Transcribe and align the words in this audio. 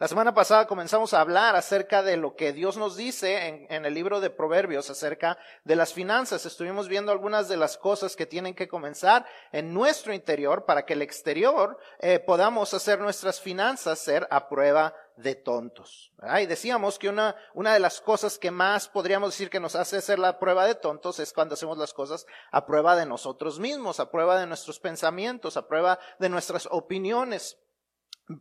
La 0.00 0.08
semana 0.08 0.32
pasada 0.32 0.66
comenzamos 0.66 1.12
a 1.12 1.20
hablar 1.20 1.56
acerca 1.56 2.02
de 2.02 2.16
lo 2.16 2.34
que 2.34 2.54
Dios 2.54 2.78
nos 2.78 2.96
dice 2.96 3.48
en, 3.48 3.66
en, 3.68 3.84
el 3.84 3.92
libro 3.92 4.22
de 4.22 4.30
Proverbios 4.30 4.88
acerca 4.88 5.36
de 5.64 5.76
las 5.76 5.92
finanzas. 5.92 6.46
Estuvimos 6.46 6.88
viendo 6.88 7.12
algunas 7.12 7.50
de 7.50 7.58
las 7.58 7.76
cosas 7.76 8.16
que 8.16 8.24
tienen 8.24 8.54
que 8.54 8.66
comenzar 8.66 9.26
en 9.52 9.74
nuestro 9.74 10.14
interior 10.14 10.64
para 10.64 10.86
que 10.86 10.94
el 10.94 11.02
exterior 11.02 11.76
eh, 11.98 12.18
podamos 12.18 12.72
hacer 12.72 12.98
nuestras 12.98 13.42
finanzas 13.42 13.98
ser 13.98 14.26
a 14.30 14.48
prueba 14.48 14.94
de 15.16 15.34
tontos. 15.34 16.14
Y 16.40 16.46
decíamos 16.46 16.98
que 16.98 17.10
una, 17.10 17.36
una 17.52 17.74
de 17.74 17.80
las 17.80 18.00
cosas 18.00 18.38
que 18.38 18.50
más 18.50 18.88
podríamos 18.88 19.32
decir 19.32 19.50
que 19.50 19.60
nos 19.60 19.76
hace 19.76 19.98
hacer 19.98 20.18
la 20.18 20.38
prueba 20.38 20.64
de 20.64 20.76
tontos 20.76 21.18
es 21.18 21.34
cuando 21.34 21.52
hacemos 21.52 21.76
las 21.76 21.92
cosas 21.92 22.24
a 22.52 22.64
prueba 22.64 22.96
de 22.96 23.04
nosotros 23.04 23.58
mismos, 23.58 24.00
a 24.00 24.10
prueba 24.10 24.40
de 24.40 24.46
nuestros 24.46 24.80
pensamientos, 24.80 25.58
a 25.58 25.68
prueba 25.68 25.98
de 26.18 26.30
nuestras 26.30 26.66
opiniones. 26.70 27.58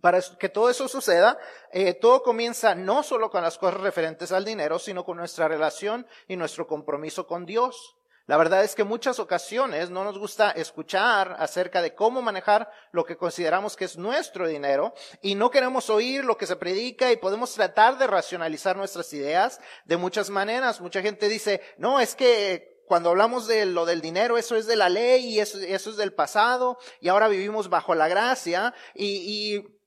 Para 0.02 0.22
que 0.22 0.50
todo 0.50 0.70
eso 0.70 0.88
suceda, 0.88 1.38
eh, 1.72 1.94
todo 1.94 2.22
comienza 2.22 2.76
no 2.76 3.02
solo 3.02 3.32
con 3.32 3.42
las 3.42 3.58
cosas 3.58 3.82
referentes 3.82 4.32
al 4.32 4.46
dinero, 4.46 4.78
sino 4.78 5.04
con 5.04 5.18
nuestra 5.18 5.48
relación 5.48 6.06
y 6.28 6.36
nuestro 6.36 6.68
compromiso 6.68 7.26
con 7.26 7.46
Dios. 7.46 7.96
La 8.30 8.38
verdad 8.38 8.64
es 8.64 8.76
que 8.76 8.84
muchas 8.84 9.18
ocasiones 9.18 9.90
no 9.90 10.04
nos 10.04 10.20
gusta 10.20 10.52
escuchar 10.52 11.36
acerca 11.40 11.82
de 11.82 11.96
cómo 11.96 12.22
manejar 12.22 12.70
lo 12.92 13.04
que 13.04 13.18
consideramos 13.18 13.76
que 13.76 13.86
es 13.86 13.98
nuestro 13.98 14.48
dinero 14.48 14.94
y 15.24 15.34
no 15.34 15.50
queremos 15.50 15.90
oír 15.90 16.24
lo 16.24 16.38
que 16.38 16.46
se 16.46 16.56
predica 16.56 17.12
y 17.12 17.18
podemos 17.18 17.52
tratar 17.56 17.98
de 17.98 18.06
racionalizar 18.06 18.78
nuestras 18.78 19.12
ideas 19.14 19.60
de 19.86 19.98
muchas 19.98 20.30
maneras. 20.30 20.80
Mucha 20.80 21.02
gente 21.02 21.28
dice, 21.28 21.60
no, 21.80 22.00
es 22.00 22.14
que 22.14 22.84
cuando 22.86 23.10
hablamos 23.10 23.48
de 23.48 23.66
lo 23.66 23.88
del 23.88 24.00
dinero, 24.00 24.38
eso 24.38 24.56
es 24.56 24.68
de 24.68 24.76
la 24.76 24.90
ley 24.90 25.26
y 25.26 25.40
eso, 25.40 25.58
eso 25.58 25.90
es 25.90 25.98
del 25.98 26.14
pasado 26.14 26.78
y 27.02 27.08
ahora 27.08 27.30
vivimos 27.30 27.68
bajo 27.68 27.96
la 27.96 28.08
gracia 28.08 28.76
y, 28.94 29.56
y 29.56 29.79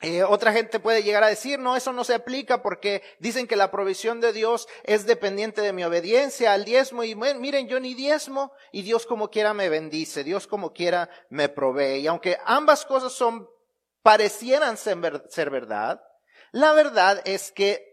eh, 0.00 0.22
otra 0.22 0.52
gente 0.52 0.78
puede 0.78 1.02
llegar 1.02 1.24
a 1.24 1.28
decir, 1.28 1.58
no, 1.58 1.74
eso 1.74 1.92
no 1.92 2.04
se 2.04 2.14
aplica 2.14 2.62
porque 2.62 3.02
dicen 3.18 3.48
que 3.48 3.56
la 3.56 3.72
provisión 3.72 4.20
de 4.20 4.32
Dios 4.32 4.68
es 4.84 5.06
dependiente 5.06 5.60
de 5.60 5.72
mi 5.72 5.82
obediencia 5.82 6.52
al 6.52 6.64
diezmo 6.64 7.02
y 7.02 7.16
miren, 7.16 7.66
yo 7.66 7.80
ni 7.80 7.94
diezmo 7.94 8.52
y 8.70 8.82
Dios 8.82 9.06
como 9.06 9.28
quiera 9.30 9.54
me 9.54 9.68
bendice, 9.68 10.22
Dios 10.22 10.46
como 10.46 10.72
quiera 10.72 11.10
me 11.30 11.48
provee. 11.48 11.98
Y 11.98 12.06
aunque 12.06 12.38
ambas 12.44 12.84
cosas 12.84 13.12
son, 13.12 13.48
parecieran 14.02 14.76
ser, 14.76 15.24
ser 15.30 15.50
verdad, 15.50 16.00
la 16.52 16.72
verdad 16.74 17.20
es 17.24 17.50
que 17.50 17.88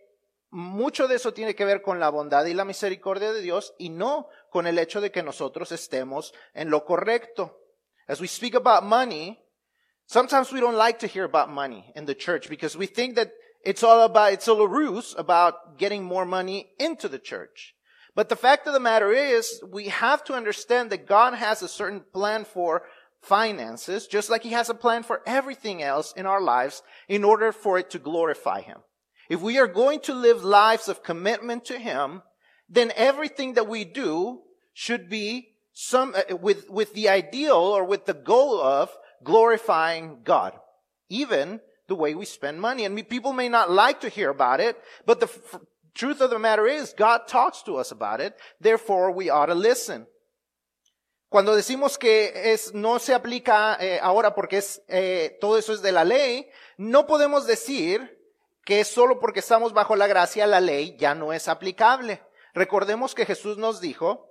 mucho 0.51 1.07
de 1.07 1.15
eso 1.15 1.33
tiene 1.33 1.55
que 1.55 1.65
ver 1.65 1.81
con 1.81 1.99
la 1.99 2.09
bondad 2.09 2.45
y 2.45 2.53
la 2.53 2.65
misericordia 2.65 3.33
de 3.33 3.41
Dios 3.41 3.73
y 3.79 3.89
no 3.89 4.29
con 4.51 4.67
el 4.67 4.77
hecho 4.77 5.01
de 5.01 5.11
que 5.11 5.23
nosotros 5.23 5.71
estemos 5.71 6.35
en 6.53 6.69
lo 6.69 6.85
correcto. 6.85 7.59
As 8.07 8.21
we 8.21 8.27
speak 8.27 8.53
about 8.53 8.83
money, 8.83 9.43
Sometimes 10.07 10.51
we 10.51 10.59
don't 10.59 10.75
like 10.75 10.99
to 10.99 11.07
hear 11.07 11.23
about 11.23 11.51
money 11.51 11.91
in 11.95 12.05
the 12.05 12.15
church 12.15 12.49
because 12.49 12.77
we 12.77 12.85
think 12.85 13.15
that 13.15 13.31
it's 13.63 13.83
all 13.83 14.01
about, 14.01 14.33
it's 14.33 14.47
all 14.47 14.61
a 14.61 14.67
ruse 14.67 15.15
about 15.17 15.79
getting 15.79 16.03
more 16.03 16.25
money 16.25 16.69
into 16.79 17.07
the 17.07 17.19
church. 17.19 17.73
But 18.13 18.29
the 18.29 18.35
fact 18.35 18.67
of 18.67 18.73
the 18.73 18.79
matter 18.79 19.11
is, 19.11 19.61
we 19.69 19.87
have 19.87 20.23
to 20.25 20.33
understand 20.33 20.89
that 20.91 21.07
God 21.07 21.33
has 21.33 21.61
a 21.61 21.67
certain 21.67 22.03
plan 22.13 22.45
for 22.45 22.83
finances, 23.21 24.07
just 24.07 24.29
like 24.29 24.43
He 24.43 24.51
has 24.51 24.69
a 24.69 24.75
plan 24.75 25.03
for 25.03 25.21
everything 25.25 25.81
else 25.81 26.13
in 26.13 26.25
our 26.25 26.41
lives 26.41 26.83
in 27.09 27.23
order 27.23 27.51
for 27.51 27.77
it 27.77 27.89
to 27.89 27.99
glorify 27.99 28.61
Him. 28.61 28.77
If 29.27 29.41
we 29.41 29.57
are 29.57 29.67
going 29.67 29.99
to 30.01 30.13
live 30.13 30.43
lives 30.43 30.87
of 30.87 31.03
commitment 31.03 31.65
to 31.65 31.79
Him, 31.79 32.21
then 32.69 32.93
everything 32.95 33.55
that 33.55 33.67
we 33.67 33.83
do 33.83 34.41
should 34.73 35.09
be 35.09 35.49
some, 35.73 36.15
uh, 36.15 36.37
with, 36.37 36.69
with 36.69 36.93
the 36.93 37.09
ideal 37.09 37.57
or 37.57 37.83
with 37.83 38.05
the 38.05 38.13
goal 38.13 38.61
of 38.61 38.95
glorifying 39.25 40.21
God, 40.23 40.53
even 41.09 41.59
the 41.87 41.95
way 41.95 42.15
we 42.15 42.25
spend 42.25 42.61
money. 42.61 42.85
And 42.85 42.95
people 43.09 43.33
may 43.33 43.49
not 43.49 43.69
like 43.69 43.99
to 44.01 44.09
hear 44.09 44.29
about 44.29 44.61
it, 44.61 44.77
but 45.05 45.19
the 45.19 45.29
truth 45.93 46.21
of 46.21 46.29
the 46.29 46.39
matter 46.39 46.65
is 46.65 46.93
God 46.97 47.27
talks 47.27 47.63
to 47.63 47.75
us 47.75 47.91
about 47.91 48.21
it. 48.21 48.37
Therefore, 48.61 49.11
we 49.11 49.29
ought 49.29 49.47
to 49.47 49.55
listen. 49.55 50.07
Cuando 51.29 51.53
decimos 51.55 51.97
que 51.97 52.31
es, 52.53 52.73
no 52.73 52.97
se 52.99 53.13
aplica 53.13 53.77
eh, 53.81 53.99
ahora 54.01 54.35
porque 54.35 54.59
es, 54.59 54.81
eh, 54.87 55.37
todo 55.41 55.57
eso 55.57 55.73
es 55.73 55.81
de 55.81 55.91
la 55.91 56.05
ley, 56.05 56.47
no 56.77 57.07
podemos 57.07 57.45
decir 57.45 58.17
que 58.63 58.85
solo 58.85 59.19
porque 59.19 59.41
estamos 59.41 59.73
bajo 59.73 59.95
la 59.95 60.07
gracia 60.07 60.47
la 60.47 60.61
ley 60.61 60.95
ya 60.97 61.13
no 61.13 61.33
es 61.33 61.47
aplicable. 61.47 62.21
Recordemos 62.53 63.13
que 63.13 63.25
Jesús 63.25 63.57
nos 63.57 63.81
dijo, 63.81 64.29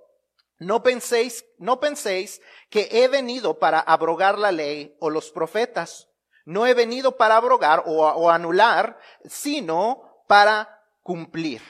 no 0.59 0.83
penséis, 0.83 1.45
no 1.57 1.79
penséis 1.79 2.41
que 2.69 2.87
he 2.91 3.07
venido 3.07 3.59
para 3.59 3.79
abrogar 3.79 4.39
la 4.39 4.51
ley 4.51 4.95
o 4.99 5.09
los 5.09 5.31
profetas. 5.31 6.07
No 6.45 6.65
he 6.65 6.73
venido 6.73 7.17
para 7.17 7.37
abrogar 7.37 7.83
o, 7.85 8.29
anular, 8.29 8.99
sino 9.25 10.23
para 10.27 10.69
cumplir. 11.01 11.61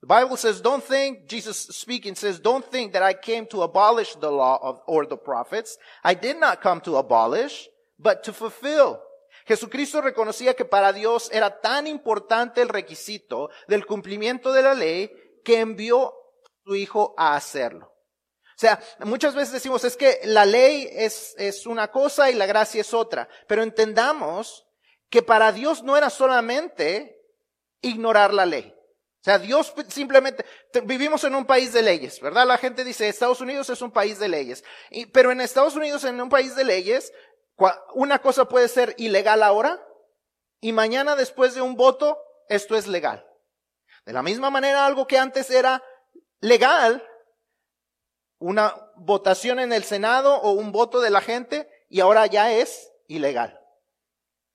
The 0.00 0.06
Bible 0.06 0.36
says, 0.36 0.60
don't 0.60 0.84
think, 0.84 1.26
Jesus 1.26 1.56
speaking 1.56 2.14
says, 2.14 2.38
don't 2.38 2.64
think 2.70 2.92
that 2.92 3.02
I 3.02 3.14
came 3.14 3.46
to 3.46 3.62
abolish 3.62 4.14
the 4.16 4.30
law 4.30 4.58
of, 4.62 4.82
or 4.86 5.06
the 5.06 5.16
prophets. 5.16 5.78
I 6.04 6.14
did 6.14 6.38
not 6.38 6.60
come 6.60 6.80
to 6.82 6.96
abolish, 6.96 7.68
but 7.98 8.22
to 8.24 8.32
fulfill. 8.32 9.00
Jesucristo 9.46 10.00
reconocía 10.00 10.54
que 10.54 10.64
para 10.64 10.92
Dios 10.92 11.30
era 11.32 11.60
tan 11.60 11.86
importante 11.86 12.62
el 12.62 12.68
requisito 12.68 13.50
del 13.66 13.86
cumplimiento 13.86 14.52
de 14.52 14.62
la 14.62 14.74
ley 14.74 15.10
que 15.42 15.60
envió 15.60 16.14
su 16.64 16.74
hijo 16.74 17.14
a 17.16 17.36
hacerlo. 17.36 17.86
O 17.86 18.58
sea, 18.58 18.80
muchas 19.00 19.34
veces 19.34 19.52
decimos, 19.52 19.84
es 19.84 19.96
que 19.96 20.20
la 20.24 20.46
ley 20.46 20.88
es, 20.92 21.34
es 21.38 21.66
una 21.66 21.90
cosa 21.90 22.30
y 22.30 22.34
la 22.34 22.46
gracia 22.46 22.80
es 22.80 22.94
otra, 22.94 23.28
pero 23.48 23.62
entendamos 23.62 24.64
que 25.10 25.22
para 25.22 25.50
Dios 25.52 25.82
no 25.82 25.96
era 25.96 26.08
solamente 26.08 27.20
ignorar 27.82 28.32
la 28.32 28.46
ley. 28.46 28.72
O 28.72 29.24
sea, 29.24 29.38
Dios 29.38 29.72
simplemente, 29.88 30.44
vivimos 30.84 31.24
en 31.24 31.34
un 31.34 31.46
país 31.46 31.72
de 31.72 31.82
leyes, 31.82 32.20
¿verdad? 32.20 32.46
La 32.46 32.58
gente 32.58 32.84
dice, 32.84 33.08
Estados 33.08 33.40
Unidos 33.40 33.70
es 33.70 33.80
un 33.80 33.90
país 33.90 34.18
de 34.18 34.28
leyes. 34.28 34.62
Pero 35.12 35.32
en 35.32 35.40
Estados 35.40 35.74
Unidos, 35.76 36.04
en 36.04 36.20
un 36.20 36.28
país 36.28 36.54
de 36.54 36.64
leyes, 36.64 37.10
una 37.94 38.20
cosa 38.20 38.44
puede 38.46 38.68
ser 38.68 38.94
ilegal 38.98 39.42
ahora 39.42 39.82
y 40.60 40.72
mañana 40.72 41.16
después 41.16 41.54
de 41.54 41.62
un 41.62 41.74
voto, 41.74 42.18
esto 42.48 42.76
es 42.76 42.86
legal. 42.86 43.26
De 44.04 44.12
la 44.12 44.22
misma 44.22 44.50
manera, 44.50 44.84
algo 44.84 45.06
que 45.06 45.18
antes 45.18 45.50
era 45.50 45.82
legal 46.44 47.02
una 48.38 48.74
votación 48.96 49.58
en 49.58 49.72
el 49.72 49.82
Senado 49.82 50.36
o 50.36 50.52
un 50.52 50.72
voto 50.72 51.00
de 51.00 51.08
la 51.08 51.22
gente 51.22 51.68
y 51.88 52.00
ahora 52.00 52.26
ya 52.26 52.52
es 52.52 52.92
ilegal. 53.08 53.58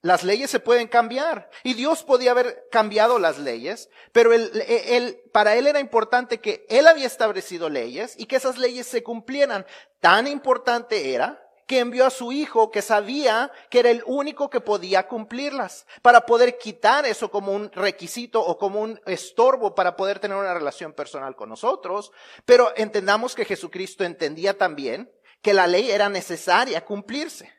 Las 0.02 0.24
leyes 0.24 0.50
se 0.52 0.60
pueden 0.60 0.88
cambiar 0.88 1.50
y 1.64 1.74
Dios 1.74 2.04
podía 2.04 2.32
haber 2.32 2.68
cambiado 2.72 3.18
las 3.18 3.40
leyes, 3.40 3.90
pero 4.12 4.34
él, 4.34 4.52
él, 4.68 5.20
para 5.34 5.56
él 5.56 5.68
era 5.68 5.80
importante 5.80 6.40
que 6.40 6.66
él 6.70 6.88
había 6.88 7.08
establecido 7.08 7.70
leyes 7.70 8.14
y 8.18 8.28
que 8.28 8.38
esas 8.38 8.58
leyes 8.58 8.86
se 8.86 9.04
cumplieran. 9.04 9.66
Tan 10.00 10.28
importante 10.28 11.14
era 11.14 11.44
que 11.70 11.78
envió 11.78 12.08
a 12.08 12.10
su 12.10 12.32
hijo 12.32 12.72
que 12.72 12.82
sabía 12.82 13.52
que 13.70 13.82
era 13.82 13.92
el 13.92 14.02
único 14.08 14.50
que 14.50 14.60
podía 14.60 15.08
cumplirlas, 15.08 15.86
para 16.02 16.26
poder 16.26 16.58
quitar 16.58 17.06
eso 17.06 17.30
como 17.30 17.52
un 17.52 17.72
requisito 17.72 18.44
o 18.44 18.58
como 18.58 18.82
un 18.82 19.00
estorbo 19.06 19.76
para 19.76 19.96
poder 19.96 20.18
tener 20.18 20.36
una 20.36 20.56
relación 20.56 20.94
personal 20.94 21.36
con 21.36 21.48
nosotros. 21.48 22.12
Pero 22.44 22.74
entendamos 22.76 23.36
que 23.36 23.46
Jesucristo 23.46 24.04
entendía 24.04 24.58
también 24.58 25.12
que 25.44 25.54
la 25.54 25.68
ley 25.68 25.92
era 25.92 26.10
necesaria 26.10 26.84
cumplirse. 26.84 27.54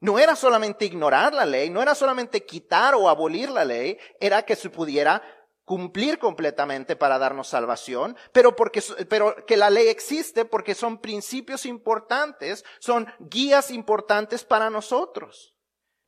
No 0.00 0.18
era 0.18 0.34
solamente 0.34 0.86
ignorar 0.86 1.34
la 1.34 1.44
ley, 1.44 1.68
no 1.68 1.82
era 1.82 1.94
solamente 1.94 2.46
quitar 2.46 2.94
o 2.94 3.10
abolir 3.10 3.50
la 3.50 3.66
ley, 3.66 3.98
era 4.20 4.40
que 4.40 4.56
se 4.56 4.70
pudiera 4.70 5.22
cumplir 5.64 6.18
completamente 6.18 6.96
para 6.96 7.18
darnos 7.18 7.48
salvación, 7.48 8.16
pero 8.32 8.56
porque, 8.56 8.82
pero 9.08 9.46
que 9.46 9.56
la 9.56 9.70
ley 9.70 9.88
existe 9.88 10.44
porque 10.44 10.74
son 10.74 10.98
principios 10.98 11.66
importantes, 11.66 12.64
son 12.80 13.06
guías 13.20 13.70
importantes 13.70 14.44
para 14.44 14.70
nosotros. 14.70 15.54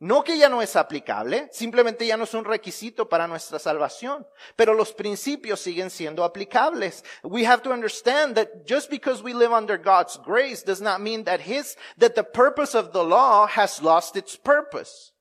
No 0.00 0.22
que 0.22 0.36
ya 0.36 0.48
no 0.48 0.60
es 0.60 0.76
aplicable, 0.76 1.48
simplemente 1.52 2.04
ya 2.06 2.16
no 2.16 2.24
es 2.24 2.34
un 2.34 2.44
requisito 2.44 3.08
para 3.08 3.28
nuestra 3.28 3.58
salvación, 3.58 4.26
pero 4.56 4.74
los 4.74 4.92
principios 4.92 5.60
siguen 5.60 5.88
siendo 5.88 6.24
aplicables. 6.24 7.04
We 7.22 7.46
have 7.46 7.62
to 7.62 7.72
understand 7.72 8.34
that 8.34 8.66
just 8.66 8.90
because 8.90 9.22
we 9.22 9.32
live 9.32 9.54
under 9.56 9.78
God's 9.78 10.20
grace 10.22 10.62
does 10.62 10.82
not 10.82 11.00
mean 11.00 11.24
that 11.24 11.40
his, 11.40 11.78
that 11.96 12.14
the 12.16 12.24
purpose 12.24 12.76
of 12.76 12.92
the 12.92 13.02
law 13.04 13.46
has 13.46 13.80
lost 13.80 14.16
its 14.16 14.36
purpose. 14.36 15.13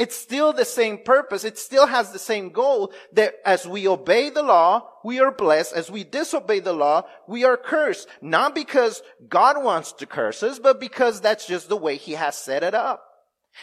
It's 0.00 0.16
still 0.16 0.54
the 0.54 0.64
same 0.64 0.96
purpose. 1.04 1.44
It 1.44 1.58
still 1.58 1.86
has 1.86 2.10
the 2.10 2.18
same 2.18 2.52
goal 2.52 2.90
that 3.12 3.34
as 3.44 3.66
we 3.66 3.86
obey 3.86 4.30
the 4.30 4.42
law, 4.42 4.88
we 5.04 5.20
are 5.20 5.30
blessed. 5.30 5.74
As 5.74 5.90
we 5.90 6.04
disobey 6.04 6.60
the 6.60 6.72
law, 6.72 7.02
we 7.28 7.44
are 7.44 7.58
cursed. 7.58 8.08
Not 8.22 8.54
because 8.54 9.02
God 9.28 9.62
wants 9.62 9.92
to 9.92 10.06
curse 10.06 10.42
us, 10.42 10.58
but 10.58 10.80
because 10.80 11.20
that's 11.20 11.46
just 11.46 11.68
the 11.68 11.76
way 11.76 11.96
He 11.96 12.12
has 12.12 12.34
set 12.34 12.62
it 12.62 12.74
up. 12.74 13.04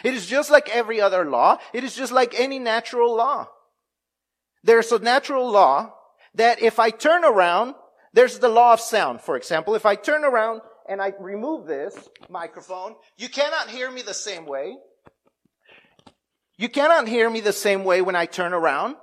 It 0.03 0.13
is 0.13 0.27
just 0.27 0.51
like 0.51 0.69
every 0.69 1.01
other 1.01 1.25
law. 1.25 1.57
It 1.73 1.83
is 1.83 1.95
just 1.95 2.11
like 2.11 2.39
any 2.39 2.59
natural 2.59 3.15
law. 3.15 3.47
There's 4.61 4.91
a 4.91 4.99
natural 4.99 5.49
law 5.49 5.91
that 6.35 6.61
if 6.61 6.77
I 6.77 6.91
turn 6.91 7.25
around, 7.25 7.73
there's 8.13 8.37
the 8.37 8.49
law 8.49 8.73
of 8.73 8.79
sound, 8.79 9.21
for 9.21 9.37
example. 9.37 9.73
If 9.73 9.87
I 9.87 9.95
turn 9.95 10.23
around 10.23 10.61
and 10.87 11.01
I 11.01 11.13
remove 11.19 11.65
this 11.65 11.97
microphone, 12.29 12.93
you 13.17 13.27
cannot 13.27 13.71
hear 13.71 13.89
me 13.89 14.03
the 14.03 14.13
same 14.13 14.45
way 14.45 14.77
You 16.57 16.69
cannot 16.69 17.07
hear 17.07 17.29
me 17.29 17.39
the 17.39 17.53
same 17.53 17.83
way 17.83 18.01
when 18.01 18.15
I 18.15 18.25
turn 18.25 18.53
around 18.53 18.95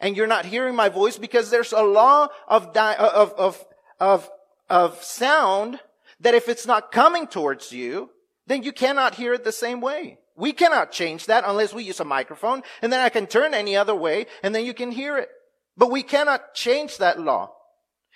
and 0.00 0.16
you're 0.16 0.26
not 0.26 0.44
hearing 0.44 0.76
my 0.76 0.88
voice 0.88 1.18
because 1.18 1.50
there's 1.50 1.72
a 1.72 1.82
law 1.82 2.28
of, 2.46 2.72
di- 2.72 2.94
of, 2.94 3.32
of, 3.32 3.64
of, 3.98 4.30
of 4.70 5.02
sound 5.02 5.80
that 6.20 6.34
if 6.34 6.48
it's 6.48 6.66
not 6.66 6.92
coming 6.92 7.26
towards 7.26 7.72
you, 7.72 8.10
then 8.46 8.62
you 8.62 8.72
cannot 8.72 9.16
hear 9.16 9.34
it 9.34 9.42
the 9.42 9.52
same 9.52 9.80
way. 9.80 10.18
We 10.36 10.52
cannot 10.52 10.92
change 10.92 11.26
that 11.26 11.44
unless 11.46 11.74
we 11.74 11.84
use 11.84 12.00
a 12.00 12.04
microphone 12.04 12.62
and 12.80 12.92
then 12.92 13.00
I 13.00 13.08
can 13.08 13.26
turn 13.26 13.54
any 13.54 13.76
other 13.76 13.94
way 13.94 14.26
and 14.42 14.54
then 14.54 14.64
you 14.64 14.74
can 14.74 14.92
hear 14.92 15.18
it. 15.18 15.28
But 15.76 15.90
we 15.90 16.02
cannot 16.04 16.54
change 16.54 16.98
that 16.98 17.20
law. 17.20 17.52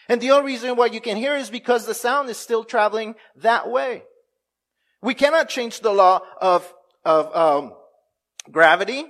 And 0.09 0.21
the 0.21 0.31
only 0.31 0.53
reason 0.53 0.77
why 0.77 0.87
you 0.87 1.01
can 1.01 1.17
hear 1.17 1.37
is 1.37 1.51
because 1.51 1.85
the 1.85 1.95
sound 1.95 2.31
is 2.31 2.39
still 2.39 2.65
traveling 2.65 3.17
that 3.37 3.69
way. 3.69 4.05
We 5.03 5.15
cannot 5.15 5.49
change 5.49 5.81
the 5.81 5.93
law 5.93 6.21
of, 6.41 6.73
of 7.05 7.35
um, 7.37 7.73
gravity. 8.51 9.05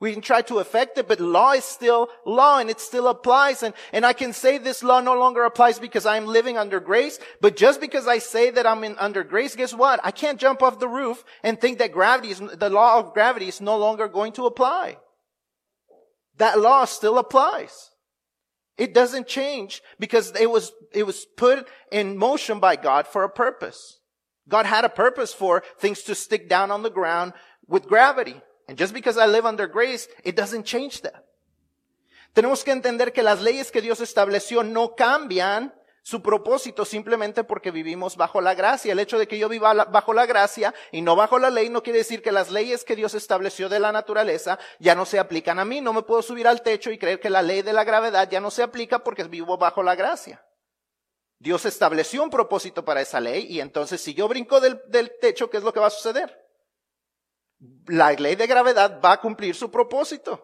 We 0.00 0.12
can 0.12 0.20
try 0.20 0.42
to 0.42 0.58
affect 0.58 0.98
it, 0.98 1.08
but 1.08 1.20
law 1.20 1.52
is 1.52 1.64
still 1.64 2.08
law 2.26 2.58
and 2.58 2.68
it 2.68 2.80
still 2.80 3.08
applies. 3.08 3.62
And, 3.62 3.72
and 3.92 4.04
I 4.04 4.12
can 4.12 4.32
say 4.32 4.58
this 4.58 4.82
law 4.82 5.00
no 5.00 5.14
longer 5.14 5.44
applies 5.44 5.78
because 5.78 6.04
I'm 6.04 6.26
living 6.26 6.58
under 6.58 6.78
grace. 6.80 7.18
But 7.40 7.56
just 7.56 7.80
because 7.80 8.06
I 8.06 8.18
say 8.18 8.50
that 8.50 8.66
I'm 8.66 8.84
in 8.84 8.96
under 8.98 9.24
grace, 9.24 9.56
guess 9.56 9.72
what? 9.72 10.00
I 10.04 10.10
can't 10.10 10.38
jump 10.38 10.62
off 10.62 10.78
the 10.78 10.88
roof 10.88 11.24
and 11.42 11.58
think 11.58 11.78
that 11.78 11.92
gravity 11.92 12.30
is, 12.30 12.38
the 12.40 12.70
law 12.70 12.98
of 12.98 13.14
gravity 13.14 13.48
is 13.48 13.60
no 13.60 13.78
longer 13.78 14.08
going 14.08 14.32
to 14.32 14.46
apply. 14.46 14.98
That 16.36 16.58
law 16.58 16.84
still 16.84 17.16
applies. 17.16 17.90
It 18.76 18.92
doesn't 18.92 19.28
change 19.28 19.80
because 20.00 20.34
it 20.38 20.50
was, 20.50 20.72
it 20.92 21.06
was 21.06 21.24
put 21.36 21.68
in 21.92 22.18
motion 22.18 22.58
by 22.58 22.76
God 22.76 23.06
for 23.06 23.22
a 23.22 23.30
purpose. 23.30 24.00
God 24.48 24.66
had 24.66 24.84
a 24.84 24.88
purpose 24.88 25.32
for 25.34 25.62
things 25.78 26.02
to 26.04 26.14
stick 26.14 26.48
down 26.48 26.70
on 26.70 26.82
the 26.82 26.90
ground 26.90 27.32
with 27.66 27.86
gravity. 27.86 28.40
And 28.68 28.78
just 28.78 28.94
because 28.94 29.18
I 29.18 29.26
live 29.26 29.46
under 29.46 29.66
grace, 29.66 30.08
it 30.24 30.36
doesn't 30.36 30.64
change 30.64 31.02
that. 31.02 31.24
Tenemos 32.34 32.64
que 32.64 32.72
entender 32.72 33.12
que 33.12 33.22
las 33.22 33.40
leyes 33.40 33.70
que 33.70 33.80
Dios 33.80 34.00
estableció 34.00 34.64
no 34.64 34.96
cambian 34.96 35.72
su 36.02 36.20
propósito 36.20 36.84
simplemente 36.84 37.44
porque 37.44 37.70
vivimos 37.70 38.16
bajo 38.16 38.40
la 38.40 38.54
gracia. 38.54 38.92
El 38.92 38.98
hecho 38.98 39.18
de 39.18 39.26
que 39.26 39.38
yo 39.38 39.48
viva 39.48 39.72
bajo 39.72 40.12
la 40.12 40.26
gracia 40.26 40.74
y 40.92 41.00
no 41.00 41.16
bajo 41.16 41.38
la 41.38 41.48
ley 41.48 41.70
no 41.70 41.82
quiere 41.82 42.00
decir 42.00 42.22
que 42.22 42.32
las 42.32 42.50
leyes 42.50 42.84
que 42.84 42.96
Dios 42.96 43.14
estableció 43.14 43.68
de 43.68 43.80
la 43.80 43.92
naturaleza 43.92 44.58
ya 44.78 44.94
no 44.94 45.06
se 45.06 45.18
aplican 45.18 45.58
a 45.58 45.64
mí. 45.64 45.80
No 45.80 45.92
me 45.92 46.02
puedo 46.02 46.20
subir 46.20 46.46
al 46.46 46.60
techo 46.60 46.90
y 46.90 46.98
creer 46.98 47.20
que 47.20 47.30
la 47.30 47.40
ley 47.40 47.62
de 47.62 47.72
la 47.72 47.84
gravedad 47.84 48.28
ya 48.28 48.40
no 48.40 48.50
se 48.50 48.62
aplica 48.62 48.98
porque 48.98 49.24
vivo 49.24 49.56
bajo 49.56 49.82
la 49.82 49.94
gracia. 49.94 50.44
Dios 51.44 51.66
estableció 51.66 52.22
un 52.22 52.30
propósito 52.30 52.86
para 52.86 53.02
esa 53.02 53.20
ley 53.20 53.46
y 53.50 53.60
entonces 53.60 54.00
si 54.00 54.14
yo 54.14 54.26
brinco 54.28 54.62
del, 54.62 54.80
techo, 55.20 55.50
¿qué 55.50 55.58
es 55.58 55.62
lo 55.62 55.74
que 55.74 55.78
va 55.80 55.88
a 55.88 55.90
suceder? 55.90 56.42
La 57.86 58.12
ley 58.12 58.34
de 58.34 58.46
gravedad 58.46 58.98
va 59.04 59.12
a 59.12 59.20
cumplir 59.20 59.54
su 59.54 59.70
propósito. 59.70 60.42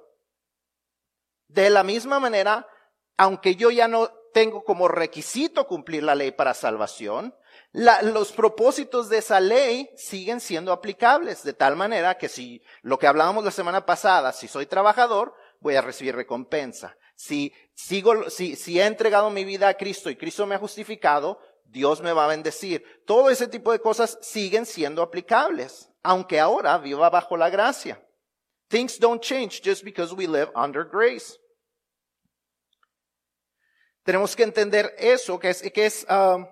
De 1.49 1.71
la 1.71 1.85
misma 1.85 2.21
manera, 2.21 2.69
aunque 3.17 3.57
yo 3.57 3.71
ya 3.71 3.89
no 3.89 4.13
tengo 4.35 4.63
como 4.63 4.89
requisito 4.89 5.67
cumplir 5.67 6.03
la 6.03 6.15
ley 6.15 6.33
para 6.33 6.53
salvación, 6.53 7.35
los 7.73 8.33
propósitos 8.33 9.09
de 9.09 9.19
esa 9.19 9.41
ley 9.41 9.89
siguen 9.97 10.39
siendo 10.39 10.71
aplicables, 10.71 11.43
de 11.45 11.55
tal 11.55 11.77
manera 11.77 12.19
que 12.19 12.29
si 12.29 12.63
lo 12.83 12.99
que 12.99 13.07
hablábamos 13.07 13.43
la 13.43 13.53
semana 13.53 13.87
pasada, 13.87 14.35
si 14.35 14.49
soy 14.49 14.67
trabajador, 14.67 15.35
voy 15.61 15.77
a 15.77 15.83
recibir 15.83 16.15
recompensa. 16.15 16.95
Si 17.17 17.55
sigo, 17.87 18.29
si, 18.31 18.79
he 18.79 18.85
entregado 18.85 19.31
mi 19.31 19.45
vida 19.45 19.69
a 19.69 19.75
Cristo 19.75 20.11
y 20.11 20.17
Cristo 20.17 20.47
me 20.47 20.55
ha 20.55 20.59
justificado, 20.59 21.41
Dios 21.65 22.01
me 22.01 22.13
va 22.13 22.25
a 22.25 22.29
bendecir. 22.29 22.85
Todo 23.07 23.31
ese 23.31 23.47
tipo 23.49 23.73
de 23.73 23.81
cosas 23.81 24.19
siguen 24.23 24.67
siendo 24.67 25.03
aplicables, 25.03 25.91
aunque 26.03 26.41
ahora 26.41 26.79
viva 26.79 27.09
bajo 27.11 27.37
la 27.37 27.51
gracia. 27.51 28.03
Things 28.69 28.99
don't 28.99 29.23
change 29.23 29.63
just 29.63 29.85
because 29.85 30.15
we 30.15 30.27
live 30.27 30.51
under 30.55 30.85
grace. 30.85 31.39
Tenemos 34.05 34.35
que 34.35 34.45
entender 34.45 34.95
eso, 34.99 35.39
que 35.39 35.51
es, 35.51 35.63
que 35.63 35.87
es 35.87 36.07
um, 36.09 36.47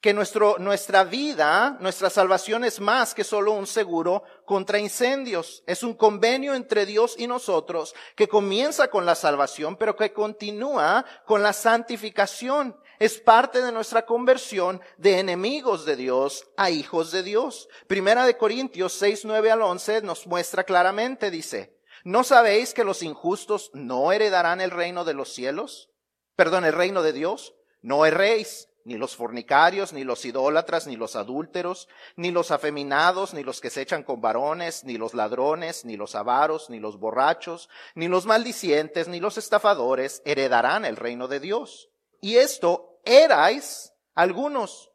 que 0.00 0.14
nuestro, 0.14 0.56
nuestra 0.58 1.04
vida, 1.04 1.76
nuestra 1.80 2.10
salvación 2.10 2.64
es 2.64 2.80
más 2.80 3.14
que 3.14 3.24
solo 3.24 3.52
un 3.52 3.66
seguro 3.66 4.22
contra 4.44 4.78
incendios. 4.78 5.62
Es 5.66 5.82
un 5.82 5.94
convenio 5.94 6.54
entre 6.54 6.86
Dios 6.86 7.16
y 7.18 7.26
nosotros 7.26 7.94
que 8.14 8.28
comienza 8.28 8.88
con 8.88 9.06
la 9.06 9.14
salvación, 9.14 9.76
pero 9.76 9.96
que 9.96 10.12
continúa 10.12 11.04
con 11.26 11.42
la 11.42 11.52
santificación. 11.52 12.76
Es 12.98 13.18
parte 13.18 13.62
de 13.62 13.72
nuestra 13.72 14.06
conversión 14.06 14.80
de 14.96 15.18
enemigos 15.18 15.84
de 15.84 15.96
Dios 15.96 16.48
a 16.56 16.70
hijos 16.70 17.10
de 17.10 17.22
Dios. 17.22 17.68
Primera 17.86 18.26
de 18.26 18.36
Corintios 18.36 18.92
6, 18.94 19.24
9 19.24 19.50
al 19.50 19.62
11 19.62 20.02
nos 20.02 20.26
muestra 20.26 20.64
claramente, 20.64 21.30
dice, 21.30 21.78
¿no 22.04 22.24
sabéis 22.24 22.74
que 22.74 22.84
los 22.84 23.02
injustos 23.02 23.70
no 23.72 24.10
heredarán 24.12 24.60
el 24.60 24.70
reino 24.70 25.04
de 25.04 25.14
los 25.14 25.32
cielos? 25.32 25.90
perdón, 26.38 26.64
el 26.64 26.72
reino 26.72 27.02
de 27.02 27.12
Dios, 27.12 27.56
no 27.82 28.06
erréis, 28.06 28.67
ni 28.88 28.96
los 28.96 29.14
fornicarios, 29.14 29.92
ni 29.92 30.02
los 30.02 30.24
idólatras, 30.24 30.86
ni 30.86 30.96
los 30.96 31.14
adúlteros, 31.14 31.88
ni 32.16 32.30
los 32.30 32.50
afeminados, 32.50 33.34
ni 33.34 33.44
los 33.44 33.60
que 33.60 33.68
se 33.68 33.82
echan 33.82 34.02
con 34.02 34.22
varones, 34.22 34.82
ni 34.82 34.96
los 34.96 35.12
ladrones, 35.12 35.84
ni 35.84 35.96
los 35.98 36.14
avaros, 36.14 36.70
ni 36.70 36.80
los 36.80 36.98
borrachos, 36.98 37.68
ni 37.94 38.08
los 38.08 38.24
maldicientes, 38.24 39.06
ni 39.06 39.20
los 39.20 39.36
estafadores 39.36 40.22
heredarán 40.24 40.86
el 40.86 40.96
reino 40.96 41.28
de 41.28 41.38
Dios. 41.38 41.90
Y 42.22 42.36
esto 42.36 42.98
erais 43.04 43.92
algunos, 44.14 44.90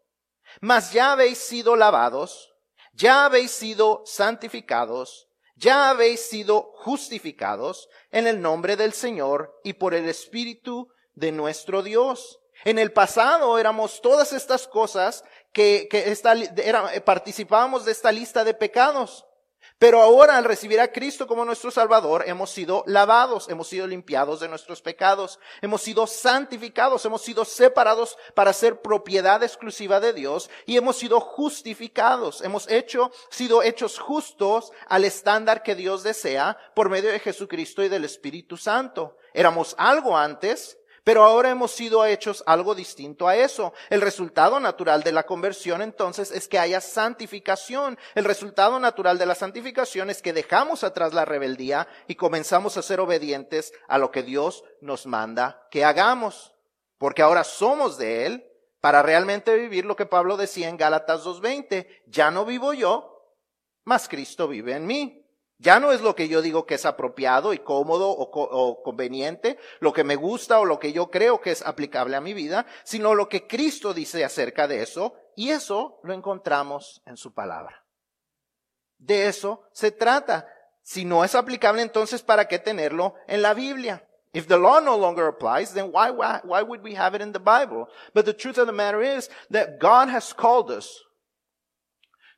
mas 0.60 0.92
ya 0.92 1.12
habéis 1.12 1.38
sido 1.38 1.75
lavados, 1.75 2.54
ya 2.94 3.25
habéis 3.25 3.51
sido 3.51 4.01
santificados, 4.06 5.30
ya 5.56 5.89
habéis 5.89 6.19
sido 6.28 6.72
justificados 6.78 7.88
en 8.12 8.25
el 8.25 8.42
nombre 8.42 8.75
del 8.75 8.94
Señor 8.94 9.60
y 9.63 9.74
por 9.74 9.94
el 9.94 10.10
Espíritu 10.10 10.89
de 11.13 11.31
nuestro 11.31 11.84
Dios. 11.84 12.39
En 12.63 12.80
el 12.80 12.92
pasado 12.92 13.57
éramos 13.57 14.01
todas 14.01 14.33
estas 14.33 14.68
cosas 14.68 15.24
que, 15.51 15.88
que 15.89 16.12
esta, 16.12 16.33
era, 16.33 16.92
participábamos 17.04 17.86
de 17.86 17.92
esta 17.92 18.12
lista 18.12 18.44
de 18.44 18.54
pecados. 18.54 19.25
Pero 19.80 20.01
ahora 20.01 20.38
al 20.38 20.45
recibir 20.45 20.80
a 20.80 20.92
Cristo 20.92 21.27
como 21.27 21.44
nuestro 21.44 21.71
Salvador, 21.71 22.24
hemos 22.27 22.51
sido 22.51 22.83
lavados, 22.88 23.50
hemos 23.50 23.68
sido 23.68 23.86
limpiados 23.86 24.39
de 24.39 24.48
nuestros 24.48 24.81
pecados, 24.81 25.39
hemos 25.62 25.81
sido 25.81 26.07
santificados, 26.07 27.04
hemos 27.06 27.21
sido 27.21 27.44
separados 27.44 28.18
para 28.33 28.54
ser 28.54 28.81
propiedad 28.81 29.44
exclusiva 29.44 30.00
de 30.00 30.13
Dios 30.13 30.50
y 30.65 30.77
hemos 30.77 30.98
sido 30.98 31.19
justificados, 31.19 32.42
hemos 32.42 32.69
hecho, 32.69 33.12
sido 33.30 33.62
hechos 33.62 34.00
justos 34.00 34.71
al 34.88 35.04
estándar 35.04 35.63
que 35.63 35.75
Dios 35.75 36.04
desea 36.04 36.57
por 36.75 36.89
medio 36.89 37.12
de 37.12 37.19
Jesucristo 37.19 37.84
y 37.84 37.89
del 37.89 38.05
Espíritu 38.05 38.55
Santo. 38.55 39.17
Éramos 39.34 39.75
algo 39.77 40.15
antes, 40.17 40.77
pero 41.03 41.24
ahora 41.24 41.50
hemos 41.50 41.72
sido 41.72 42.05
hechos 42.05 42.43
algo 42.45 42.75
distinto 42.75 43.27
a 43.27 43.36
eso. 43.36 43.74
El 43.89 44.01
resultado 44.01 44.60
natural 44.60 45.03
de 45.03 45.12
la 45.12 45.24
conversión 45.24 45.81
entonces 45.81 46.31
es 46.31 46.48
que 46.48 46.60
haya 46.60 46.79
santificación. 46.79 47.98
El 48.15 48.24
resultado 48.24 48.79
natural 48.79 49.17
de 49.17 49.25
la 49.25 49.36
santificación 49.36 50.10
es 50.10 50.22
que 50.22 50.33
dejamos 50.33 50.83
atrás 50.83 51.13
la 51.13 51.25
rebeldía 51.25 51.88
y 52.07 52.15
comenzamos 52.15 52.77
a 52.77 52.81
ser 52.81 53.01
obedientes 53.01 53.74
a 53.88 53.98
lo 53.98 54.12
que 54.12 54.24
Dios 54.24 54.63
nos 54.81 55.05
manda 55.05 55.67
que 55.69 55.83
hagamos. 55.83 56.53
Porque 56.98 57.22
ahora 57.22 57.43
somos 57.43 57.98
de 57.98 58.25
Él 58.25 58.50
para 58.79 59.01
realmente 59.01 59.55
vivir 59.55 59.86
lo 59.86 59.95
que 59.95 60.05
Pablo 60.05 60.38
decía 60.38 60.69
en 60.69 60.77
Gálatas 60.77 61.25
2.20. 61.25 61.86
Ya 62.07 62.31
no 62.31 62.45
vivo 62.45 62.74
yo, 62.74 63.38
mas 63.83 64.07
Cristo 64.07 64.48
vive 64.48 64.74
en 64.75 64.86
mí. 64.86 65.23
Ya 65.63 65.79
no 65.79 65.93
es 65.93 66.01
lo 66.01 66.13
que 66.13 66.27
yo 66.27 66.41
digo 66.41 66.65
que 66.65 66.75
es 66.75 66.86
apropiado 66.86 67.53
y 67.53 67.60
cómodo 67.60 68.10
o, 68.10 68.84
conveniente, 68.84 69.58
lo 69.79 69.93
que 69.93 70.03
me 70.03 70.17
gusta 70.17 70.60
o 70.60 70.65
lo 70.65 70.77
que 70.77 70.91
yo 70.91 71.10
creo 71.10 71.39
que 71.39 71.51
es 71.51 71.62
aplicable 71.62 72.17
a 72.17 72.22
mi 72.22 72.34
vida, 72.34 72.65
sino 72.84 73.15
lo 73.15 73.29
que 73.29 73.48
Cristo 73.48 73.93
dice 73.93 74.25
acerca 74.25 74.67
de 74.67 74.84
eso, 74.84 75.15
y 75.38 75.51
eso 75.51 76.01
lo 76.03 76.13
encontramos 76.13 77.01
en 77.05 77.15
su 77.15 77.34
palabra. 77.34 77.86
De 78.98 79.27
eso 79.27 79.63
se 79.72 79.91
trata. 79.91 80.50
Si 80.82 81.05
no 81.05 81.24
es 81.24 81.34
aplicable, 81.34 81.82
entonces, 81.82 82.24
¿para 82.24 82.50
qué 82.50 82.60
tenerlo 82.60 83.15
en 83.27 83.41
la 83.41 83.53
Biblia? 83.53 84.05
If 84.34 84.48
the 84.48 84.58
law 84.58 84.82
no 84.82 84.98
longer 84.98 85.27
applies, 85.27 85.74
then 85.74 85.91
why, 85.93 86.12
why, 86.12 86.41
why 86.43 86.62
would 86.62 86.84
we 86.84 86.93
have 86.98 87.15
it 87.15 87.22
in 87.22 87.32
the 87.32 87.39
Bible? 87.39 87.88
But 88.13 88.25
the 88.25 88.34
truth 88.34 88.58
of 88.58 88.67
the 88.67 88.74
matter 88.74 89.01
is 89.01 89.29
that 89.50 89.79
God 89.79 90.10
has 90.10 90.34
called 90.34 90.70
us 90.70 91.05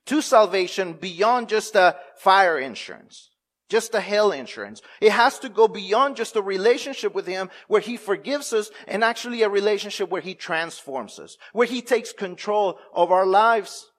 to 0.05 0.21
salvation 0.21 0.93
beyond 0.93 1.49
just 1.49 1.75
a 1.75 1.95
fire 2.17 2.59
insurance, 2.59 3.31
just 3.69 3.95
a 3.95 3.99
hell 3.99 4.31
insurance. 4.31 4.81
It 5.01 5.11
has 5.11 5.39
to 5.39 5.49
go 5.49 5.67
beyond 5.67 6.15
just 6.15 6.35
a 6.35 6.41
relationship 6.41 7.15
with 7.15 7.25
Him 7.27 7.49
where 7.67 7.81
He 7.81 7.97
forgives 7.97 8.53
us 8.53 8.69
and 8.87 9.03
actually 9.03 9.41
a 9.41 9.49
relationship 9.49 10.09
where 10.09 10.21
He 10.21 10.35
transforms 10.35 11.19
us, 11.19 11.37
where 11.53 11.67
He 11.67 11.81
takes 11.81 12.13
control 12.13 12.79
of 12.93 13.11
our 13.11 13.25
lives. 13.25 13.91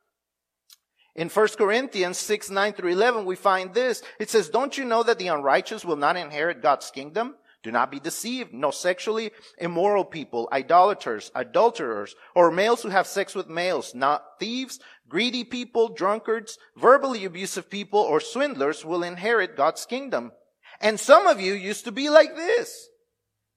In 1.16 1.30
1 1.30 1.48
Corinthians 1.56 2.18
6, 2.18 2.50
9 2.50 2.72
through 2.75 2.92
11, 2.92 3.25
we 3.25 3.36
find 3.36 3.72
this. 3.72 4.02
It 4.20 4.28
says, 4.28 4.50
don't 4.50 4.76
you 4.76 4.84
know 4.84 5.02
that 5.02 5.18
the 5.18 5.28
unrighteous 5.28 5.84
will 5.84 5.96
not 5.96 6.16
inherit 6.16 6.62
God's 6.62 6.90
kingdom? 6.90 7.36
Do 7.62 7.72
not 7.72 7.90
be 7.90 7.98
deceived. 7.98 8.52
No 8.52 8.70
sexually 8.70 9.32
immoral 9.58 10.04
people, 10.04 10.48
idolaters, 10.52 11.32
adulterers, 11.34 12.14
or 12.34 12.52
males 12.52 12.82
who 12.82 12.90
have 12.90 13.08
sex 13.08 13.34
with 13.34 13.48
males, 13.48 13.92
not 13.92 14.38
thieves, 14.38 14.78
Greedy 15.08 15.44
people, 15.44 15.88
drunkards, 15.88 16.58
verbally 16.76 17.25
abusive 17.25 17.70
people, 17.70 18.00
or 18.00 18.20
swindlers 18.20 18.84
will 18.84 19.02
inherit 19.02 19.56
God's 19.56 19.86
kingdom. 19.86 20.32
And 20.80 20.98
some 20.98 21.26
of 21.26 21.40
you 21.40 21.54
used 21.54 21.84
to 21.84 21.92
be 21.92 22.10
like 22.10 22.34
this. 22.34 22.88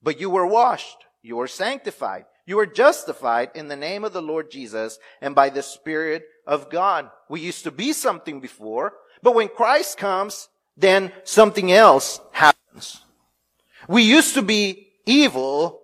But 0.02 0.20
you 0.20 0.30
were 0.30 0.46
washed, 0.46 0.96
you 1.22 1.36
were 1.36 1.48
sanctified, 1.48 2.24
you 2.46 2.56
were 2.56 2.66
justified 2.66 3.50
in 3.54 3.68
the 3.68 3.76
name 3.76 4.04
of 4.04 4.12
the 4.12 4.22
Lord 4.22 4.50
Jesus 4.50 4.98
and 5.20 5.34
by 5.34 5.50
the 5.50 5.62
Spirit 5.62 6.22
of 6.46 6.70
God. 6.70 7.10
We 7.28 7.40
used 7.40 7.64
to 7.64 7.70
be 7.70 7.92
something 7.92 8.40
before, 8.40 8.94
but 9.22 9.34
when 9.34 9.48
Christ 9.48 9.98
comes, 9.98 10.48
then 10.76 11.12
something 11.24 11.70
else 11.70 12.20
happens. 12.32 13.02
We 13.88 14.02
used 14.02 14.34
to 14.34 14.42
be 14.42 14.88
evil, 15.04 15.80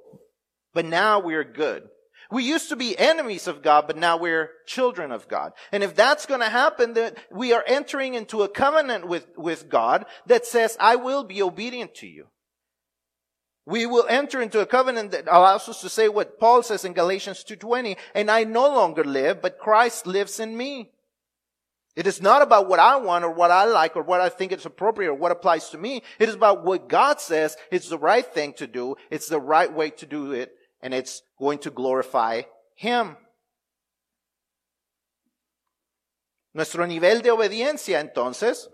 but 0.72 0.84
now 0.84 1.20
we're 1.20 1.44
good. 1.44 1.88
We 2.30 2.42
used 2.42 2.68
to 2.70 2.76
be 2.76 2.98
enemies 2.98 3.46
of 3.46 3.62
God, 3.62 3.86
but 3.86 3.96
now 3.96 4.16
we're 4.16 4.50
children 4.66 5.12
of 5.12 5.28
God. 5.28 5.52
And 5.70 5.82
if 5.82 5.94
that's 5.94 6.26
going 6.26 6.40
to 6.40 6.48
happen, 6.48 6.94
then 6.94 7.14
we 7.30 7.52
are 7.52 7.64
entering 7.66 8.14
into 8.14 8.42
a 8.42 8.48
covenant 8.48 9.06
with, 9.06 9.26
with 9.36 9.68
God 9.68 10.06
that 10.26 10.44
says, 10.44 10.76
I 10.80 10.96
will 10.96 11.24
be 11.24 11.42
obedient 11.42 11.94
to 11.96 12.06
you. 12.06 12.26
We 13.64 13.86
will 13.86 14.06
enter 14.08 14.40
into 14.40 14.60
a 14.60 14.66
covenant 14.66 15.10
that 15.10 15.26
allows 15.26 15.68
us 15.68 15.80
to 15.80 15.88
say 15.88 16.08
what 16.08 16.38
Paul 16.38 16.62
says 16.62 16.84
in 16.84 16.92
Galatians 16.92 17.44
2.20, 17.44 17.96
and 18.14 18.30
I 18.30 18.44
no 18.44 18.68
longer 18.68 19.02
live, 19.02 19.42
but 19.42 19.58
Christ 19.58 20.06
lives 20.06 20.38
in 20.38 20.56
me. 20.56 20.90
It 21.96 22.06
is 22.06 22.20
not 22.20 22.42
about 22.42 22.68
what 22.68 22.78
I 22.78 22.96
want 22.96 23.24
or 23.24 23.30
what 23.30 23.50
I 23.50 23.64
like 23.64 23.96
or 23.96 24.02
what 24.02 24.20
I 24.20 24.28
think 24.28 24.52
is 24.52 24.66
appropriate 24.66 25.08
or 25.08 25.14
what 25.14 25.32
applies 25.32 25.70
to 25.70 25.78
me. 25.78 26.02
It 26.18 26.28
is 26.28 26.34
about 26.34 26.62
what 26.62 26.88
God 26.88 27.20
says 27.20 27.56
it's 27.70 27.88
the 27.88 27.98
right 27.98 28.26
thing 28.26 28.52
to 28.54 28.66
do. 28.66 28.96
It's 29.10 29.28
the 29.28 29.40
right 29.40 29.72
way 29.72 29.90
to 29.90 30.06
do 30.06 30.32
it 30.32 30.52
and 30.80 30.94
it's 30.94 31.22
going 31.38 31.58
to 31.58 31.70
glorify 31.70 32.42
Him. 32.76 33.16
Nuestro 36.52 36.86
nivel 36.86 37.22
de 37.22 37.30
obediencia, 37.30 38.00
entonces, 38.00 38.70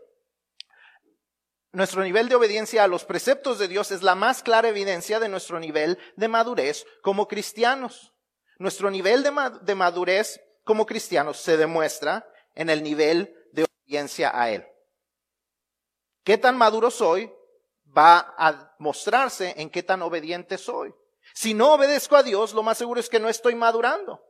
nuestro 1.73 2.05
nivel 2.05 2.29
de 2.29 2.35
obediencia 2.35 2.85
a 2.85 2.87
los 2.87 3.05
preceptos 3.05 3.59
de 3.59 3.67
Dios 3.67 3.91
es 3.93 4.03
la 4.03 4.15
más 4.15 4.43
clara 4.43 4.69
evidencia 4.69 5.19
de 5.19 5.29
nuestro 5.29 5.59
nivel 5.59 5.99
de 6.17 6.29
madurez 6.29 6.87
como 7.03 7.27
cristianos. 7.27 8.13
Nuestro 8.59 8.91
nivel 8.91 9.23
de, 9.23 9.75
madurez 9.75 10.41
como 10.65 10.85
cristianos 10.85 11.39
se 11.39 11.57
demuestra 11.57 12.29
en 12.55 12.69
el 12.69 12.83
nivel 12.83 13.35
de 13.53 13.65
obediencia 13.65 14.31
a 14.35 14.51
Él. 14.51 14.67
¿Qué 16.23 16.37
tan 16.37 16.59
maduro 16.59 16.91
soy? 16.91 17.33
Va 17.97 18.35
a 18.37 18.77
mostrarse 18.79 19.55
en 19.57 19.71
qué 19.71 19.83
tan 19.83 20.03
obediente 20.03 20.59
soy. 20.59 20.95
Si 21.35 21.55
no 21.55 21.73
obedezco 21.75 22.17
a 22.17 22.23
Dios, 22.23 22.53
lo 22.55 22.63
más 22.63 22.79
seguro 22.79 23.01
es 23.01 23.09
que 23.09 23.21
no 23.21 23.29
estoy 23.29 23.55
madurando. 23.55 24.23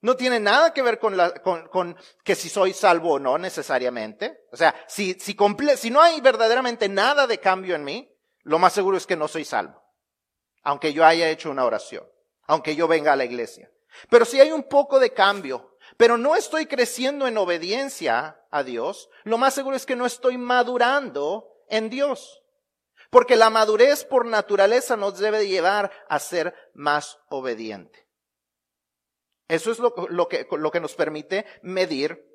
No 0.00 0.16
tiene 0.16 0.38
nada 0.38 0.72
que 0.72 0.82
ver 0.82 0.98
con, 0.98 1.16
la, 1.16 1.32
con, 1.42 1.68
con 1.68 1.96
que 2.22 2.34
si 2.34 2.48
soy 2.48 2.72
salvo 2.72 3.14
o 3.14 3.18
no 3.18 3.38
necesariamente. 3.38 4.44
O 4.52 4.56
sea, 4.56 4.74
si, 4.86 5.14
si, 5.14 5.34
comple 5.34 5.76
si 5.76 5.90
no 5.90 6.00
hay 6.00 6.20
verdaderamente 6.20 6.88
nada 6.88 7.26
de 7.26 7.40
cambio 7.40 7.74
en 7.74 7.84
mí, 7.84 8.14
lo 8.42 8.58
más 8.58 8.72
seguro 8.72 8.96
es 8.96 9.06
que 9.06 9.16
no 9.16 9.26
soy 9.26 9.44
salvo. 9.44 9.82
Aunque 10.62 10.92
yo 10.92 11.04
haya 11.04 11.28
hecho 11.28 11.50
una 11.50 11.64
oración. 11.64 12.04
Aunque 12.46 12.76
yo 12.76 12.86
venga 12.86 13.12
a 13.12 13.16
la 13.16 13.24
iglesia. 13.24 13.70
Pero 14.10 14.24
si 14.24 14.38
hay 14.38 14.52
un 14.52 14.64
poco 14.64 15.00
de 15.00 15.12
cambio, 15.12 15.76
pero 15.96 16.16
no 16.16 16.36
estoy 16.36 16.66
creciendo 16.66 17.26
en 17.26 17.38
obediencia 17.38 18.40
a 18.50 18.62
Dios, 18.62 19.08
lo 19.24 19.38
más 19.38 19.54
seguro 19.54 19.76
es 19.76 19.86
que 19.86 19.96
no 19.96 20.06
estoy 20.06 20.38
madurando 20.38 21.48
en 21.68 21.88
Dios. 21.88 22.42
Porque 23.10 23.36
la 23.36 23.50
madurez 23.50 24.04
por 24.04 24.26
naturaleza 24.26 24.96
nos 24.96 25.18
debe 25.18 25.46
llevar 25.46 25.90
a 26.08 26.18
ser 26.18 26.54
más 26.74 27.18
obediente. 27.28 28.06
Eso 29.48 29.70
es 29.70 29.78
lo, 29.78 29.94
que, 30.28 30.46
lo 30.50 30.70
que 30.70 30.80
nos 30.80 30.94
permite 30.94 31.46
medir 31.62 32.26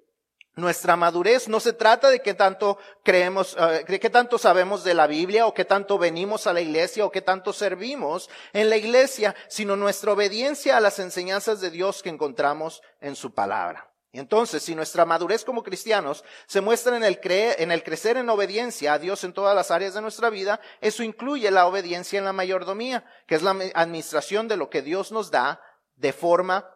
nuestra 0.56 0.96
madurez. 0.96 1.48
No 1.48 1.60
se 1.60 1.74
trata 1.74 2.10
de 2.10 2.22
qué 2.22 2.34
tanto 2.34 2.78
creemos, 3.04 3.56
uh, 3.56 3.86
de 3.86 4.00
qué 4.00 4.10
tanto 4.10 4.38
sabemos 4.38 4.84
de 4.84 4.94
la 4.94 5.08
Biblia 5.08 5.46
o 5.48 5.54
qué 5.54 5.66
tanto 5.66 5.98
venimos 5.98 6.48
a 6.48 6.54
la 6.54 6.62
iglesia 6.62 7.06
o 7.06 7.12
qué 7.12 7.22
tanto 7.22 7.54
servimos 7.54 8.30
en 8.54 8.70
la 8.70 8.78
iglesia, 8.78 9.36
sino 9.48 9.76
nuestra 9.76 10.14
obediencia 10.14 10.78
a 10.78 10.82
las 10.82 11.00
enseñanzas 11.00 11.62
de 11.62 11.72
Dios 11.72 12.02
que 12.02 12.10
encontramos 12.10 12.82
en 13.00 13.16
su 13.16 13.34
palabra. 13.34 13.91
Y 14.14 14.20
entonces, 14.20 14.62
si 14.62 14.76
nuestra 14.76 15.06
madurez 15.06 15.46
como 15.46 15.64
cristianos 15.64 16.26
se 16.46 16.60
muestra 16.60 16.98
en 16.98 17.04
el, 17.04 17.20
en 17.24 17.72
el 17.72 17.84
crecer 17.84 18.18
en 18.18 18.30
obediencia 18.30 18.94
a 18.94 19.00
Dios 19.00 19.24
en 19.24 19.32
todas 19.32 19.56
las 19.56 19.72
áreas 19.72 19.94
de 19.94 20.02
nuestra 20.02 20.30
vida, 20.30 20.60
eso 20.82 21.02
incluye 21.02 21.50
la 21.50 21.66
obediencia 21.66 22.20
en 22.20 22.26
la 22.26 22.34
mayordomía, 22.34 23.06
que 23.26 23.36
es 23.36 23.42
la 23.42 23.52
administración 23.52 24.50
de 24.50 24.58
lo 24.58 24.70
que 24.70 24.82
Dios 24.82 25.14
nos 25.14 25.32
da 25.32 25.62
de 25.96 26.12
forma, 26.12 26.70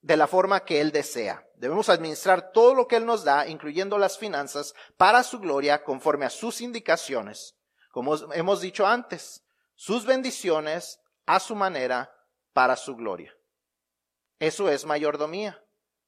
de 0.00 0.16
la 0.16 0.26
forma 0.26 0.64
que 0.64 0.80
Él 0.80 0.92
desea. 0.92 1.46
Debemos 1.56 1.90
administrar 1.90 2.52
todo 2.52 2.74
lo 2.74 2.88
que 2.88 2.96
Él 2.96 3.04
nos 3.04 3.22
da, 3.22 3.46
incluyendo 3.46 3.98
las 3.98 4.16
finanzas, 4.16 4.74
para 4.96 5.22
su 5.24 5.40
gloria, 5.40 5.84
conforme 5.84 6.24
a 6.24 6.30
sus 6.30 6.62
indicaciones. 6.62 7.54
Como 7.90 8.16
hemos 8.32 8.62
dicho 8.62 8.86
antes, 8.86 9.42
sus 9.74 10.06
bendiciones 10.06 11.00
a 11.26 11.38
su 11.38 11.54
manera, 11.54 12.10
para 12.54 12.76
su 12.76 12.96
gloria. 12.96 13.34
Eso 14.38 14.70
es 14.70 14.86
mayordomía 14.86 15.62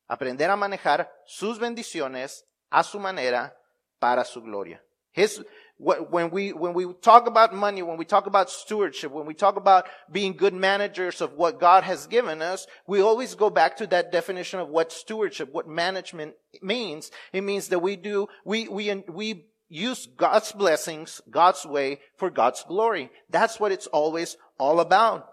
aprender 0.08 0.50
a 0.50 0.56
manejar 0.56 1.08
sus 1.26 1.58
bendiciones 1.58 2.44
a 2.70 2.82
su 2.82 2.98
manera 2.98 3.54
para 3.98 4.24
su 4.24 4.40
gloria. 4.40 4.80
His, 5.12 5.40
when 5.78 6.30
we, 6.30 6.52
when 6.52 6.74
we 6.74 6.92
talk 6.94 7.28
about 7.28 7.54
money, 7.54 7.82
when 7.82 7.96
we 7.96 8.04
talk 8.04 8.26
about 8.26 8.50
stewardship, 8.50 9.12
when 9.12 9.26
we 9.26 9.34
talk 9.34 9.56
about 9.56 9.86
being 10.10 10.36
good 10.36 10.54
managers 10.54 11.20
of 11.20 11.34
what 11.34 11.60
God 11.60 11.84
has 11.84 12.08
given 12.08 12.42
us, 12.42 12.66
we 12.88 13.00
always 13.00 13.36
go 13.36 13.48
back 13.48 13.76
to 13.76 13.86
that 13.88 14.10
definition 14.10 14.58
of 14.58 14.68
what 14.68 14.90
stewardship, 14.90 15.52
what 15.52 15.68
management 15.68 16.34
means. 16.62 17.12
It 17.32 17.42
means 17.42 17.68
that 17.68 17.78
we 17.78 17.94
do, 17.94 18.26
we, 18.44 18.66
we, 18.66 18.92
we 19.08 19.46
use 19.68 20.06
God's 20.16 20.50
blessings, 20.50 21.20
God's 21.30 21.64
way 21.64 22.00
for 22.16 22.28
God's 22.28 22.64
glory. 22.64 23.10
That's 23.30 23.60
what 23.60 23.70
it's 23.70 23.86
always 23.86 24.36
all 24.58 24.80
about. 24.80 25.28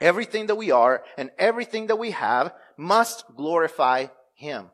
Everything 0.00 0.46
that 0.46 0.56
we 0.56 0.70
are 0.70 1.04
and 1.16 1.30
everything 1.38 1.86
that 1.86 1.96
we 1.96 2.10
have 2.10 2.52
must 2.76 3.24
glorify 3.36 4.06
Him. 4.34 4.70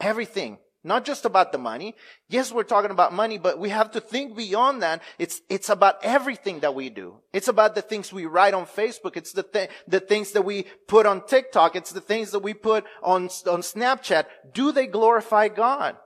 Everything. 0.00 0.58
Not 0.86 1.06
just 1.06 1.24
about 1.24 1.50
the 1.50 1.56
money. 1.56 1.94
Yes, 2.28 2.52
we're 2.52 2.62
talking 2.62 2.90
about 2.90 3.14
money, 3.14 3.38
but 3.38 3.58
we 3.58 3.70
have 3.70 3.92
to 3.92 4.02
think 4.02 4.36
beyond 4.36 4.82
that. 4.82 5.00
It's, 5.18 5.40
it's 5.48 5.70
about 5.70 5.96
everything 6.02 6.60
that 6.60 6.74
we 6.74 6.90
do. 6.90 7.20
It's 7.32 7.48
about 7.48 7.74
the 7.74 7.80
things 7.80 8.12
we 8.12 8.26
write 8.26 8.52
on 8.52 8.66
Facebook. 8.66 9.16
It's 9.16 9.32
the, 9.32 9.44
th- 9.44 9.70
the 9.88 10.00
things 10.00 10.32
that 10.32 10.42
we 10.42 10.66
put 10.86 11.06
on 11.06 11.24
TikTok. 11.26 11.74
It's 11.74 11.90
the 11.90 12.02
things 12.02 12.32
that 12.32 12.40
we 12.40 12.52
put 12.52 12.84
on, 13.02 13.24
on 13.24 13.62
Snapchat. 13.62 14.26
Do 14.52 14.72
they 14.72 14.86
glorify 14.86 15.48
God? 15.48 15.96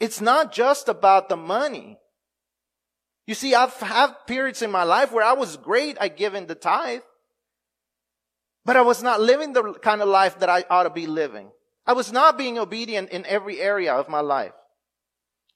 It's 0.00 0.20
not 0.20 0.52
just 0.52 0.88
about 0.88 1.28
the 1.28 1.36
money. 1.36 1.96
You 3.24 3.34
see, 3.34 3.54
I've 3.54 3.74
had 3.74 4.14
periods 4.26 4.62
in 4.62 4.72
my 4.72 4.82
life 4.82 5.12
where 5.12 5.24
I 5.24 5.34
was 5.34 5.56
great 5.56 5.96
at 5.98 6.16
giving 6.16 6.46
the 6.46 6.56
tithe. 6.56 7.02
But 8.66 8.76
I 8.76 8.82
was 8.82 9.00
not 9.00 9.20
living 9.20 9.52
the 9.52 9.74
kind 9.74 10.02
of 10.02 10.08
life 10.08 10.40
that 10.40 10.48
I 10.50 10.64
ought 10.68 10.82
to 10.82 10.90
be 10.90 11.06
living. 11.06 11.52
I 11.86 11.92
was 11.92 12.10
not 12.10 12.36
being 12.36 12.58
obedient 12.58 13.10
in 13.10 13.24
every 13.26 13.60
area 13.60 13.94
of 13.94 14.08
my 14.08 14.18
life. 14.18 14.50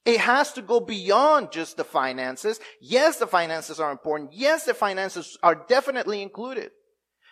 It 0.05 0.21
has 0.21 0.53
to 0.53 0.61
go 0.61 0.79
beyond 0.79 1.51
just 1.51 1.75
the 1.75 1.83
finances. 1.83 2.61
Yes, 2.79 3.17
the 3.17 3.27
finances 3.27 3.81
are 3.81 3.91
important. 3.91 4.31
Yes, 4.33 4.63
the 4.63 4.73
finances 4.73 5.37
are 5.43 5.55
definitely 5.55 6.21
included. 6.21 6.71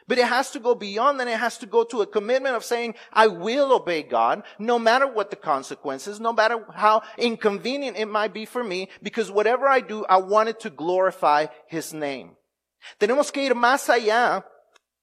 But 0.05 0.17
it 0.17 0.27
has 0.27 0.51
to 0.51 0.59
go 0.59 0.75
beyond 0.75 1.21
and 1.21 1.29
It 1.29 1.39
has 1.39 1.57
to 1.59 1.65
go 1.65 1.85
to 1.85 2.01
a 2.01 2.07
commitment 2.07 2.57
of 2.57 2.65
saying, 2.65 2.95
I 3.13 3.27
will 3.27 3.71
obey 3.71 4.03
God, 4.03 4.43
no 4.59 4.79
matter 4.79 5.07
what 5.07 5.29
the 5.29 5.37
consequences, 5.37 6.19
no 6.19 6.33
matter 6.33 6.65
how 6.73 7.03
inconvenient 7.17 7.95
it 7.95 8.07
might 8.07 8.33
be 8.33 8.45
for 8.45 8.65
me, 8.65 8.89
because 9.01 9.31
whatever 9.31 9.65
I 9.67 9.79
do, 9.79 10.05
I 10.09 10.17
want 10.17 10.49
it 10.49 10.59
to 10.61 10.69
glorify 10.69 11.45
His 11.67 11.93
name. 11.93 12.35
Tenemos 12.99 13.31
que 13.31 13.43
ir 13.43 13.53
más 13.53 13.87
allá 13.87 14.43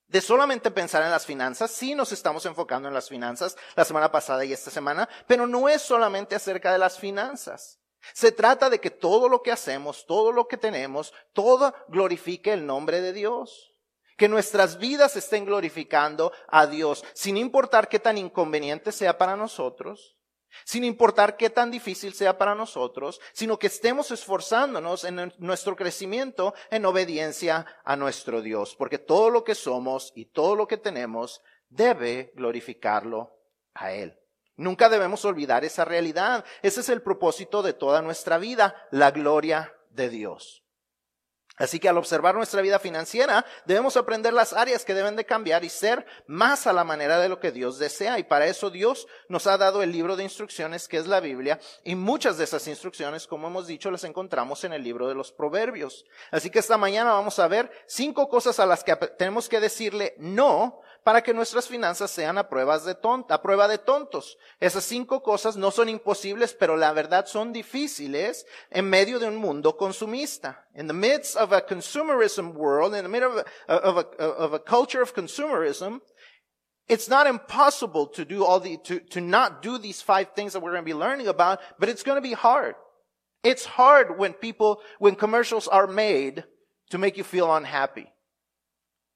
de 0.08 0.20
solamente 0.20 0.70
pensar 0.70 1.02
en 1.02 1.10
las 1.10 1.26
finanzas. 1.26 1.70
Sí 1.70 1.94
nos 1.94 2.12
estamos 2.12 2.46
enfocando 2.46 2.88
en 2.88 2.94
las 2.94 3.08
finanzas 3.08 3.56
la 3.74 3.84
semana 3.84 4.10
pasada 4.12 4.44
y 4.44 4.52
esta 4.52 4.70
semana, 4.70 5.08
pero 5.26 5.46
no 5.46 5.68
es 5.68 5.82
solamente 5.82 6.34
acerca 6.34 6.72
de 6.72 6.78
las 6.78 6.98
finanzas. 6.98 7.80
Se 8.12 8.32
trata 8.32 8.70
de 8.70 8.80
que 8.80 8.90
todo 8.90 9.28
lo 9.28 9.42
que 9.42 9.52
hacemos, 9.52 10.06
todo 10.06 10.32
lo 10.32 10.46
que 10.46 10.56
tenemos, 10.56 11.12
todo 11.32 11.74
glorifique 11.88 12.52
el 12.52 12.66
nombre 12.66 13.00
de 13.00 13.12
Dios. 13.12 13.72
Que 14.16 14.28
nuestras 14.28 14.78
vidas 14.78 15.16
estén 15.16 15.44
glorificando 15.44 16.32
a 16.48 16.66
Dios, 16.66 17.04
sin 17.12 17.36
importar 17.36 17.88
qué 17.88 17.98
tan 17.98 18.16
inconveniente 18.16 18.90
sea 18.92 19.18
para 19.18 19.36
nosotros, 19.36 20.15
sin 20.64 20.84
importar 20.84 21.36
qué 21.36 21.50
tan 21.50 21.70
difícil 21.70 22.14
sea 22.14 22.38
para 22.38 22.54
nosotros, 22.54 23.20
sino 23.32 23.58
que 23.58 23.66
estemos 23.66 24.10
esforzándonos 24.10 25.04
en 25.04 25.32
nuestro 25.38 25.76
crecimiento 25.76 26.54
en 26.70 26.84
obediencia 26.86 27.66
a 27.84 27.96
nuestro 27.96 28.42
Dios, 28.42 28.74
porque 28.76 28.98
todo 28.98 29.30
lo 29.30 29.44
que 29.44 29.54
somos 29.54 30.12
y 30.14 30.26
todo 30.26 30.56
lo 30.56 30.66
que 30.66 30.76
tenemos 30.76 31.42
debe 31.68 32.32
glorificarlo 32.34 33.38
a 33.74 33.92
Él. 33.92 34.18
Nunca 34.56 34.88
debemos 34.88 35.24
olvidar 35.24 35.64
esa 35.64 35.84
realidad. 35.84 36.44
Ese 36.62 36.80
es 36.80 36.88
el 36.88 37.02
propósito 37.02 37.62
de 37.62 37.74
toda 37.74 38.00
nuestra 38.00 38.38
vida, 38.38 38.74
la 38.90 39.10
gloria 39.10 39.74
de 39.90 40.08
Dios. 40.08 40.65
Así 41.56 41.80
que 41.80 41.88
al 41.88 41.96
observar 41.96 42.34
nuestra 42.34 42.62
vida 42.62 42.78
financiera, 42.78 43.46
debemos 43.64 43.96
aprender 43.96 44.32
las 44.32 44.52
áreas 44.52 44.84
que 44.84 44.94
deben 44.94 45.16
de 45.16 45.24
cambiar 45.24 45.64
y 45.64 45.68
ser 45.68 46.06
más 46.26 46.66
a 46.66 46.72
la 46.72 46.84
manera 46.84 47.18
de 47.18 47.28
lo 47.28 47.40
que 47.40 47.52
Dios 47.52 47.78
desea. 47.78 48.18
Y 48.18 48.24
para 48.24 48.46
eso 48.46 48.70
Dios 48.70 49.06
nos 49.28 49.46
ha 49.46 49.56
dado 49.56 49.82
el 49.82 49.92
libro 49.92 50.16
de 50.16 50.24
instrucciones 50.24 50.88
que 50.88 50.98
es 50.98 51.06
la 51.06 51.20
Biblia. 51.20 51.58
Y 51.84 51.94
muchas 51.94 52.38
de 52.38 52.44
esas 52.44 52.66
instrucciones, 52.68 53.26
como 53.26 53.48
hemos 53.48 53.66
dicho, 53.66 53.90
las 53.90 54.04
encontramos 54.04 54.64
en 54.64 54.72
el 54.72 54.82
libro 54.82 55.08
de 55.08 55.14
los 55.14 55.32
Proverbios. 55.32 56.04
Así 56.30 56.50
que 56.50 56.58
esta 56.58 56.76
mañana 56.76 57.12
vamos 57.12 57.38
a 57.38 57.48
ver 57.48 57.70
cinco 57.86 58.28
cosas 58.28 58.60
a 58.60 58.66
las 58.66 58.84
que 58.84 58.94
tenemos 58.96 59.48
que 59.48 59.60
decirle 59.60 60.14
no 60.18 60.80
para 61.06 61.22
que 61.22 61.32
nuestras 61.32 61.68
finanzas 61.68 62.10
sean 62.10 62.36
a, 62.36 62.48
pruebas 62.48 62.84
de 62.84 62.96
a 63.28 63.40
prueba 63.40 63.68
de 63.68 63.78
tontos. 63.78 64.36
Esas 64.58 64.82
cinco 64.82 65.22
cosas 65.22 65.56
no 65.56 65.70
son 65.70 65.88
imposibles, 65.88 66.52
pero 66.52 66.76
la 66.76 66.92
verdad 66.92 67.26
son 67.26 67.52
difíciles 67.52 68.44
en 68.70 68.90
medio 68.90 69.20
de 69.20 69.28
un 69.28 69.36
mundo 69.36 69.76
consumista. 69.76 70.66
In 70.74 70.88
the 70.88 70.92
midst 70.92 71.36
of 71.36 71.52
a 71.52 71.64
consumerism 71.64 72.54
world, 72.54 72.92
in 72.92 73.04
the 73.04 73.08
midst 73.08 73.24
of 73.24 73.46
a, 73.68 73.72
of 73.72 73.98
a, 73.98 74.20
of 74.20 74.52
a 74.52 74.58
culture 74.58 75.00
of 75.00 75.14
consumerism, 75.14 76.00
it's 76.88 77.08
not 77.08 77.28
impossible 77.28 78.08
to 78.08 78.24
do 78.24 78.44
all 78.44 78.58
the, 78.58 78.76
to, 78.78 78.98
to 78.98 79.20
not 79.20 79.62
do 79.62 79.78
these 79.78 80.02
five 80.02 80.32
things 80.34 80.54
that 80.54 80.60
we're 80.60 80.72
going 80.72 80.82
to 80.82 80.92
be 80.92 80.92
learning 80.92 81.28
about, 81.28 81.60
but 81.78 81.88
it's 81.88 82.02
going 82.02 82.20
to 82.20 82.28
be 82.28 82.34
hard. 82.34 82.74
It's 83.44 83.64
hard 83.64 84.18
when 84.18 84.32
people, 84.32 84.80
when 84.98 85.14
commercials 85.14 85.68
are 85.68 85.86
made 85.86 86.42
to 86.90 86.98
make 86.98 87.16
you 87.16 87.22
feel 87.22 87.54
unhappy. 87.54 88.10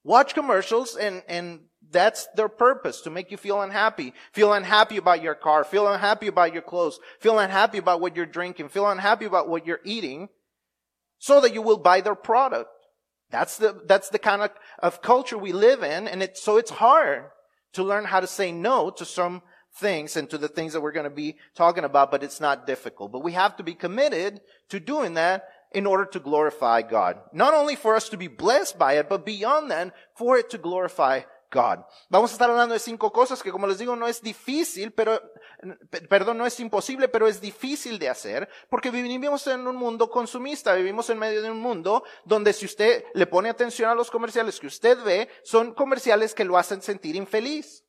Watch 0.04 0.34
commercials 0.34 0.94
and, 0.94 1.24
and 1.28 1.62
that's 1.90 2.26
their 2.36 2.48
purpose, 2.48 3.00
to 3.02 3.10
make 3.10 3.30
you 3.30 3.36
feel 3.36 3.60
unhappy. 3.60 4.14
Feel 4.32 4.52
unhappy 4.52 4.96
about 4.96 5.22
your 5.22 5.34
car, 5.34 5.64
feel 5.64 5.86
unhappy 5.88 6.26
about 6.26 6.52
your 6.52 6.62
clothes, 6.62 7.00
feel 7.18 7.38
unhappy 7.38 7.78
about 7.78 8.00
what 8.00 8.16
you're 8.16 8.26
drinking, 8.26 8.68
feel 8.68 8.88
unhappy 8.88 9.24
about 9.24 9.48
what 9.48 9.66
you're 9.66 9.80
eating, 9.84 10.28
so 11.18 11.40
that 11.40 11.54
you 11.54 11.62
will 11.62 11.78
buy 11.78 12.00
their 12.00 12.14
product. 12.14 12.70
That's 13.30 13.58
the, 13.58 13.80
that's 13.86 14.08
the 14.08 14.18
kind 14.18 14.42
of, 14.42 14.50
of 14.80 15.02
culture 15.02 15.38
we 15.38 15.52
live 15.52 15.82
in, 15.82 16.08
and 16.08 16.28
so 16.34 16.56
it's 16.56 16.70
hard 16.70 17.24
to 17.72 17.84
learn 17.84 18.04
how 18.04 18.20
to 18.20 18.26
say 18.26 18.50
no 18.50 18.90
to 18.90 19.04
some 19.04 19.42
things 19.74 20.16
and 20.16 20.28
to 20.30 20.38
the 20.38 20.48
things 20.48 20.72
that 20.72 20.80
we're 20.80 20.92
going 20.92 21.04
to 21.04 21.10
be 21.10 21.36
talking 21.54 21.84
about, 21.84 22.10
but 22.10 22.22
it's 22.24 22.40
not 22.40 22.66
difficult. 22.66 23.12
But 23.12 23.22
we 23.22 23.32
have 23.32 23.56
to 23.56 23.62
be 23.62 23.74
committed 23.74 24.40
to 24.70 24.80
doing 24.80 25.14
that 25.14 25.44
in 25.72 25.86
order 25.86 26.04
to 26.04 26.18
glorify 26.18 26.82
God. 26.82 27.20
Not 27.32 27.54
only 27.54 27.76
for 27.76 27.94
us 27.94 28.08
to 28.08 28.16
be 28.16 28.26
blessed 28.26 28.78
by 28.78 28.94
it, 28.94 29.08
but 29.08 29.24
beyond 29.24 29.70
that, 29.70 29.94
for 30.16 30.36
it 30.36 30.50
to 30.50 30.58
glorify 30.58 31.20
God. 31.50 31.80
Vamos 32.08 32.30
a 32.30 32.34
estar 32.34 32.48
hablando 32.48 32.74
de 32.74 32.78
cinco 32.78 33.12
cosas 33.12 33.42
que, 33.42 33.50
como 33.50 33.66
les 33.66 33.78
digo, 33.78 33.96
no 33.96 34.06
es 34.06 34.22
difícil, 34.22 34.92
pero, 34.92 35.20
perdón, 36.08 36.38
no 36.38 36.46
es 36.46 36.58
imposible, 36.60 37.08
pero 37.08 37.26
es 37.26 37.40
difícil 37.40 37.98
de 37.98 38.08
hacer, 38.08 38.48
porque 38.68 38.90
vivimos 38.90 39.46
en 39.46 39.66
un 39.66 39.76
mundo 39.76 40.08
consumista, 40.10 40.74
vivimos 40.74 41.10
en 41.10 41.18
medio 41.18 41.42
de 41.42 41.50
un 41.50 41.60
mundo 41.60 42.04
donde 42.24 42.52
si 42.52 42.66
usted 42.66 43.04
le 43.14 43.26
pone 43.26 43.48
atención 43.48 43.90
a 43.90 43.94
los 43.94 44.10
comerciales 44.10 44.60
que 44.60 44.68
usted 44.68 45.02
ve, 45.02 45.28
son 45.42 45.74
comerciales 45.74 46.34
que 46.34 46.44
lo 46.44 46.56
hacen 46.56 46.82
sentir 46.82 47.16
infeliz. 47.16 47.84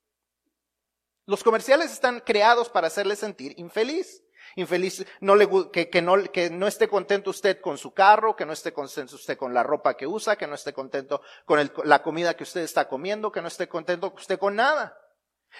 Los 1.26 1.44
comerciales 1.44 1.92
están 1.92 2.20
creados 2.20 2.70
para 2.70 2.88
hacerle 2.88 3.16
sentir 3.16 3.54
infeliz 3.58 4.24
infeliz, 4.56 5.06
no 5.20 5.36
le, 5.36 5.48
que, 5.72 5.90
que, 5.90 6.02
no, 6.02 6.22
que 6.32 6.50
no 6.50 6.68
esté 6.68 6.88
contento 6.88 7.30
usted 7.30 7.62
con 7.62 7.78
su 7.78 7.94
carro, 7.94 8.36
que 8.36 8.46
no 8.46 8.54
esté 8.54 8.74
contento 8.74 9.16
usted 9.16 9.38
con 9.38 9.54
la 9.54 9.64
ropa 9.64 9.96
que 9.96 10.08
usa, 10.08 10.36
que 10.36 10.48
no 10.48 10.56
esté 10.56 10.74
contento 10.74 11.22
con 11.46 11.72
la 11.84 12.02
comida 12.02 12.36
que 12.36 12.44
usted 12.44 12.62
está 12.62 12.88
comiendo, 12.88 13.32
que 13.32 13.42
no 13.42 13.48
esté 13.48 13.68
contento 13.68 14.14
usted 14.16 14.40
con 14.40 14.56
nada. 14.56 14.98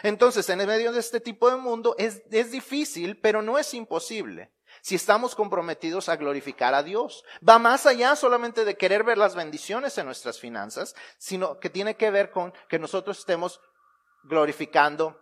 Entonces, 0.04 0.50
en 0.50 0.62
el 0.62 0.68
medio 0.68 0.92
de 0.92 1.00
este 1.00 1.20
tipo 1.20 1.50
de 1.50 1.58
mundo 1.58 1.96
es, 1.98 2.24
es 2.32 2.52
difícil, 2.52 3.20
pero 3.20 3.42
no 3.42 3.58
es 3.58 3.74
imposible. 3.74 4.52
Si 4.82 4.96
estamos 4.96 5.36
comprometidos 5.36 6.08
a 6.08 6.16
glorificar 6.16 6.74
a 6.74 6.82
Dios. 6.84 7.24
Va 7.48 7.60
más 7.60 7.86
allá 7.86 8.16
solamente 8.16 8.64
de 8.64 8.78
querer 8.78 9.04
ver 9.04 9.18
las 9.18 9.36
bendiciones 9.36 9.98
en 9.98 10.06
nuestras 10.06 10.40
finanzas, 10.40 10.96
sino 11.18 11.60
que 11.60 11.70
tiene 11.70 11.96
que 11.96 12.10
ver 12.10 12.32
con 12.32 12.54
que 12.70 12.80
nosotros 12.80 13.20
estemos 13.20 13.60
glorificando, 14.24 15.20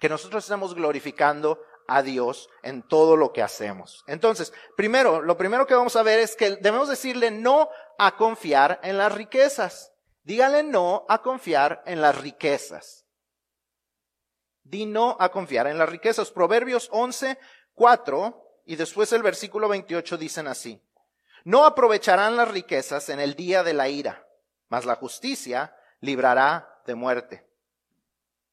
que 0.00 0.08
nosotros 0.08 0.44
estemos 0.44 0.74
glorificando 0.74 1.62
a 1.90 2.02
Dios 2.02 2.48
en 2.62 2.82
todo 2.82 3.16
lo 3.16 3.32
que 3.32 3.42
hacemos. 3.42 4.04
Entonces, 4.06 4.52
primero, 4.76 5.20
lo 5.20 5.36
primero 5.36 5.66
que 5.66 5.74
vamos 5.74 5.96
a 5.96 6.04
ver 6.04 6.20
es 6.20 6.36
que 6.36 6.56
debemos 6.56 6.88
decirle 6.88 7.32
no 7.32 7.68
a 7.98 8.16
confiar 8.16 8.78
en 8.84 8.96
las 8.96 9.12
riquezas. 9.12 9.92
Dígale 10.22 10.62
no 10.62 11.04
a 11.08 11.20
confiar 11.20 11.82
en 11.86 12.00
las 12.00 12.16
riquezas. 12.16 13.06
Di 14.62 14.86
no 14.86 15.16
a 15.18 15.30
confiar 15.30 15.66
en 15.66 15.78
las 15.78 15.88
riquezas. 15.88 16.30
Proverbios 16.30 16.88
11, 16.92 17.36
4 17.74 18.62
y 18.66 18.76
después 18.76 19.12
el 19.12 19.24
versículo 19.24 19.68
28 19.68 20.16
dicen 20.16 20.46
así. 20.46 20.80
No 21.42 21.64
aprovecharán 21.64 22.36
las 22.36 22.48
riquezas 22.52 23.08
en 23.08 23.18
el 23.18 23.34
día 23.34 23.64
de 23.64 23.72
la 23.72 23.88
ira, 23.88 24.28
mas 24.68 24.84
la 24.84 24.94
justicia 24.94 25.74
librará 25.98 26.80
de 26.86 26.94
muerte. 26.94 27.48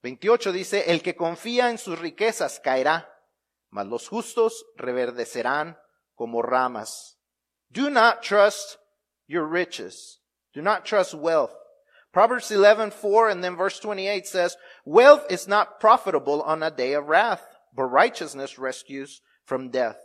28 0.01 0.51
dice, 0.53 0.91
el 0.91 1.03
que 1.03 1.15
confía 1.15 1.69
en 1.69 1.77
sus 1.77 1.99
riquezas 1.99 2.59
caerá 2.59 3.16
mas 3.71 3.87
los 3.87 4.07
justos 4.07 4.63
reverdecerán 4.77 5.77
como 6.15 6.41
ramas. 6.41 7.15
Do 7.71 7.89
not 7.89 8.23
trust 8.23 8.77
your 9.27 9.45
riches. 9.45 10.19
Do 10.53 10.61
not 10.61 10.85
trust 10.85 11.13
wealth. 11.13 11.53
Proverbs 12.13 12.49
11:4 12.49 13.29
and 13.29 13.43
then 13.43 13.55
verse 13.55 13.79
28 13.79 14.25
says, 14.25 14.57
"Wealth 14.85 15.29
is 15.29 15.47
not 15.47 15.79
profitable 15.79 16.41
on 16.41 16.63
a 16.63 16.71
day 16.71 16.93
of 16.93 17.07
wrath, 17.07 17.45
but 17.73 17.83
righteousness 17.83 18.57
rescues 18.57 19.21
from 19.43 19.69
death. 19.69 19.99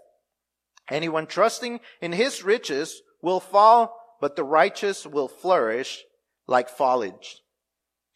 Anyone 0.90 1.26
trusting 1.26 1.80
in 2.00 2.12
his 2.12 2.42
riches 2.42 3.00
will 3.22 3.40
fall, 3.40 3.96
but 4.20 4.36
the 4.36 4.44
righteous 4.44 5.06
will 5.06 5.28
flourish 5.28 6.04
like 6.46 6.68
foliage." 6.68 7.42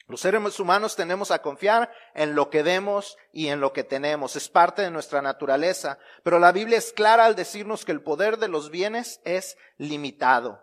Los 0.09 0.21
seres 0.21 0.61
humanos 0.61 0.95
tenemos 0.95 1.33
a 1.33 1.43
confiar 1.43 1.93
en 2.15 2.37
lo 2.37 2.49
que 2.49 2.63
vemos 2.63 3.17
y 3.33 3.49
en 3.49 3.61
lo 3.61 3.73
que 3.73 3.83
tenemos. 3.83 4.37
Es 4.37 4.49
parte 4.49 4.83
de 4.83 4.91
nuestra 4.91 5.21
naturaleza. 5.21 5.99
Pero 6.23 6.39
la 6.39 6.53
Biblia 6.53 6.79
es 6.79 6.93
clara 6.93 7.25
al 7.25 7.35
decirnos 7.35 7.85
que 7.85 7.91
el 7.91 8.03
poder 8.03 8.39
de 8.39 8.47
los 8.47 8.71
bienes 8.71 9.21
es 9.25 9.59
limitado. 9.79 10.63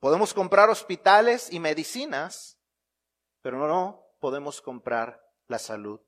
Podemos 0.00 0.32
comprar 0.32 0.70
hospitales 0.70 1.52
y 1.52 1.60
medicinas, 1.60 2.58
pero 3.42 3.58
no 3.68 4.06
podemos 4.20 4.62
comprar 4.62 5.22
la 5.48 5.58
salud. 5.58 6.00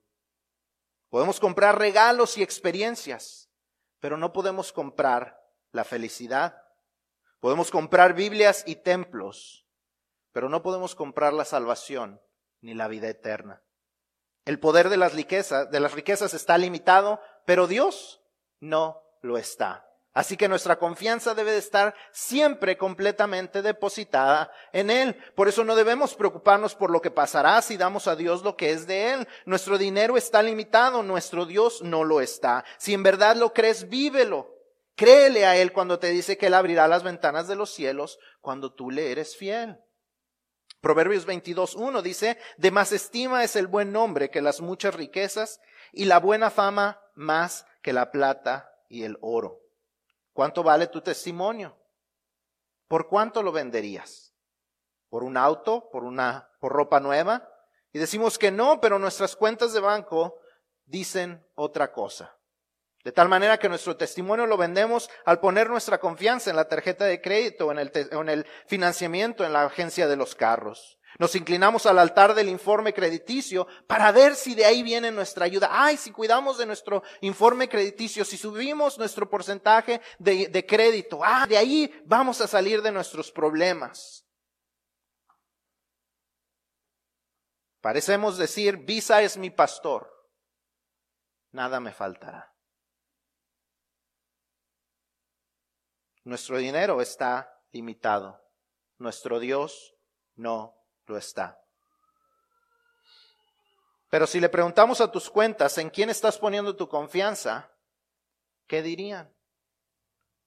Podemos 1.09 1.39
comprar 1.39 1.77
regalos 1.77 2.37
y 2.37 2.43
experiencias, 2.43 3.51
pero 3.99 4.17
no 4.17 4.33
podemos 4.33 4.73
comprar 4.73 5.39
la 5.71 5.83
felicidad. 5.83 6.59
Podemos 7.39 7.69
comprar 7.69 8.15
Biblias 8.15 8.63
y 8.65 8.77
templos, 8.77 9.67
pero 10.31 10.49
no 10.49 10.63
podemos 10.63 10.95
comprar 10.95 11.33
la 11.33 11.45
salvación 11.45 12.19
ni 12.61 12.73
la 12.73 12.87
vida 12.87 13.07
eterna. 13.07 13.61
El 14.45 14.59
poder 14.59 14.89
de 14.89 14.97
las 14.97 15.13
riquezas, 15.13 15.69
de 15.69 15.79
las 15.79 15.93
riquezas 15.93 16.33
está 16.33 16.57
limitado, 16.57 17.21
pero 17.45 17.67
Dios 17.67 18.21
no 18.59 19.01
lo 19.21 19.37
está. 19.37 19.85
Así 20.11 20.37
que 20.37 20.47
nuestra 20.47 20.79
confianza 20.79 21.35
debe 21.35 21.51
de 21.51 21.59
estar 21.59 21.93
siempre 22.11 22.77
completamente 22.77 23.61
depositada 23.61 24.51
en 24.73 24.89
Él. 24.89 25.15
Por 25.35 25.47
eso 25.47 25.63
no 25.63 25.75
debemos 25.75 26.15
preocuparnos 26.15 26.73
por 26.73 26.89
lo 26.89 27.01
que 27.01 27.11
pasará 27.11 27.61
si 27.61 27.77
damos 27.77 28.07
a 28.07 28.15
Dios 28.15 28.43
lo 28.43 28.57
que 28.57 28.71
es 28.71 28.87
de 28.87 29.13
Él. 29.13 29.27
Nuestro 29.45 29.77
dinero 29.77 30.17
está 30.17 30.41
limitado, 30.41 31.03
nuestro 31.03 31.45
Dios 31.45 31.83
no 31.83 32.03
lo 32.03 32.21
está. 32.21 32.65
Si 32.79 32.93
en 32.93 33.03
verdad 33.03 33.35
lo 33.35 33.53
crees, 33.53 33.87
vívelo. 33.87 34.55
Créele 34.95 35.45
a 35.45 35.55
Él 35.55 35.71
cuando 35.71 35.99
te 35.99 36.09
dice 36.09 36.37
que 36.37 36.47
Él 36.47 36.55
abrirá 36.55 36.87
las 36.87 37.03
ventanas 37.03 37.47
de 37.47 37.55
los 37.55 37.69
cielos 37.69 38.19
cuando 38.41 38.73
tú 38.73 38.89
le 38.89 39.11
eres 39.11 39.37
fiel. 39.37 39.79
Proverbios 40.81 41.27
22.1 41.27 42.01
dice, 42.01 42.37
de 42.57 42.71
más 42.71 42.91
estima 42.91 43.43
es 43.43 43.55
el 43.55 43.67
buen 43.67 43.91
nombre 43.91 44.29
que 44.29 44.41
las 44.41 44.61
muchas 44.61 44.95
riquezas 44.95 45.59
y 45.91 46.05
la 46.05 46.19
buena 46.19 46.49
fama 46.49 47.01
más 47.15 47.65
que 47.81 47.91
la 47.91 48.11
plata 48.11 48.73
y 48.87 49.03
el 49.03 49.17
oro. 49.21 49.59
¿Cuánto 50.31 50.63
vale 50.63 50.87
tu 50.87 51.01
testimonio? 51.01 51.77
¿Por 52.87 53.07
cuánto 53.07 53.43
lo 53.43 53.51
venderías? 53.51 54.33
¿Por 55.09 55.23
un 55.23 55.35
auto? 55.35 55.89
¿Por 55.91 56.05
una, 56.05 56.49
por 56.59 56.71
ropa 56.71 56.99
nueva? 56.99 57.49
Y 57.91 57.99
decimos 57.99 58.37
que 58.37 58.51
no, 58.51 58.79
pero 58.79 58.99
nuestras 58.99 59.35
cuentas 59.35 59.73
de 59.73 59.81
banco 59.81 60.39
dicen 60.85 61.45
otra 61.55 61.91
cosa. 61.91 62.38
De 63.03 63.13
tal 63.13 63.29
manera 63.29 63.57
que 63.57 63.69
nuestro 63.69 63.95
testimonio 63.95 64.45
lo 64.45 64.57
vendemos 64.57 65.09
al 65.25 65.39
poner 65.39 65.69
nuestra 65.69 65.99
confianza 65.99 66.49
en 66.49 66.57
la 66.57 66.67
tarjeta 66.67 67.05
de 67.05 67.21
crédito, 67.21 67.71
en 67.71 67.79
el, 67.79 67.91
en 67.93 68.29
el 68.29 68.45
financiamiento, 68.67 69.45
en 69.45 69.53
la 69.53 69.63
agencia 69.63 70.07
de 70.07 70.17
los 70.17 70.35
carros. 70.35 70.99
Nos 71.17 71.35
inclinamos 71.35 71.85
al 71.85 71.97
altar 71.97 72.35
del 72.35 72.49
informe 72.49 72.93
crediticio 72.93 73.67
para 73.87 74.11
ver 74.11 74.35
si 74.35 74.53
de 74.53 74.65
ahí 74.65 74.83
viene 74.83 75.11
nuestra 75.11 75.45
ayuda. 75.45 75.69
Ay, 75.71 75.97
si 75.97 76.11
cuidamos 76.11 76.57
de 76.57 76.65
nuestro 76.65 77.01
informe 77.21 77.67
crediticio, 77.67 78.23
si 78.23 78.37
subimos 78.37 78.97
nuestro 78.97 79.29
porcentaje 79.29 80.01
de, 80.19 80.47
de 80.49 80.65
crédito, 80.65 81.21
ah, 81.23 81.47
de 81.47 81.57
ahí 81.57 82.03
vamos 82.05 82.41
a 82.41 82.47
salir 82.47 82.81
de 82.81 82.91
nuestros 82.91 83.31
problemas. 83.31 84.25
Parecemos 87.81 88.37
decir, 88.37 88.77
Visa 88.77 89.21
es 89.21 89.37
mi 89.37 89.49
pastor, 89.49 90.09
nada 91.51 91.79
me 91.79 91.93
faltará. 91.93 92.53
Nuestro 96.29 96.59
dinero 96.59 97.01
está 97.01 97.59
limitado. 97.71 98.39
nuestro 98.99 99.39
Dios 99.39 99.95
no 100.35 100.75
lo 101.07 101.17
está. 101.17 101.59
Pero 104.11 104.27
si 104.27 104.39
le 104.39 104.47
preguntamos 104.47 105.01
a 105.01 105.11
tus 105.11 105.27
cuentas 105.27 105.79
en 105.79 105.89
quién 105.89 106.11
estás 106.11 106.37
poniendo 106.37 106.75
tu 106.75 106.87
confianza, 106.87 107.71
¿qué 108.67 108.83
dirían? 108.83 109.33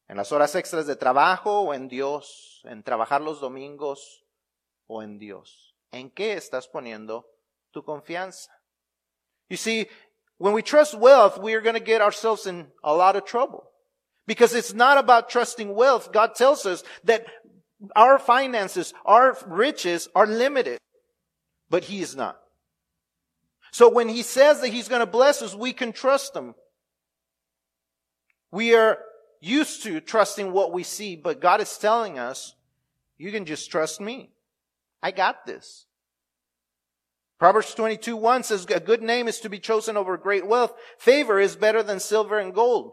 ¿En 0.06 0.16
las 0.16 0.30
horas 0.30 0.54
extras 0.54 0.86
de 0.86 0.94
trabajo 0.94 1.62
o 1.62 1.74
en 1.74 1.88
Dios? 1.88 2.60
¿En 2.62 2.84
trabajar 2.84 3.20
los 3.20 3.40
domingos 3.40 4.24
o 4.86 5.02
en 5.02 5.18
Dios? 5.18 5.74
¿En 5.90 6.12
qué 6.12 6.34
estás 6.34 6.68
poniendo 6.68 7.28
tu 7.72 7.82
confianza? 7.82 8.52
You 9.48 9.56
see, 9.56 9.88
when 10.38 10.54
we 10.54 10.62
trust 10.62 10.94
wealth, 10.94 11.38
we 11.38 11.54
are 11.54 11.60
going 11.60 11.74
to 11.74 11.84
get 11.84 12.00
ourselves 12.00 12.46
in 12.46 12.72
a 12.84 12.94
lot 12.94 13.16
of 13.16 13.24
trouble. 13.24 13.71
Because 14.26 14.54
it's 14.54 14.72
not 14.72 14.98
about 14.98 15.30
trusting 15.30 15.74
wealth. 15.74 16.12
God 16.12 16.34
tells 16.34 16.64
us 16.64 16.84
that 17.04 17.26
our 17.96 18.18
finances, 18.18 18.94
our 19.04 19.36
riches 19.46 20.08
are 20.14 20.26
limited. 20.26 20.78
But 21.68 21.84
He 21.84 22.00
is 22.00 22.14
not. 22.14 22.38
So 23.72 23.88
when 23.88 24.08
He 24.08 24.22
says 24.22 24.60
that 24.60 24.68
He's 24.68 24.88
going 24.88 25.00
to 25.00 25.06
bless 25.06 25.42
us, 25.42 25.54
we 25.54 25.72
can 25.72 25.92
trust 25.92 26.36
Him. 26.36 26.54
We 28.50 28.74
are 28.74 28.98
used 29.40 29.82
to 29.84 30.00
trusting 30.00 30.52
what 30.52 30.72
we 30.72 30.82
see, 30.82 31.16
but 31.16 31.40
God 31.40 31.60
is 31.60 31.76
telling 31.78 32.18
us, 32.18 32.54
you 33.18 33.32
can 33.32 33.44
just 33.44 33.70
trust 33.70 34.00
me. 34.00 34.30
I 35.02 35.10
got 35.10 35.46
this. 35.46 35.86
Proverbs 37.38 37.74
22, 37.74 38.16
1 38.16 38.44
says, 38.44 38.66
a 38.66 38.78
good 38.78 39.02
name 39.02 39.26
is 39.26 39.40
to 39.40 39.48
be 39.48 39.58
chosen 39.58 39.96
over 39.96 40.16
great 40.16 40.46
wealth. 40.46 40.74
Favor 40.96 41.40
is 41.40 41.56
better 41.56 41.82
than 41.82 41.98
silver 41.98 42.38
and 42.38 42.54
gold. 42.54 42.92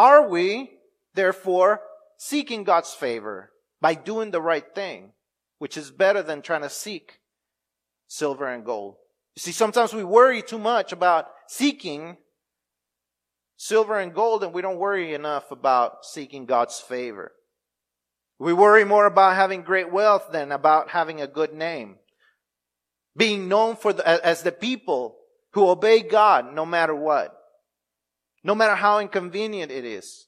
Are 0.00 0.26
we, 0.26 0.70
therefore, 1.12 1.82
seeking 2.16 2.64
God's 2.64 2.94
favor 2.94 3.52
by 3.82 3.92
doing 3.92 4.30
the 4.30 4.40
right 4.40 4.64
thing, 4.74 5.12
which 5.58 5.76
is 5.76 5.90
better 5.90 6.22
than 6.22 6.40
trying 6.40 6.62
to 6.62 6.70
seek 6.70 7.20
silver 8.08 8.48
and 8.48 8.64
gold? 8.64 8.94
You 9.36 9.40
see, 9.40 9.52
sometimes 9.52 9.92
we 9.92 10.02
worry 10.02 10.40
too 10.40 10.58
much 10.58 10.92
about 10.92 11.26
seeking 11.48 12.16
silver 13.58 13.98
and 13.98 14.14
gold 14.14 14.42
and 14.42 14.54
we 14.54 14.62
don't 14.62 14.78
worry 14.78 15.12
enough 15.12 15.50
about 15.50 16.06
seeking 16.06 16.46
God's 16.46 16.80
favor. 16.80 17.32
We 18.38 18.54
worry 18.54 18.86
more 18.86 19.04
about 19.04 19.36
having 19.36 19.60
great 19.60 19.92
wealth 19.92 20.28
than 20.32 20.50
about 20.50 20.88
having 20.88 21.20
a 21.20 21.26
good 21.26 21.52
name. 21.52 21.96
Being 23.14 23.48
known 23.48 23.76
for 23.76 23.92
the, 23.92 24.26
as 24.26 24.44
the 24.44 24.50
people 24.50 25.18
who 25.52 25.68
obey 25.68 26.00
God 26.00 26.54
no 26.54 26.64
matter 26.64 26.94
what. 26.94 27.36
No 28.42 28.54
matter 28.54 28.74
how 28.74 28.98
inconvenient 28.98 29.70
it 29.70 29.84
is. 29.84 30.26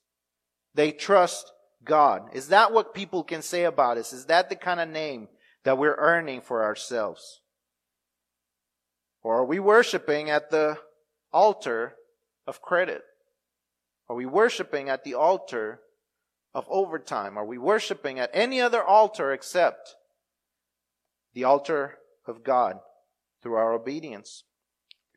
They 0.75 0.92
trust 0.92 1.53
God. 1.85 2.31
Is 2.33 2.48
that 2.48 2.72
what 2.72 2.94
people 2.94 3.25
can 3.25 3.42
say 3.42 3.64
about 3.64 3.98
us? 3.98 4.12
Is 4.12 4.27
that 4.27 4.48
the 4.48 4.57
kind 4.57 4.81
of 4.81 4.88
name 4.88 5.29
that 5.64 5.79
we're 5.79 5.96
earning 5.96 6.40
for 6.40 6.62
ourselves? 6.62 7.40
Or 9.22 9.38
are 9.38 9.44
we 9.44 9.59
worshiping 9.59 10.31
at 10.31 10.51
the 10.51 10.79
altar 11.33 11.94
of 12.46 12.61
credit? 12.61 13.03
Are 14.09 14.16
we 14.16 14.27
worshiping 14.27 14.88
at 14.88 15.05
the 15.05 15.14
altar 15.14 15.81
of 16.55 16.66
overtime? 16.68 17.38
Are 17.38 17.46
we 17.46 17.59
worshiping 17.59 18.18
at 18.18 18.31
any 18.35 18.61
other 18.61 18.83
altar 18.83 19.33
except 19.33 19.94
the 21.35 21.44
altar 21.44 21.98
of 22.27 22.44
God 22.44 22.79
through 23.42 23.55
our 23.55 23.72
obedience? 23.72 24.44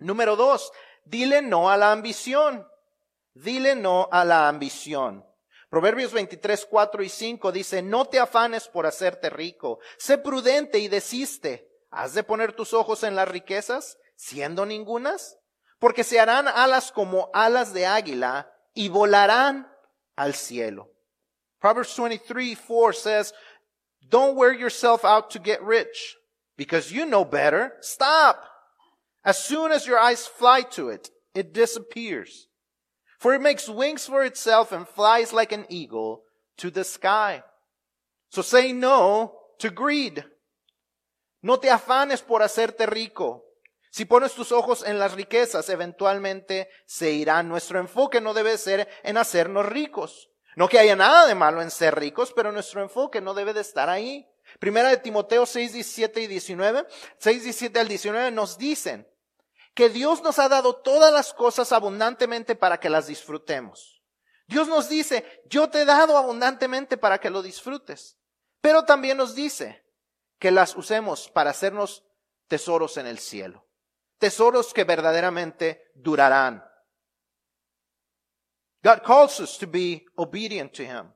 Número 0.01 0.37
dos, 0.37 0.69
dile 1.07 1.41
no 1.41 1.63
a 1.63 1.75
la 1.77 1.95
ambición. 1.95 2.63
Dile 3.35 3.75
no 3.75 4.07
a 4.11 4.23
la 4.23 4.47
ambición. 4.47 5.25
Proverbios 5.69 6.13
23, 6.13 6.67
4 6.69 7.03
y 7.03 7.09
5 7.09 7.51
dice, 7.51 7.81
no 7.81 8.05
te 8.05 8.17
afanes 8.17 8.69
por 8.69 8.85
hacerte 8.85 9.29
rico, 9.29 9.79
sé 9.97 10.17
prudente 10.17 10.79
y 10.79 10.87
desiste. 10.87 11.69
¿Has 11.91 12.13
de 12.13 12.23
poner 12.23 12.53
tus 12.53 12.73
ojos 12.73 13.03
en 13.03 13.15
las 13.15 13.27
riquezas, 13.27 13.97
siendo 14.15 14.65
ningunas? 14.65 15.37
Porque 15.79 16.05
se 16.05 16.19
harán 16.19 16.47
alas 16.47 16.93
como 16.93 17.29
alas 17.33 17.73
de 17.73 17.85
águila 17.85 18.49
y 18.73 18.87
volarán 18.87 19.69
al 20.15 20.33
cielo. 20.33 20.91
Proverbs 21.59 21.97
23, 21.97 22.57
4 22.57 22.93
says, 22.93 23.33
don't 24.07 24.37
wear 24.37 24.53
yourself 24.53 25.03
out 25.03 25.29
to 25.31 25.39
get 25.39 25.61
rich 25.61 26.15
because 26.55 26.89
you 26.89 27.05
know 27.05 27.25
better. 27.25 27.73
Stop. 27.81 28.37
As 29.25 29.43
soon 29.43 29.73
as 29.73 29.85
your 29.85 29.99
eyes 29.99 30.25
fly 30.25 30.61
to 30.71 30.89
it, 30.89 31.09
it 31.33 31.53
disappears. 31.53 32.47
For 33.19 33.33
it 33.33 33.41
makes 33.41 33.69
wings 33.69 34.05
for 34.05 34.23
itself 34.23 34.71
and 34.71 34.87
flies 34.87 35.33
like 35.33 35.53
an 35.53 35.65
eagle 35.69 36.23
to 36.57 36.71
the 36.71 36.83
sky. 36.83 37.43
So 38.29 38.41
say 38.41 38.73
no 38.73 39.39
to 39.59 39.69
greed. 39.69 40.25
No 41.41 41.57
te 41.57 41.69
afanes 41.69 42.21
por 42.21 42.41
hacerte 42.41 42.85
rico. 42.85 43.43
Si 43.91 44.03
pones 44.03 44.33
tus 44.33 44.51
ojos 44.51 44.83
en 44.85 44.99
las 44.99 45.13
riquezas, 45.13 45.69
eventualmente 45.69 46.69
se 46.85 47.11
irá. 47.11 47.41
Nuestro 47.43 47.79
enfoque 47.79 48.19
no 48.19 48.33
debe 48.33 48.57
ser 48.57 48.89
en 49.03 49.17
hacernos 49.17 49.65
ricos. 49.65 50.29
No 50.57 50.67
que 50.67 50.79
haya 50.79 50.95
nada 50.95 51.27
de 51.27 51.35
malo 51.35 51.61
en 51.61 51.71
ser 51.71 51.95
ricos, 51.95 52.33
pero 52.33 52.51
nuestro 52.51 52.81
enfoque 52.81 53.21
no 53.21 53.33
debe 53.33 53.53
de 53.53 53.61
estar 53.61 53.89
ahí. 53.89 54.27
Primera 54.59 54.89
de 54.89 54.97
Timoteo 54.97 55.45
6, 55.45 55.73
17 55.73 56.21
y 56.21 56.27
19, 56.27 56.85
6, 57.19 57.43
17 57.43 57.79
al 57.79 57.87
19 57.87 58.31
nos 58.31 58.57
dicen 58.57 59.07
que 59.75 59.89
Dios 59.89 60.23
nos 60.23 60.39
ha 60.39 60.49
dado 60.49 60.77
todas 60.77 61.13
las 61.13 61.33
cosas 61.33 61.71
abundantemente 61.71 62.55
para 62.55 62.79
que 62.79 62.89
las 62.89 63.05
disfrutemos. 63.05 64.01
Dios 64.47 64.67
nos 64.67 64.89
dice, 64.89 65.43
yo 65.47 65.69
te 65.69 65.81
he 65.81 65.85
dado 65.85 66.17
abundantemente 66.17 66.97
para 66.97 67.19
que 67.19 67.29
lo 67.29 67.43
disfrutes. 67.43 68.17
Pero 68.61 68.85
también 68.85 69.17
nos 69.17 69.35
dice 69.35 69.85
que 70.39 70.49
las 70.49 70.75
usemos 70.75 71.29
para 71.29 71.51
hacernos 71.51 72.03
tesoros 72.47 72.97
en 72.97 73.05
el 73.05 73.19
cielo 73.19 73.65
tesoros 74.17 74.73
que 74.73 74.83
verdaderamente 74.83 75.91
durarán. 75.95 76.63
God 78.83 79.03
calls 79.03 79.39
us 79.39 79.57
to 79.57 79.67
be 79.67 80.05
obedient 80.17 80.73
to 80.73 80.83
Him 80.83 81.13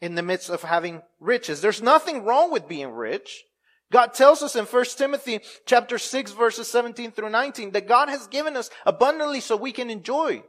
in 0.00 0.14
the 0.14 0.22
midst 0.22 0.50
of 0.50 0.62
having 0.62 1.02
riches. 1.20 1.60
There's 1.60 1.82
nothing 1.82 2.24
wrong 2.24 2.50
with 2.50 2.68
being 2.68 2.92
rich. 2.92 3.44
God 3.92 4.14
tells 4.14 4.42
us 4.42 4.56
in 4.56 4.64
1 4.66 4.84
Timothy 4.96 5.40
chapter 5.66 5.98
6 5.98 6.32
verses 6.32 6.68
17 6.68 7.12
through 7.12 7.30
19 7.30 7.72
that 7.72 7.88
God 7.88 8.08
has 8.08 8.26
given 8.28 8.56
us 8.56 8.70
abundantly 8.86 9.40
so 9.40 9.56
we 9.56 9.72
can 9.72 9.90
enjoy. 9.90 10.42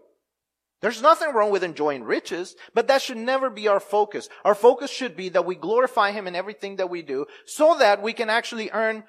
There's 0.82 1.02
nothing 1.02 1.34
wrong 1.34 1.52
with 1.52 1.64
enjoying 1.64 2.04
riches, 2.04 2.56
but 2.74 2.88
that 2.88 3.02
should 3.02 3.18
never 3.18 3.50
be 3.50 3.68
our 3.68 3.80
focus. 3.80 4.30
Our 4.44 4.56
focus 4.56 4.90
should 4.90 5.16
be 5.16 5.30
that 5.30 5.46
we 5.46 5.56
glorify 5.56 6.12
Him 6.12 6.28
in 6.28 6.36
everything 6.36 6.78
that 6.78 6.90
we 6.90 7.02
do 7.02 7.28
so 7.46 7.78
that 7.78 8.02
we 8.02 8.14
can 8.14 8.30
actually 8.30 8.72
earn 8.72 9.04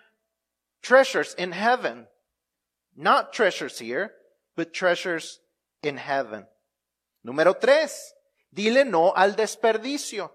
treasures 0.82 1.34
in 1.34 1.52
heaven 1.52 2.06
Not 2.96 3.32
treasures 3.32 3.78
here, 3.78 4.12
but 4.54 4.74
treasures 4.74 5.40
in 5.82 5.96
heaven. 5.96 6.46
Número 7.24 7.58
tres, 7.58 8.12
dile 8.52 8.84
no 8.84 9.12
al 9.16 9.32
desperdicio. 9.32 10.30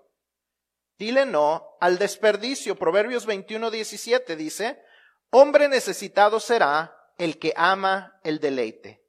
Dile 0.98 1.26
no 1.26 1.78
al 1.80 1.98
desperdicio. 1.98 2.76
Proverbios 2.76 3.26
21, 3.26 3.70
17 3.70 4.36
dice, 4.36 4.82
hombre 5.30 5.68
necesitado 5.68 6.40
será 6.40 6.96
el 7.18 7.38
que 7.40 7.54
ama 7.56 8.20
el 8.24 8.40
deleite. 8.40 9.04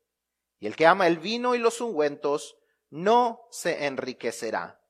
Y 0.61 0.67
el 0.67 0.77
que 0.77 0.87
ama 0.87 1.07
el 1.07 1.19
vino 1.19 1.55
y 1.55 1.59
los 1.59 1.81
ungüentos 1.81 2.57
no 2.91 3.47
se 3.51 3.87
enriquecerá. 3.87 4.81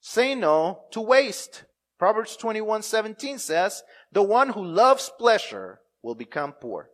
Say 0.00 0.34
no 0.34 0.86
to 0.90 1.02
waste. 1.02 1.66
Proverbs 1.98 2.36
21, 2.38 2.82
17 2.82 3.38
says, 3.38 3.84
the 4.10 4.22
one 4.22 4.50
who 4.50 4.64
loves 4.64 5.10
pleasure 5.18 5.80
will 6.02 6.14
become 6.14 6.54
poor. 6.54 6.90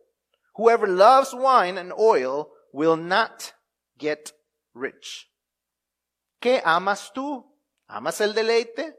Whoever 0.55 0.87
loves 0.87 1.33
wine 1.33 1.77
and 1.77 1.93
oil 1.97 2.49
will 2.73 2.97
not 2.97 3.53
get 3.97 4.33
rich. 4.73 5.29
¿Qué 6.41 6.61
amas 6.63 7.11
tú? 7.13 7.45
¿Amas 7.87 8.21
el 8.21 8.33
deleite? 8.33 8.97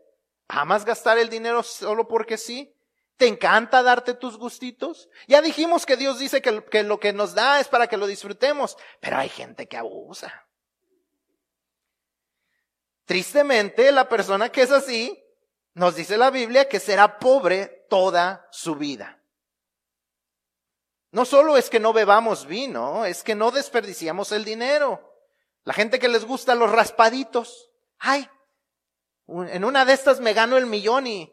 ¿Amas 0.48 0.84
gastar 0.84 1.18
el 1.18 1.28
dinero 1.28 1.62
solo 1.62 2.08
porque 2.08 2.38
sí? 2.38 2.74
¿Te 3.16 3.26
encanta 3.26 3.82
darte 3.82 4.14
tus 4.14 4.38
gustitos? 4.38 5.08
Ya 5.26 5.42
dijimos 5.42 5.84
que 5.84 5.96
Dios 5.96 6.18
dice 6.18 6.40
que, 6.40 6.82
lo 6.84 7.00
que 7.00 7.12
nos 7.12 7.34
da 7.34 7.60
es 7.60 7.68
para 7.68 7.88
que 7.88 7.96
lo 7.96 8.06
disfrutemos, 8.06 8.76
pero 9.00 9.18
hay 9.18 9.28
gente 9.28 9.66
que 9.66 9.76
abusa. 9.76 10.46
Tristemente, 13.04 13.90
la 13.90 14.08
persona 14.08 14.50
que 14.50 14.62
es 14.62 14.70
así, 14.70 15.22
nos 15.74 15.96
dice 15.96 16.16
la 16.16 16.30
Biblia 16.30 16.68
que 16.68 16.80
será 16.80 17.18
pobre 17.18 17.86
toda 17.90 18.48
su 18.52 18.76
vida. 18.76 19.20
No 21.10 21.24
solo 21.24 21.56
es 21.56 21.70
que 21.70 21.80
no 21.80 21.92
bebamos 21.92 22.46
vino, 22.46 23.04
es 23.04 23.22
que 23.22 23.34
no 23.34 23.50
desperdiciamos 23.50 24.30
el 24.32 24.44
dinero. 24.44 25.16
La 25.64 25.72
gente 25.72 25.98
que 25.98 26.08
les 26.08 26.24
gusta 26.24 26.54
los 26.54 26.70
raspaditos, 26.70 27.70
ay, 27.98 28.28
en 29.28 29.64
una 29.64 29.84
de 29.84 29.92
estas 29.92 30.20
me 30.20 30.32
gano 30.32 30.56
el 30.56 30.66
millón 30.66 31.06
y, 31.06 31.32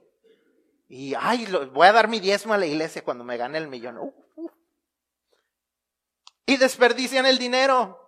y 0.88 1.14
ay, 1.16 1.48
voy 1.72 1.88
a 1.88 1.94
dar 1.94 2.08
mi 2.08 2.20
diezmo 2.20 2.54
a 2.54 2.58
la 2.58 2.66
iglesia 2.66 3.04
cuando 3.04 3.24
me 3.24 3.38
gane 3.38 3.58
el 3.58 3.68
millón. 3.68 3.98
Uh, 3.98 4.14
uh. 4.36 4.50
Y 6.46 6.58
desperdician 6.58 7.26
el 7.26 7.38
dinero. 7.38 8.02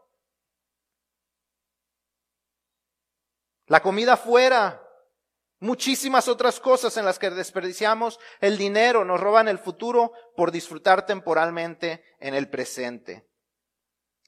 La 3.67 3.81
comida 3.81 4.15
fuera, 4.15 4.87
Muchísimas 5.59 6.27
otras 6.27 6.59
cosas 6.59 6.97
en 6.97 7.05
las 7.05 7.17
que 7.17 7.31
desperdiciamos 7.31 8.19
el 8.41 8.59
dinero, 8.59 9.03
nos 9.03 9.19
roban 9.19 9.47
el 9.47 9.57
futuro 9.57 10.13
por 10.35 10.51
disfrutar 10.51 11.07
temporalmente 11.07 12.03
en 12.19 12.35
el 12.35 12.47
presente. 12.47 13.26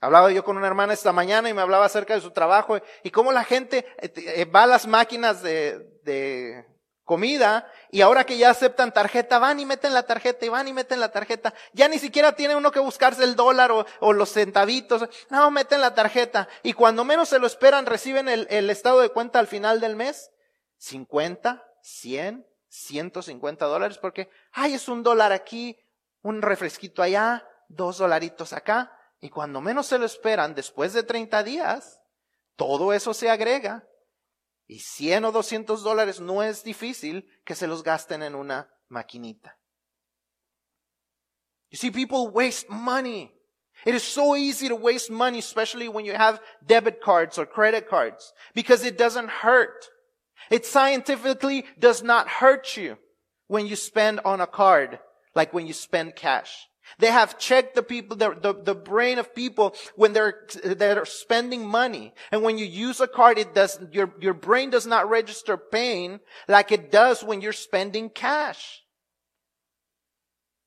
Hablaba 0.02 0.32
yo 0.32 0.44
con 0.44 0.58
una 0.58 0.68
hermana 0.68 0.94
esta 0.94 1.12
mañana 1.12 1.50
y 1.50 1.54
me 1.54 1.62
hablaba 1.62 1.86
acerca 1.86 2.14
de 2.14 2.22
su 2.22 2.32
trabajo 2.32 2.80
y 3.04 3.12
cómo 3.12 3.32
la 3.32 3.44
gente 3.44 3.86
eh, 4.02 4.14
eh, 4.16 4.46
va 4.46 4.64
a 4.64 4.68
las 4.68 4.88
máquinas 4.88 5.42
de, 5.42 5.80
de 6.04 6.66
comida 7.10 7.68
y 7.92 8.02
ahora 8.02 8.24
que 8.24 8.38
ya 8.38 8.52
aceptan 8.52 8.94
tarjeta, 8.94 9.40
van 9.40 9.60
y 9.60 9.66
meten 9.66 9.96
la 9.96 10.04
tarjeta 10.04 10.46
y 10.46 10.50
van 10.50 10.68
y 10.68 10.74
meten 10.74 11.00
la 11.00 11.12
tarjeta. 11.12 11.56
Ya 11.74 11.88
ni 11.88 11.98
siquiera 11.98 12.34
tiene 12.36 12.56
uno 12.56 12.72
que 12.72 12.80
buscarse 12.80 13.24
el 13.24 13.36
dólar 13.36 13.72
o, 13.72 14.14
los 14.14 14.32
centavitos. 14.32 15.10
No, 15.32 15.50
meten 15.50 15.82
la 15.82 15.96
tarjeta. 15.96 16.48
Y 16.62 16.74
cuando 16.74 17.04
menos 17.04 17.30
se 17.30 17.40
lo 17.40 17.48
esperan, 17.48 17.88
reciben 17.88 18.30
el, 18.30 18.46
el 18.52 18.70
estado 18.70 19.00
de 19.00 19.10
cuenta 19.10 19.40
al 19.40 19.48
final 19.48 19.80
del 19.80 19.96
mes 19.96 20.30
50, 20.78 21.66
100, 21.82 22.46
150 22.68 23.66
dólares 23.66 23.98
porque, 23.98 24.30
ay, 24.52 24.76
es 24.76 24.88
un 24.88 25.02
dólar 25.02 25.32
aquí, 25.32 25.78
un 26.22 26.44
refresquito 26.44 27.02
allá, 27.02 27.44
dos 27.70 27.98
dolaritos 27.98 28.54
acá. 28.54 28.96
Y 29.22 29.30
cuando 29.30 29.62
menos 29.62 29.88
se 29.88 29.98
lo 29.98 30.06
esperan, 30.06 30.56
después 30.56 30.94
de 30.94 31.04
30 31.04 31.44
días, 31.44 32.00
todo 32.56 32.94
eso 32.94 33.14
se 33.14 33.30
agrega. 33.30 33.88
Y 34.68 34.80
100 34.80 35.26
o 35.26 35.32
200 35.32 35.84
dólares 35.84 36.20
no 36.20 36.44
es 36.44 36.64
difícil 36.64 37.28
que 37.44 37.56
se 37.56 37.68
los 37.68 37.84
gasten 37.84 38.24
en 38.24 38.36
una 38.36 38.72
maquinita. 38.88 39.58
You 41.70 41.78
see, 41.78 41.92
people 41.92 42.30
waste 42.30 42.70
money. 42.70 43.32
It 43.86 43.96
is 43.96 44.04
so 44.04 44.36
easy 44.36 44.68
to 44.68 44.76
waste 44.76 45.12
money, 45.12 45.40
especially 45.40 45.88
when 45.88 46.06
you 46.06 46.14
have 46.14 46.42
debit 46.66 47.02
cards 47.02 47.38
or 47.38 47.46
credit 47.46 47.88
cards, 47.88 48.34
because 48.54 48.84
it 48.84 48.98
doesn't 48.98 49.30
hurt. 49.30 49.90
It 50.50 50.66
scientifically 50.66 51.66
does 51.78 52.04
not 52.04 52.28
hurt 52.28 52.76
you 52.76 52.98
when 53.48 53.68
you 53.68 53.76
spend 53.76 54.20
on 54.26 54.42
a 54.42 54.48
card 54.48 55.00
like 55.36 55.54
when 55.54 55.68
you 55.68 55.74
spend 55.74 56.16
cash. 56.16 56.69
They 56.98 57.12
have 57.12 57.38
checked 57.38 57.76
the 57.76 57.84
people, 57.84 58.18
the, 58.18 58.36
the, 58.42 58.54
the, 58.54 58.76
brain 58.76 59.20
of 59.20 59.36
people 59.36 59.76
when 59.96 60.14
they're, 60.14 60.48
they're 60.64 61.06
spending 61.06 61.68
money. 61.68 62.14
And 62.32 62.42
when 62.42 62.58
you 62.58 62.66
use 62.66 63.00
a 63.00 63.08
card, 63.08 63.38
it 63.38 63.54
does, 63.54 63.80
your, 63.92 64.14
your 64.20 64.34
brain 64.34 64.70
does 64.70 64.88
not 64.88 65.10
register 65.10 65.56
pain 65.58 66.20
like 66.48 66.72
it 66.72 66.92
does 66.92 67.24
when 67.24 67.42
you're 67.42 67.54
spending 67.54 68.10
cash. 68.10 68.82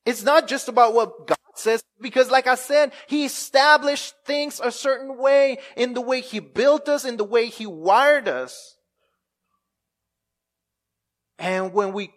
It's 0.04 0.22
not 0.22 0.48
just 0.48 0.68
about 0.68 0.94
what 0.94 1.26
God 1.26 1.36
says, 1.54 1.82
because 2.00 2.30
like 2.30 2.46
I 2.46 2.56
said, 2.56 2.92
He 3.06 3.24
established 3.24 4.14
things 4.24 4.60
a 4.62 4.72
certain 4.72 5.18
way 5.18 5.58
in 5.76 5.94
the 5.94 6.00
way 6.00 6.20
He 6.20 6.40
built 6.40 6.88
us, 6.88 7.04
in 7.04 7.16
the 7.16 7.24
way 7.24 7.46
He 7.46 7.66
wired 7.66 8.28
us. 8.28 8.76
And 11.38 11.72
when 11.72 11.92
we 11.92 12.12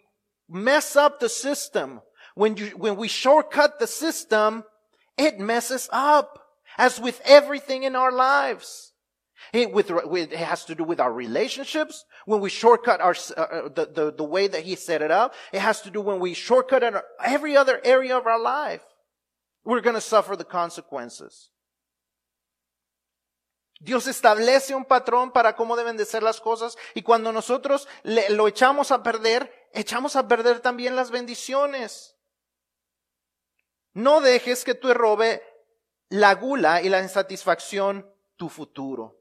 mess 0.48 0.96
up 0.96 1.20
the 1.20 1.28
system, 1.28 2.00
when 2.36 2.54
you, 2.58 2.66
when 2.76 2.96
we 2.96 3.08
shortcut 3.08 3.78
the 3.78 3.86
system, 3.86 4.62
it 5.16 5.40
messes 5.40 5.88
up. 5.90 6.42
As 6.78 7.00
with 7.00 7.22
everything 7.24 7.84
in 7.84 7.96
our 7.96 8.12
lives. 8.12 8.92
It, 9.54 9.72
with, 9.72 9.90
it 9.90 10.32
has 10.32 10.66
to 10.66 10.74
do 10.74 10.84
with 10.84 11.00
our 11.00 11.12
relationships. 11.12 12.04
When 12.26 12.42
we 12.42 12.50
shortcut 12.50 13.00
our, 13.00 13.16
uh, 13.36 13.40
uh, 13.40 13.68
the, 13.70 13.86
the, 13.86 14.12
the 14.12 14.24
way 14.24 14.48
that 14.48 14.64
he 14.64 14.76
set 14.76 15.00
it 15.00 15.10
up. 15.10 15.32
It 15.50 15.60
has 15.60 15.80
to 15.82 15.90
do 15.90 16.02
when 16.02 16.20
we 16.20 16.34
shortcut 16.34 16.82
in 16.82 16.96
every 17.24 17.56
other 17.56 17.80
area 17.82 18.18
of 18.18 18.26
our 18.26 18.40
life. 18.40 18.82
We're 19.64 19.80
going 19.80 19.94
to 19.94 20.00
suffer 20.02 20.36
the 20.36 20.44
consequences. 20.44 21.50
Dios 23.80 24.06
establece 24.06 24.74
un 24.74 24.84
patrón 24.84 25.32
para 25.32 25.54
cómo 25.54 25.76
deben 25.76 25.96
de 25.96 26.04
ser 26.04 26.22
las 26.22 26.40
cosas 26.40 26.76
y 26.94 27.02
cuando 27.02 27.30
nosotros 27.32 27.88
le, 28.02 28.28
lo 28.30 28.48
echamos 28.48 28.90
a 28.90 29.02
perder, 29.02 29.52
echamos 29.72 30.16
a 30.16 30.28
perder 30.28 30.60
también 30.60 30.96
las 30.96 31.10
bendiciones. 31.10 32.15
No 33.96 34.20
dejes 34.20 34.62
que 34.62 34.74
tú 34.74 34.92
robe 34.92 35.42
la 36.10 36.34
gula 36.34 36.82
y 36.82 36.90
la 36.90 37.00
insatisfacción 37.00 38.06
tu 38.36 38.50
futuro. 38.50 39.16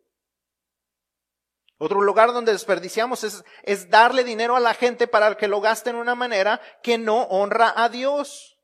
Otro 1.78 2.02
lugar 2.02 2.34
donde 2.34 2.52
desperdiciamos 2.52 3.24
es, 3.24 3.46
es 3.64 3.90
darle 3.90 4.26
dinero 4.26 4.54
a 4.58 4.60
la 4.60 4.74
gente 4.74 5.08
para 5.08 5.38
que 5.38 5.48
lo 5.48 5.62
gaste 5.62 5.92
en 5.92 5.96
una 5.96 6.14
manera 6.14 6.60
que 6.84 6.98
no 6.98 7.22
honra 7.24 7.74
a 7.74 7.88
Dios. 7.88 8.58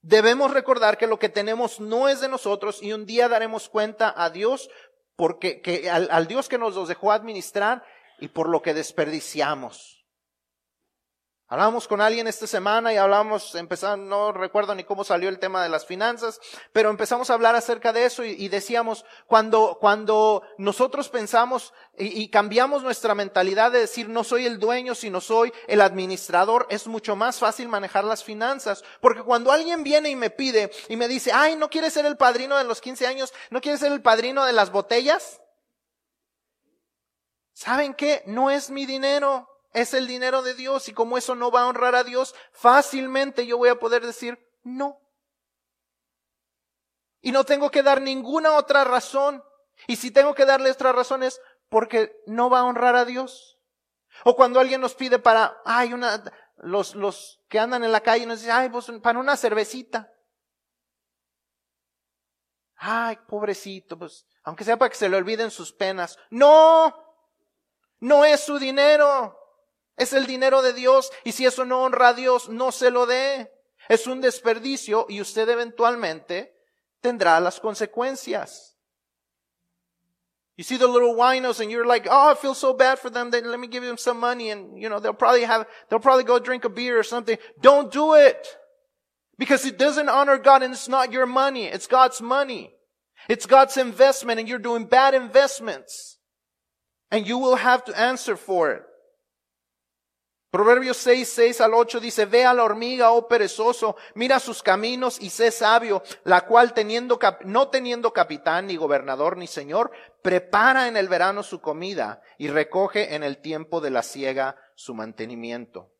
Debemos 0.00 0.52
recordar 0.52 0.96
que 0.96 1.08
lo 1.08 1.18
que 1.18 1.28
tenemos 1.28 1.80
no 1.80 2.08
es 2.08 2.20
de 2.20 2.28
nosotros 2.28 2.80
y 2.80 2.92
un 2.92 3.04
día 3.04 3.28
daremos 3.28 3.68
cuenta 3.68 4.14
a 4.16 4.30
Dios 4.30 4.70
porque 5.16 5.60
que, 5.60 5.90
al 5.90 6.28
Dios 6.28 6.48
que 6.48 6.58
nos 6.58 6.76
los 6.76 6.86
dejó 6.86 7.10
administrar 7.10 7.84
y 8.20 8.28
por 8.28 8.48
lo 8.48 8.62
que 8.62 8.74
desperdiciamos. 8.74 10.03
Hablamos 11.46 11.86
con 11.86 12.00
alguien 12.00 12.26
esta 12.26 12.46
semana 12.46 12.94
y 12.94 12.96
hablamos, 12.96 13.54
empezamos, 13.54 14.06
no 14.06 14.32
recuerdo 14.32 14.74
ni 14.74 14.82
cómo 14.82 15.04
salió 15.04 15.28
el 15.28 15.38
tema 15.38 15.62
de 15.62 15.68
las 15.68 15.84
finanzas, 15.84 16.40
pero 16.72 16.88
empezamos 16.88 17.28
a 17.28 17.34
hablar 17.34 17.54
acerca 17.54 17.92
de 17.92 18.06
eso 18.06 18.24
y, 18.24 18.48
decíamos, 18.48 19.04
cuando, 19.26 19.76
cuando 19.78 20.42
nosotros 20.56 21.10
pensamos 21.10 21.74
y, 21.98 22.22
y, 22.22 22.30
cambiamos 22.30 22.82
nuestra 22.82 23.14
mentalidad 23.14 23.72
de 23.72 23.80
decir 23.80 24.08
no 24.08 24.24
soy 24.24 24.46
el 24.46 24.58
dueño, 24.58 24.94
sino 24.94 25.20
soy 25.20 25.52
el 25.68 25.82
administrador, 25.82 26.66
es 26.70 26.86
mucho 26.86 27.14
más 27.14 27.38
fácil 27.38 27.68
manejar 27.68 28.04
las 28.04 28.24
finanzas. 28.24 28.82
Porque 29.02 29.22
cuando 29.22 29.52
alguien 29.52 29.84
viene 29.84 30.08
y 30.08 30.16
me 30.16 30.30
pide 30.30 30.70
y 30.88 30.96
me 30.96 31.08
dice, 31.08 31.30
ay, 31.30 31.56
¿no 31.56 31.68
quieres 31.68 31.92
ser 31.92 32.06
el 32.06 32.16
padrino 32.16 32.56
de 32.56 32.64
los 32.64 32.80
15 32.80 33.06
años? 33.06 33.34
¿No 33.50 33.60
quieres 33.60 33.80
ser 33.80 33.92
el 33.92 34.00
padrino 34.00 34.46
de 34.46 34.54
las 34.54 34.72
botellas? 34.72 35.42
¿Saben 37.52 37.92
qué? 37.92 38.22
No 38.24 38.50
es 38.50 38.70
mi 38.70 38.86
dinero 38.86 39.53
es 39.74 39.92
el 39.92 40.06
dinero 40.06 40.42
de 40.42 40.54
Dios 40.54 40.88
y 40.88 40.94
como 40.94 41.18
eso 41.18 41.34
no 41.34 41.50
va 41.50 41.62
a 41.62 41.66
honrar 41.66 41.94
a 41.94 42.04
Dios, 42.04 42.34
fácilmente 42.52 43.44
yo 43.44 43.58
voy 43.58 43.68
a 43.68 43.78
poder 43.78 44.06
decir 44.06 44.38
no. 44.62 45.00
Y 47.20 47.32
no 47.32 47.44
tengo 47.44 47.70
que 47.70 47.82
dar 47.82 48.00
ninguna 48.00 48.52
otra 48.54 48.84
razón. 48.84 49.42
Y 49.88 49.96
si 49.96 50.10
tengo 50.10 50.34
que 50.34 50.46
darle 50.46 50.70
otra 50.70 50.92
razón 50.92 51.22
es 51.22 51.40
porque 51.68 52.14
no 52.26 52.48
va 52.48 52.60
a 52.60 52.64
honrar 52.64 52.94
a 52.94 53.04
Dios. 53.04 53.58
O 54.24 54.36
cuando 54.36 54.60
alguien 54.60 54.80
nos 54.80 54.94
pide 54.94 55.18
para, 55.18 55.60
ay, 55.64 55.92
una, 55.92 56.22
los, 56.58 56.94
los 56.94 57.42
que 57.48 57.58
andan 57.58 57.82
en 57.82 57.90
la 57.90 58.00
calle 58.00 58.26
nos 58.26 58.40
dicen, 58.40 58.54
ay, 58.54 58.68
pues 58.68 58.90
para 59.02 59.18
una 59.18 59.36
cervecita. 59.36 60.12
Ay, 62.76 63.18
pobrecito, 63.26 63.98
pues, 63.98 64.26
aunque 64.44 64.62
sea 64.62 64.76
para 64.76 64.90
que 64.90 64.96
se 64.96 65.08
le 65.08 65.16
olviden 65.16 65.50
sus 65.50 65.72
penas. 65.72 66.16
No, 66.30 66.94
no 67.98 68.24
es 68.24 68.40
su 68.40 68.58
dinero. 68.58 69.43
Es 69.96 70.12
el 70.12 70.26
dinero 70.26 70.62
de 70.62 70.72
Dios 70.72 71.10
y 71.24 71.32
si 71.32 71.46
eso 71.46 71.64
no 71.64 71.82
honra 71.82 72.08
a 72.08 72.14
Dios, 72.14 72.48
no 72.48 72.72
se 72.72 72.90
lo 72.90 73.06
dé. 73.06 73.52
Es 73.88 74.06
un 74.06 74.20
desperdicio 74.20 75.06
y 75.08 75.20
usted 75.20 75.48
eventualmente 75.48 76.54
tendrá 77.00 77.38
las 77.40 77.60
consecuencias. 77.60 78.74
You 80.56 80.62
see 80.62 80.76
the 80.76 80.86
little 80.86 81.16
winos 81.16 81.60
and 81.60 81.70
you're 81.70 81.86
like, 81.86 82.06
oh, 82.08 82.30
I 82.30 82.34
feel 82.34 82.54
so 82.54 82.72
bad 82.72 82.98
for 82.98 83.10
them. 83.10 83.30
Then 83.30 83.50
let 83.50 83.58
me 83.58 83.66
give 83.66 83.82
them 83.82 83.98
some 83.98 84.20
money 84.20 84.50
and, 84.50 84.80
you 84.80 84.88
know, 84.88 85.00
they'll 85.00 85.12
probably 85.12 85.42
have, 85.42 85.66
they'll 85.88 85.98
probably 85.98 86.22
go 86.22 86.38
drink 86.38 86.64
a 86.64 86.68
beer 86.68 86.98
or 86.98 87.02
something. 87.02 87.36
Don't 87.60 87.92
do 87.92 88.14
it. 88.14 88.46
Because 89.36 89.64
it 89.66 89.78
doesn't 89.78 90.08
honor 90.08 90.38
God 90.38 90.62
and 90.62 90.72
it's 90.72 90.88
not 90.88 91.10
your 91.10 91.26
money. 91.26 91.64
It's 91.64 91.88
God's 91.88 92.22
money. 92.22 92.72
It's 93.28 93.46
God's 93.46 93.76
investment 93.76 94.38
and 94.38 94.48
you're 94.48 94.60
doing 94.60 94.84
bad 94.84 95.12
investments. 95.12 96.18
And 97.10 97.26
you 97.26 97.38
will 97.38 97.56
have 97.56 97.84
to 97.86 98.00
answer 98.00 98.36
for 98.36 98.70
it. 98.70 98.84
Proverbios 100.54 100.98
6, 100.98 101.28
6 101.28 101.60
al 101.62 101.74
8 101.74 101.98
dice, 101.98 102.26
ve 102.26 102.44
a 102.44 102.54
la 102.54 102.62
hormiga, 102.62 103.10
oh 103.10 103.26
perezoso, 103.26 103.96
mira 104.14 104.38
sus 104.38 104.62
caminos 104.62 105.20
y 105.20 105.30
sé 105.30 105.50
sabio, 105.50 106.04
la 106.22 106.46
cual 106.46 106.74
teniendo, 106.74 107.18
no 107.44 107.70
teniendo 107.70 108.12
capitán, 108.12 108.68
ni 108.68 108.76
gobernador, 108.76 109.36
ni 109.36 109.48
señor, 109.48 109.90
prepara 110.22 110.86
en 110.86 110.96
el 110.96 111.08
verano 111.08 111.42
su 111.42 111.60
comida 111.60 112.22
y 112.38 112.46
recoge 112.46 113.16
en 113.16 113.24
el 113.24 113.38
tiempo 113.38 113.80
de 113.80 113.90
la 113.90 114.04
siega 114.04 114.56
su 114.76 114.94
mantenimiento. 114.94 115.90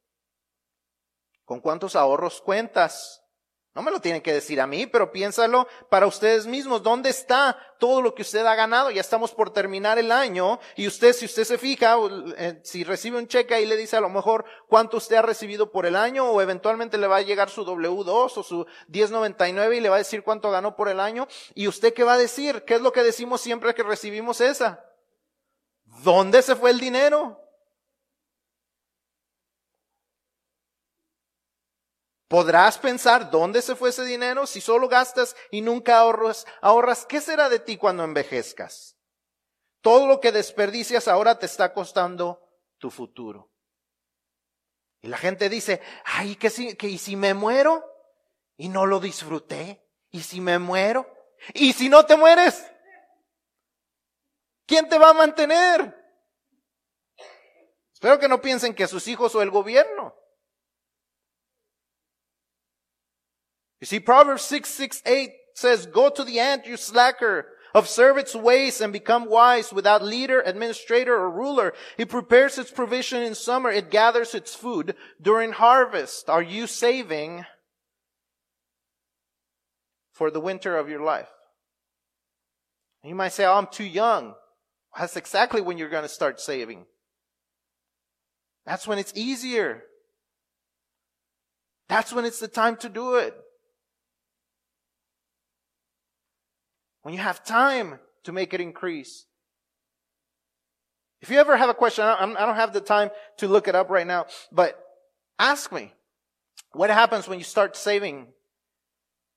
¿Con 1.45 1.59
cuántos 1.59 1.97
ahorros 1.97 2.40
cuentas? 2.40 3.24
No 3.75 3.83
me 3.83 3.91
lo 3.91 4.01
tienen 4.01 4.23
que 4.23 4.33
decir 4.33 4.61
a 4.61 4.69
mí, 4.69 4.87
pero 4.87 5.11
piénsalo 5.11 5.67
para 5.89 6.07
ustedes 6.07 6.47
mismos. 6.47 6.85
¿Dónde 6.85 7.11
está 7.11 7.59
todo 7.81 8.01
lo 8.01 8.15
que 8.15 8.23
usted 8.23 8.47
ha 8.47 8.55
ganado? 8.55 8.93
Ya 8.93 9.01
estamos 9.01 9.33
por 9.33 9.51
terminar 9.51 9.99
el 9.99 10.13
año 10.13 10.61
y 10.77 10.87
usted, 10.87 11.13
si 11.13 11.25
usted 11.25 11.43
se 11.43 11.59
fija, 11.59 11.97
eh, 12.37 12.61
si 12.63 12.85
recibe 12.85 13.19
un 13.19 13.27
cheque 13.27 13.53
ahí 13.53 13.67
le 13.67 13.77
dice 13.77 13.97
a 13.97 14.01
lo 14.01 14.09
mejor 14.09 14.45
cuánto 14.69 14.99
usted 14.99 15.17
ha 15.17 15.23
recibido 15.23 15.73
por 15.73 15.87
el 15.87 15.97
año 15.97 16.31
o 16.31 16.41
eventualmente 16.41 16.99
le 16.99 17.09
va 17.09 17.17
a 17.17 17.23
llegar 17.23 17.51
su 17.51 17.65
W2 17.65 18.07
o 18.37 18.43
su 18.45 18.65
1099 18.87 19.77
y 19.77 19.81
le 19.81 19.89
va 19.89 19.97
a 19.97 19.99
decir 19.99 20.23
cuánto 20.23 20.53
ganó 20.53 20.77
por 20.77 20.89
el 20.89 21.01
año. 21.01 21.27
¿Y 21.57 21.67
usted 21.67 21.93
qué 21.95 22.05
va 22.05 22.13
a 22.13 22.19
decir? 22.19 22.63
¿Qué 22.65 22.75
es 22.75 22.81
lo 22.81 22.93
que 22.93 23.03
decimos 23.03 23.41
siempre 23.41 23.75
que 23.75 23.83
recibimos 23.83 24.41
esa? 24.41 24.85
¿Dónde 26.05 26.43
se 26.43 26.55
fue 26.55 26.71
el 26.71 26.79
dinero? 26.79 27.43
Podrás 32.29 32.79
pensar 32.79 33.31
dónde 33.31 33.63
se 33.63 33.77
fue 33.77 33.91
ese 33.91 34.05
dinero 34.05 34.47
si 34.47 34.61
solo 34.61 34.89
gastas 34.89 35.37
y 35.51 35.61
nunca 35.61 35.99
ahorras, 35.99 36.47
ahorras. 36.61 37.07
¿Qué 37.07 37.21
será 37.21 37.49
de 37.49 37.59
ti 37.59 37.77
cuando 37.77 38.05
envejezcas? 38.05 38.97
Todo 39.81 40.07
lo 40.07 40.21
que 40.21 40.33
desperdicias 40.33 41.09
ahora 41.09 41.39
te 41.39 41.47
está 41.47 41.75
costando 41.75 42.41
tu 42.79 42.91
futuro. 42.91 43.51
Y 45.03 45.09
la 45.09 45.19
gente 45.19 45.51
dice, 45.51 45.83
ay, 46.05 46.37
que 46.37 46.49
si, 46.49 46.77
¿y 46.81 46.99
si 46.99 47.15
me 47.15 47.35
muero? 47.35 47.85
Y 48.57 48.69
no 48.69 48.87
lo 48.87 49.01
disfruté. 49.01 49.87
¿Y 50.11 50.23
si 50.23 50.41
me 50.41 50.59
muero? 50.59 51.07
¿Y 51.53 51.73
si 51.75 51.89
no 51.89 52.07
te 52.07 52.17
mueres? 52.17 52.65
¿Quién 54.67 54.89
te 54.89 54.99
va 54.99 55.11
a 55.11 55.15
mantener? 55.15 55.95
Espero 57.93 58.19
que 58.19 58.29
no 58.29 58.41
piensen 58.41 58.75
que 58.75 58.87
sus 58.87 59.09
hijos 59.09 59.35
o 59.35 59.43
el 59.43 59.51
gobierno. 59.51 60.04
You 63.85 63.87
see, 63.87 64.01
Proverbs 64.01 64.40
6, 64.44 64.66
6, 64.70 65.03
8 65.05 65.31
says, 65.53 65.85
Go 65.85 66.09
to 66.09 66.25
the 66.25 66.40
ant, 66.40 66.64
you 66.64 66.79
slacker. 66.79 67.49
Observe 67.75 68.16
its 68.16 68.35
ways 68.35 68.81
and 68.81 68.94
become 68.94 69.29
wise 69.29 69.75
without 69.75 70.03
leader, 70.03 70.40
administrator, 70.40 71.14
or 71.14 71.31
ruler. 71.31 71.75
It 71.99 72.09
prepares 72.09 72.57
its 72.57 72.70
provision 72.70 73.23
in 73.23 73.35
summer. 73.35 73.70
It 73.70 73.90
gathers 73.90 74.35
its 74.35 74.55
food 74.55 74.94
during 75.20 75.53
harvest. 75.53 76.31
Are 76.31 76.40
you 76.40 76.66
saving 76.66 77.44
for 80.14 80.31
the 80.31 80.40
winter 80.40 80.79
of 80.79 80.88
your 80.88 81.03
life? 81.03 81.29
You 83.03 83.14
might 83.14 83.35
say, 83.35 83.44
oh, 83.44 83.53
I'm 83.53 83.66
too 83.66 83.85
young. 83.85 84.33
That's 84.99 85.18
exactly 85.18 85.61
when 85.61 85.77
you're 85.77 85.90
going 85.90 86.05
to 86.05 86.09
start 86.09 86.40
saving. 86.40 86.87
That's 88.64 88.87
when 88.87 88.97
it's 88.97 89.12
easier. 89.14 89.83
That's 91.90 92.14
when 92.14 92.25
it's 92.25 92.40
the 92.40 92.49
time 92.49 92.79
to 92.79 92.88
do 92.88 93.16
it. 93.16 93.35
When 97.05 97.12
you 97.12 97.21
have 97.21 97.45
time 97.45 97.99
to 98.25 98.33
make 98.33 98.55
it 98.55 98.62
increase. 98.62 99.27
If 101.21 101.31
you 101.31 101.38
ever 101.38 101.55
have 101.57 101.69
a 101.69 101.75
question, 101.75 102.03
I 102.03 102.25
don't 102.25 102.57
have 102.57 102.73
the 102.73 102.81
time 102.81 103.11
to 103.38 103.47
look 103.47 103.69
it 103.69 103.75
up 103.75 103.90
right 103.90 104.07
now, 104.07 104.27
but 104.51 104.79
ask 105.38 105.71
me, 105.71 105.93
what 106.73 106.88
happens 106.88 107.29
when 107.29 107.38
you 107.38 107.45
start 107.45 107.77
saving 107.77 108.29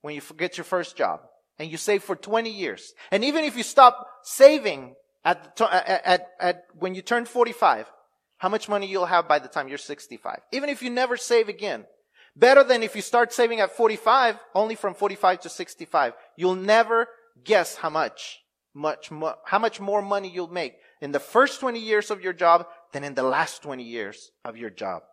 when 0.02 0.16
you 0.16 0.22
get 0.38 0.58
your 0.58 0.64
first 0.64 0.96
job 0.96 1.20
and 1.60 1.70
you 1.70 1.76
save 1.76 2.04
for 2.04 2.16
20 2.16 2.50
years? 2.50 2.94
And 3.12 3.26
even 3.26 3.44
if 3.44 3.58
you 3.58 3.64
stop 3.64 4.08
saving 4.24 4.96
at, 5.26 5.60
at, 5.62 6.28
at, 6.40 6.64
when 6.74 6.96
you 6.96 7.02
turn 7.02 7.26
45, 7.26 7.92
how 8.38 8.48
much 8.48 8.70
money 8.70 8.88
you'll 8.88 9.06
have 9.06 9.28
by 9.28 9.40
the 9.40 9.50
time 9.50 9.68
you're 9.68 9.78
65. 9.78 10.40
Even 10.54 10.70
if 10.70 10.82
you 10.82 10.90
never 10.90 11.18
save 11.18 11.50
again. 11.50 11.86
Better 12.34 12.64
than 12.64 12.84
if 12.84 12.96
you 12.96 13.02
start 13.02 13.34
saving 13.34 13.60
at 13.60 13.76
45, 13.76 14.38
only 14.54 14.76
from 14.76 14.94
45 14.94 15.42
to 15.42 15.50
65. 15.50 16.14
You'll 16.38 16.56
never 16.56 17.08
guess 17.44 17.76
how 17.76 17.90
much, 17.90 18.44
much, 18.74 19.10
how 19.46 19.60
much 19.60 19.80
more 19.80 20.02
money 20.02 20.30
you'll 20.30 20.48
make 20.48 20.76
in 21.02 21.12
the 21.12 21.20
first 21.20 21.60
20 21.60 21.80
years 21.80 22.12
of 22.12 22.22
your 22.22 22.34
job 22.34 22.68
than 22.92 23.04
in 23.04 23.14
the 23.14 23.24
last 23.24 23.62
20 23.62 23.84
years 23.84 24.32
of 24.44 24.58
your 24.58 24.70
job. 24.70 25.04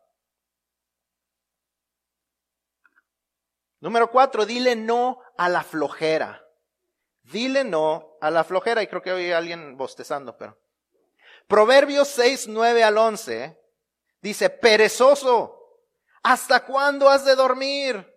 Número 3.82 4.10
cuatro, 4.10 4.46
dile 4.46 4.74
no 4.76 5.20
a 5.36 5.48
la 5.50 5.62
flojera. 5.62 6.40
Dile 7.22 7.64
no 7.64 8.16
a 8.20 8.30
la 8.30 8.42
flojera. 8.42 8.82
Y 8.82 8.86
creo 8.86 9.02
que 9.02 9.12
oí 9.12 9.30
alguien 9.30 9.76
bostezando, 9.76 10.36
pero. 10.38 10.56
Proverbios 11.46 12.08
6, 12.08 12.48
9 12.48 12.82
al 12.82 12.96
11 12.96 13.60
dice, 14.22 14.48
perezoso, 14.48 15.82
¿hasta 16.22 16.64
cuándo 16.64 17.10
has 17.10 17.26
de 17.26 17.34
dormir? 17.34 18.10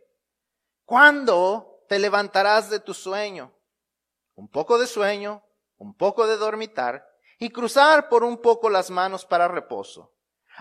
¿Cuándo 0.86 1.84
te 1.90 2.00
levantarás 2.00 2.70
de 2.70 2.80
tu 2.80 2.94
sueño? 2.94 3.52
Un 4.38 4.48
poco 4.48 4.78
de 4.78 4.88
sueño, 4.88 5.44
un 5.78 5.96
poco 5.96 6.28
de 6.28 6.38
dormitar 6.38 7.06
y 7.40 7.50
cruzar 7.50 8.08
por 8.08 8.24
un 8.24 8.38
poco 8.38 8.70
las 8.70 8.90
manos 8.90 9.26
para 9.26 9.48
reposo. 9.48 10.14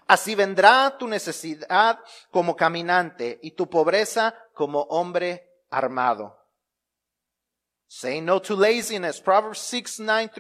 Así 0.07 0.35
vendrá 0.35 0.97
tu 0.99 1.07
necesidad 1.07 2.01
como 2.31 2.57
caminante 2.57 3.39
y 3.43 3.53
tu 3.53 3.69
pobreza 3.69 4.35
como 4.55 4.83
hombre 4.83 5.47
armado. 5.71 6.37
Say 7.89 8.21
no 8.21 8.41
to 8.43 8.57
laziness. 8.57 9.21
Proverbs 9.21 9.61
6, 9.61 10.01
9 10.01 10.31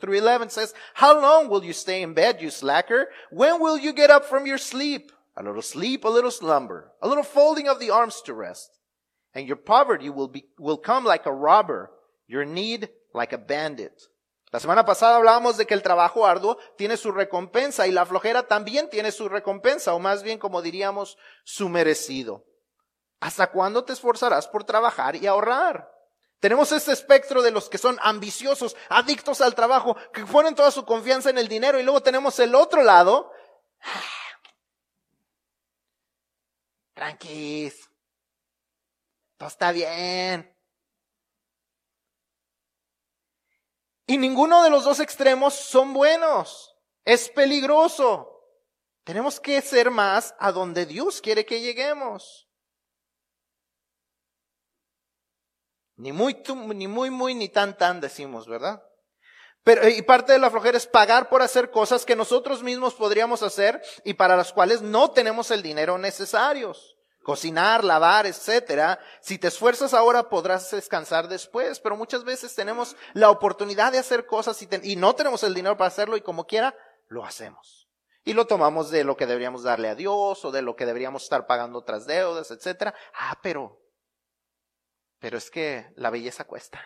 through 0.00 0.14
11 0.14 0.50
says, 0.50 0.74
How 0.94 1.18
long 1.18 1.48
will 1.48 1.64
you 1.64 1.72
stay 1.72 2.02
in 2.02 2.12
bed, 2.12 2.42
you 2.42 2.50
slacker? 2.50 3.08
When 3.30 3.60
will 3.60 3.78
you 3.78 3.92
get 3.92 4.10
up 4.10 4.24
from 4.26 4.46
your 4.46 4.58
sleep? 4.58 5.10
A 5.36 5.42
little 5.42 5.62
sleep, 5.62 6.04
a 6.04 6.08
little 6.08 6.30
slumber, 6.30 6.92
a 7.00 7.08
little 7.08 7.22
folding 7.22 7.68
of 7.68 7.78
the 7.78 7.90
arms 7.90 8.20
to 8.26 8.34
rest. 8.34 8.78
And 9.32 9.46
your 9.46 9.56
poverty 9.56 10.10
will 10.10 10.28
be, 10.28 10.44
will 10.58 10.76
come 10.76 11.04
like 11.04 11.24
a 11.24 11.32
robber 11.32 11.90
Your 12.30 12.46
need 12.46 12.88
like 13.12 13.34
a 13.34 13.38
bandit. 13.38 13.92
La 14.52 14.60
semana 14.60 14.84
pasada 14.84 15.16
hablábamos 15.16 15.56
de 15.56 15.66
que 15.66 15.74
el 15.74 15.82
trabajo 15.82 16.24
arduo 16.24 16.58
tiene 16.78 16.96
su 16.96 17.10
recompensa 17.10 17.88
y 17.88 17.90
la 17.90 18.06
flojera 18.06 18.44
también 18.44 18.88
tiene 18.88 19.10
su 19.10 19.28
recompensa, 19.28 19.94
o 19.94 19.98
más 19.98 20.22
bien 20.22 20.38
como 20.38 20.62
diríamos, 20.62 21.18
su 21.42 21.68
merecido. 21.68 22.44
¿Hasta 23.18 23.50
cuándo 23.50 23.84
te 23.84 23.94
esforzarás 23.94 24.46
por 24.46 24.62
trabajar 24.62 25.16
y 25.16 25.26
ahorrar? 25.26 25.90
Tenemos 26.38 26.70
este 26.70 26.92
espectro 26.92 27.42
de 27.42 27.50
los 27.50 27.68
que 27.68 27.78
son 27.78 27.98
ambiciosos, 28.00 28.76
adictos 28.88 29.40
al 29.40 29.56
trabajo, 29.56 29.96
que 30.12 30.24
ponen 30.24 30.54
toda 30.54 30.70
su 30.70 30.84
confianza 30.84 31.30
en 31.30 31.38
el 31.38 31.48
dinero 31.48 31.80
y 31.80 31.82
luego 31.82 32.00
tenemos 32.00 32.38
el 32.38 32.54
otro 32.54 32.84
lado. 32.84 33.32
Tranquis. 36.94 37.90
Todo 39.36 39.48
está 39.48 39.72
bien. 39.72 40.59
Y 44.10 44.18
ninguno 44.18 44.64
de 44.64 44.70
los 44.70 44.82
dos 44.82 44.98
extremos 44.98 45.54
son 45.54 45.92
buenos. 45.92 46.74
Es 47.04 47.28
peligroso. 47.28 48.42
Tenemos 49.04 49.38
que 49.38 49.62
ser 49.62 49.88
más 49.92 50.34
a 50.40 50.50
donde 50.50 50.84
Dios 50.84 51.20
quiere 51.20 51.46
que 51.46 51.60
lleguemos. 51.60 52.48
Ni 55.94 56.10
muy, 56.10 56.42
ni 56.74 56.88
muy, 56.88 57.10
muy, 57.10 57.36
ni 57.36 57.50
tan, 57.50 57.78
tan 57.78 58.00
decimos, 58.00 58.48
¿verdad? 58.48 58.82
Pero, 59.62 59.88
y 59.88 60.02
parte 60.02 60.32
de 60.32 60.40
la 60.40 60.50
flojera 60.50 60.76
es 60.76 60.88
pagar 60.88 61.28
por 61.28 61.40
hacer 61.40 61.70
cosas 61.70 62.04
que 62.04 62.16
nosotros 62.16 62.64
mismos 62.64 62.94
podríamos 62.94 63.44
hacer 63.44 63.80
y 64.02 64.14
para 64.14 64.36
las 64.36 64.52
cuales 64.52 64.82
no 64.82 65.12
tenemos 65.12 65.52
el 65.52 65.62
dinero 65.62 65.98
necesarios 65.98 66.96
cocinar, 67.22 67.84
lavar, 67.84 68.26
etcétera. 68.26 68.98
Si 69.20 69.38
te 69.38 69.48
esfuerzas 69.48 69.94
ahora 69.94 70.28
podrás 70.28 70.70
descansar 70.70 71.28
después, 71.28 71.80
pero 71.80 71.96
muchas 71.96 72.24
veces 72.24 72.54
tenemos 72.54 72.96
la 73.12 73.30
oportunidad 73.30 73.92
de 73.92 73.98
hacer 73.98 74.26
cosas 74.26 74.60
y, 74.62 74.96
no 74.96 75.14
tenemos 75.14 75.42
el 75.42 75.54
dinero 75.54 75.76
para 75.76 75.88
hacerlo 75.88 76.16
y 76.16 76.22
como 76.22 76.46
quiera 76.46 76.74
lo 77.08 77.24
hacemos. 77.24 77.88
Y 78.24 78.34
lo 78.34 78.46
tomamos 78.46 78.90
de 78.90 79.04
lo 79.04 79.16
que 79.16 79.26
deberíamos 79.26 79.62
darle 79.62 79.88
a 79.88 79.94
Dios 79.94 80.44
o 80.44 80.50
de 80.50 80.62
lo 80.62 80.76
que 80.76 80.86
deberíamos 80.86 81.22
estar 81.22 81.46
pagando 81.46 81.78
otras 81.78 82.06
deudas, 82.06 82.50
etcétera. 82.50 82.94
Ah, 83.14 83.38
pero, 83.42 83.80
pero 85.18 85.38
es 85.38 85.50
que 85.50 85.92
la 85.96 86.10
belleza 86.10 86.44
cuesta. 86.44 86.80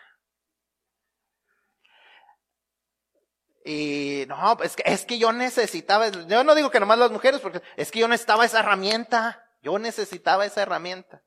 Y 3.65 4.27
no, 4.29 4.59
es 4.63 4.77
que, 4.77 4.83
es 4.87 5.07
que 5.07 5.19
yo 5.19 5.33
necesitaba, 5.33 6.09
yo 6.09 6.45
no 6.45 6.55
digo 6.55 6.71
que 6.71 6.81
nomás 6.81 6.99
las 6.99 7.11
mujeres, 7.11 7.41
porque 7.41 7.63
es 7.77 7.91
que 7.91 8.01
yo 8.01 8.09
necesitaba 8.09 8.45
esa 8.45 8.61
herramienta. 8.61 9.44
Yo 9.65 9.79
necesitaba 9.79 10.45
esa 10.45 10.61
herramienta. 10.61 11.25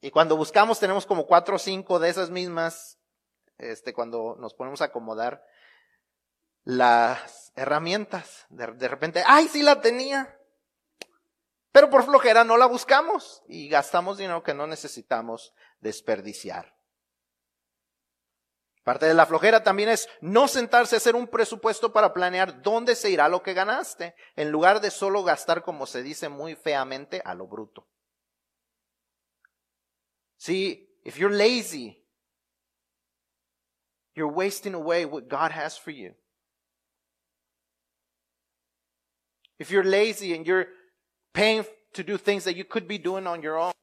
Y 0.00 0.12
cuando 0.12 0.36
buscamos 0.36 0.78
tenemos 0.78 1.06
como 1.06 1.26
cuatro 1.26 1.56
o 1.56 1.58
cinco 1.58 1.98
de 1.98 2.08
esas 2.08 2.30
mismas, 2.30 3.00
este, 3.58 3.92
cuando 3.92 4.36
nos 4.38 4.54
ponemos 4.54 4.80
a 4.80 4.86
acomodar 4.86 5.44
las 6.62 7.52
herramientas. 7.56 8.46
De, 8.48 8.68
de 8.68 8.86
repente, 8.86 9.24
¡ay, 9.26 9.48
sí 9.48 9.62
la 9.62 9.80
tenía! 9.80 10.38
Pero 11.72 11.90
por 11.90 12.04
flojera 12.04 12.44
no 12.44 12.56
la 12.56 12.66
buscamos 12.66 13.42
y 13.48 13.68
gastamos 13.68 14.16
dinero 14.16 14.44
que 14.44 14.54
no 14.54 14.68
necesitamos 14.68 15.52
desperdiciar. 15.80 16.77
Parte 18.88 19.04
de 19.04 19.12
la 19.12 19.26
flojera 19.26 19.62
también 19.62 19.90
es 19.90 20.08
no 20.22 20.48
sentarse 20.48 20.96
a 20.96 20.96
hacer 20.96 21.14
un 21.14 21.28
presupuesto 21.28 21.92
para 21.92 22.14
planear 22.14 22.62
dónde 22.62 22.96
se 22.96 23.10
irá 23.10 23.28
lo 23.28 23.42
que 23.42 23.52
ganaste, 23.52 24.14
en 24.34 24.50
lugar 24.50 24.80
de 24.80 24.90
solo 24.90 25.22
gastar, 25.22 25.62
como 25.62 25.84
se 25.84 26.02
dice 26.02 26.30
muy 26.30 26.54
feamente, 26.54 27.20
a 27.22 27.34
lo 27.34 27.46
bruto. 27.46 27.86
See, 30.38 30.88
if 31.04 31.18
you're 31.18 31.36
lazy, 31.36 32.02
you're 34.14 34.32
wasting 34.32 34.72
away 34.72 35.04
what 35.04 35.28
God 35.28 35.52
has 35.52 35.78
for 35.78 35.92
you. 35.92 36.14
If 39.58 39.70
you're 39.70 39.84
lazy 39.84 40.32
and 40.32 40.46
you're 40.46 40.68
paying 41.34 41.66
to 41.92 42.02
do 42.02 42.16
things 42.16 42.44
that 42.44 42.56
you 42.56 42.64
could 42.64 42.88
be 42.88 42.96
doing 42.96 43.26
on 43.26 43.42
your 43.42 43.58
own, 43.58 43.74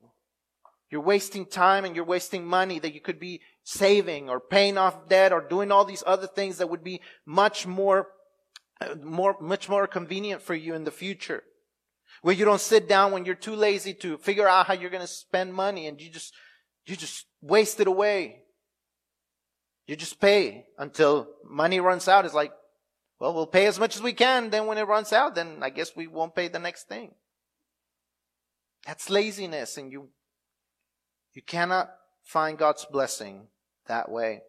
you're 0.89 0.99
wasting 0.99 1.45
time 1.45 1.85
and 1.85 1.95
you're 1.95 2.03
wasting 2.03 2.43
money 2.43 2.79
that 2.79 2.95
you 2.95 3.01
could 3.01 3.19
be 3.19 3.41
saving 3.65 4.29
or 4.29 4.39
paying 4.39 4.77
off 4.77 5.09
debt 5.09 5.33
or 5.33 5.41
doing 5.41 5.71
all 5.71 5.83
these 5.83 6.03
other 6.05 6.27
things 6.27 6.59
that 6.59 6.69
would 6.69 6.83
be 6.83 7.01
much 7.25 7.65
more, 7.65 8.07
more, 9.03 9.35
much 9.41 9.67
more 9.67 9.87
convenient 9.87 10.41
for 10.41 10.53
you 10.53 10.75
in 10.75 10.83
the 10.83 10.91
future. 10.91 11.43
Where 12.21 12.35
you 12.35 12.45
don't 12.45 12.61
sit 12.61 12.87
down 12.87 13.11
when 13.11 13.25
you're 13.25 13.35
too 13.35 13.55
lazy 13.55 13.93
to 13.95 14.17
figure 14.19 14.47
out 14.47 14.67
how 14.67 14.73
you're 14.73 14.91
going 14.91 15.01
to 15.01 15.07
spend 15.07 15.53
money 15.53 15.87
and 15.87 15.99
you 15.99 16.11
just, 16.11 16.31
you 16.85 16.95
just 16.95 17.25
waste 17.41 17.79
it 17.79 17.87
away. 17.87 18.43
You 19.87 19.95
just 19.95 20.21
pay 20.21 20.65
until 20.77 21.27
money 21.43 21.79
runs 21.79 22.07
out. 22.07 22.25
It's 22.25 22.33
like 22.35 22.51
Well, 23.19 23.33
we'll 23.33 23.47
pay 23.47 23.65
as 23.65 23.79
much 23.79 23.95
as 23.95 24.01
we 24.01 24.13
can. 24.13 24.51
Then 24.51 24.67
when 24.67 24.77
it 24.77 24.87
runs 24.87 25.11
out, 25.11 25.33
then 25.33 25.57
I 25.63 25.71
guess 25.71 25.95
we 25.95 26.05
won't 26.05 26.35
pay 26.35 26.49
the 26.49 26.59
next 26.59 26.87
thing. 26.87 27.15
That's 28.85 29.09
laziness 29.09 29.77
and 29.77 29.91
you, 29.91 30.09
you 31.33 31.41
cannot 31.41 31.89
find 32.23 32.57
God's 32.57 32.85
blessing 32.85 33.47
that 33.87 34.09
way. 34.09 34.43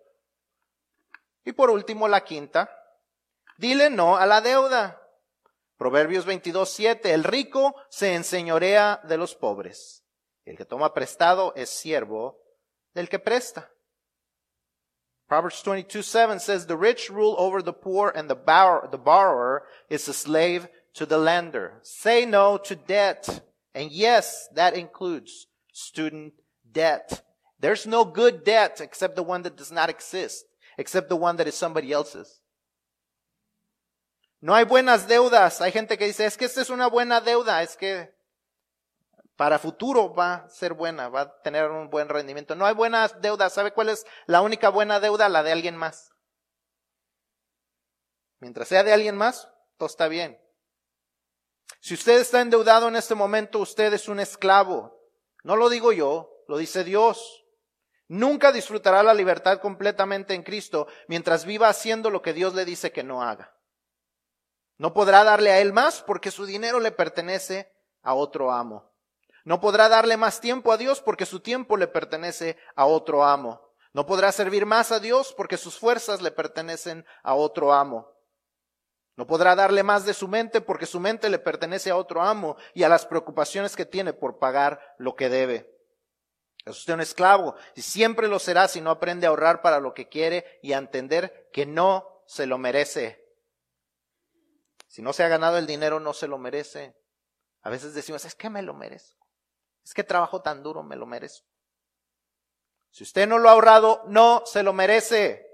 Y 1.44 1.52
por 1.52 1.70
último, 1.70 2.08
la 2.08 2.22
quinta. 2.22 2.70
Dile 3.58 3.90
no 3.90 4.16
a 4.16 4.26
la 4.26 4.40
deuda. 4.40 5.00
Proverbios 5.78 6.24
22, 6.24 6.68
7. 6.68 7.12
El 7.12 7.24
rico 7.24 7.74
se 7.88 8.14
enseñorea 8.14 9.00
de 9.04 9.16
los 9.16 9.34
pobres. 9.34 10.04
El 10.44 10.56
que 10.56 10.64
toma 10.64 10.94
prestado 10.94 11.52
es 11.56 11.70
siervo 11.70 12.38
del 12.94 13.08
que 13.08 13.18
presta. 13.18 13.70
Proverbs 15.28 15.62
22, 15.64 16.06
7 16.06 16.38
says, 16.38 16.66
The 16.66 16.76
rich 16.76 17.10
rule 17.10 17.34
over 17.36 17.60
the 17.60 17.72
poor 17.72 18.12
and 18.14 18.28
the, 18.30 18.36
borrower, 18.36 18.88
the 18.88 18.98
borrower 18.98 19.64
is 19.90 20.08
a 20.08 20.12
slave 20.12 20.68
to 20.94 21.04
the 21.04 21.18
lender. 21.18 21.80
Say 21.82 22.24
no 22.24 22.58
to 22.58 22.76
debt. 22.76 23.42
And 23.74 23.90
yes, 23.90 24.48
that 24.54 24.74
includes 24.74 25.48
student 25.72 26.34
debt. 26.70 27.22
There's 27.58 27.86
no 27.86 28.04
good 28.04 28.44
debt 28.44 28.80
except 28.80 29.16
the 29.16 29.22
one 29.22 29.42
that 29.42 29.56
does 29.56 29.72
not 29.72 29.88
exist, 29.88 30.46
except 30.76 31.08
the 31.08 31.16
one 31.16 31.36
that 31.38 31.46
is 31.46 31.54
somebody 31.54 31.92
else's. 31.92 32.42
No 34.40 34.54
hay 34.54 34.64
buenas 34.64 35.08
deudas. 35.08 35.60
Hay 35.60 35.72
gente 35.72 35.96
que 35.96 36.06
dice, 36.06 36.26
es 36.26 36.36
que 36.36 36.44
esta 36.44 36.60
es 36.60 36.70
una 36.70 36.88
buena 36.88 37.20
deuda, 37.20 37.62
es 37.62 37.76
que 37.76 38.14
para 39.36 39.58
futuro 39.58 40.14
va 40.14 40.34
a 40.34 40.48
ser 40.48 40.74
buena, 40.74 41.08
va 41.08 41.20
a 41.22 41.42
tener 41.42 41.70
un 41.70 41.90
buen 41.90 42.08
rendimiento. 42.08 42.54
No 42.54 42.66
hay 42.66 42.74
buenas 42.74 43.20
deudas. 43.20 43.52
¿Sabe 43.52 43.72
cuál 43.72 43.88
es 43.88 44.06
la 44.26 44.42
única 44.42 44.68
buena 44.68 45.00
deuda? 45.00 45.28
La 45.28 45.42
de 45.42 45.52
alguien 45.52 45.76
más. 45.76 46.10
Mientras 48.38 48.68
sea 48.68 48.82
de 48.82 48.92
alguien 48.92 49.16
más, 49.16 49.48
todo 49.78 49.88
está 49.88 50.08
bien. 50.08 50.38
Si 51.80 51.94
usted 51.94 52.20
está 52.20 52.40
endeudado 52.40 52.88
en 52.88 52.96
este 52.96 53.14
momento, 53.14 53.58
usted 53.58 53.92
es 53.92 54.08
un 54.08 54.20
esclavo. 54.20 55.00
No 55.42 55.56
lo 55.56 55.68
digo 55.68 55.92
yo, 55.92 56.30
lo 56.48 56.58
dice 56.58 56.84
Dios. 56.84 57.45
Nunca 58.08 58.52
disfrutará 58.52 59.02
la 59.02 59.14
libertad 59.14 59.60
completamente 59.60 60.34
en 60.34 60.42
Cristo 60.42 60.86
mientras 61.08 61.44
viva 61.44 61.68
haciendo 61.68 62.10
lo 62.10 62.22
que 62.22 62.32
Dios 62.32 62.54
le 62.54 62.64
dice 62.64 62.92
que 62.92 63.02
no 63.02 63.22
haga. 63.22 63.56
No 64.78 64.92
podrá 64.92 65.24
darle 65.24 65.50
a 65.50 65.60
él 65.60 65.72
más 65.72 66.02
porque 66.02 66.30
su 66.30 66.46
dinero 66.46 66.78
le 66.78 66.92
pertenece 66.92 67.72
a 68.02 68.14
otro 68.14 68.52
amo. 68.52 68.92
No 69.44 69.60
podrá 69.60 69.88
darle 69.88 70.16
más 70.16 70.40
tiempo 70.40 70.72
a 70.72 70.76
Dios 70.76 71.00
porque 71.00 71.26
su 71.26 71.40
tiempo 71.40 71.76
le 71.76 71.88
pertenece 71.88 72.56
a 72.74 72.86
otro 72.86 73.24
amo. 73.24 73.72
No 73.92 74.06
podrá 74.06 74.30
servir 74.30 74.66
más 74.66 74.92
a 74.92 75.00
Dios 75.00 75.32
porque 75.36 75.56
sus 75.56 75.78
fuerzas 75.78 76.20
le 76.20 76.30
pertenecen 76.30 77.06
a 77.22 77.34
otro 77.34 77.72
amo. 77.72 78.12
No 79.16 79.26
podrá 79.26 79.56
darle 79.56 79.82
más 79.82 80.04
de 80.04 80.12
su 80.12 80.28
mente 80.28 80.60
porque 80.60 80.84
su 80.84 81.00
mente 81.00 81.30
le 81.30 81.38
pertenece 81.38 81.90
a 81.90 81.96
otro 81.96 82.22
amo 82.22 82.56
y 82.74 82.82
a 82.82 82.88
las 82.88 83.06
preocupaciones 83.06 83.74
que 83.74 83.86
tiene 83.86 84.12
por 84.12 84.38
pagar 84.38 84.94
lo 84.98 85.16
que 85.16 85.30
debe. 85.30 85.75
Es 86.66 86.78
usted 86.78 86.94
un 86.94 87.00
esclavo 87.00 87.54
y 87.76 87.82
siempre 87.82 88.26
lo 88.26 88.40
será 88.40 88.66
si 88.66 88.80
no 88.80 88.90
aprende 88.90 89.26
a 89.26 89.30
ahorrar 89.30 89.62
para 89.62 89.78
lo 89.78 89.94
que 89.94 90.08
quiere 90.08 90.58
y 90.62 90.72
a 90.72 90.78
entender 90.78 91.48
que 91.52 91.64
no 91.64 92.24
se 92.26 92.44
lo 92.46 92.58
merece. 92.58 93.24
Si 94.88 95.00
no 95.00 95.12
se 95.12 95.22
ha 95.22 95.28
ganado 95.28 95.58
el 95.58 95.66
dinero, 95.66 96.00
no 96.00 96.12
se 96.12 96.26
lo 96.26 96.38
merece. 96.38 96.96
A 97.62 97.70
veces 97.70 97.94
decimos, 97.94 98.24
es 98.24 98.34
que 98.34 98.50
me 98.50 98.62
lo 98.62 98.74
merezco. 98.74 99.28
Es 99.84 99.94
que 99.94 100.02
trabajo 100.02 100.42
tan 100.42 100.64
duro, 100.64 100.82
me 100.82 100.96
lo 100.96 101.06
merezco. 101.06 101.46
Si 102.90 103.04
usted 103.04 103.28
no 103.28 103.38
lo 103.38 103.48
ha 103.48 103.52
ahorrado, 103.52 104.02
no 104.08 104.42
se 104.44 104.64
lo 104.64 104.72
merece. 104.72 105.46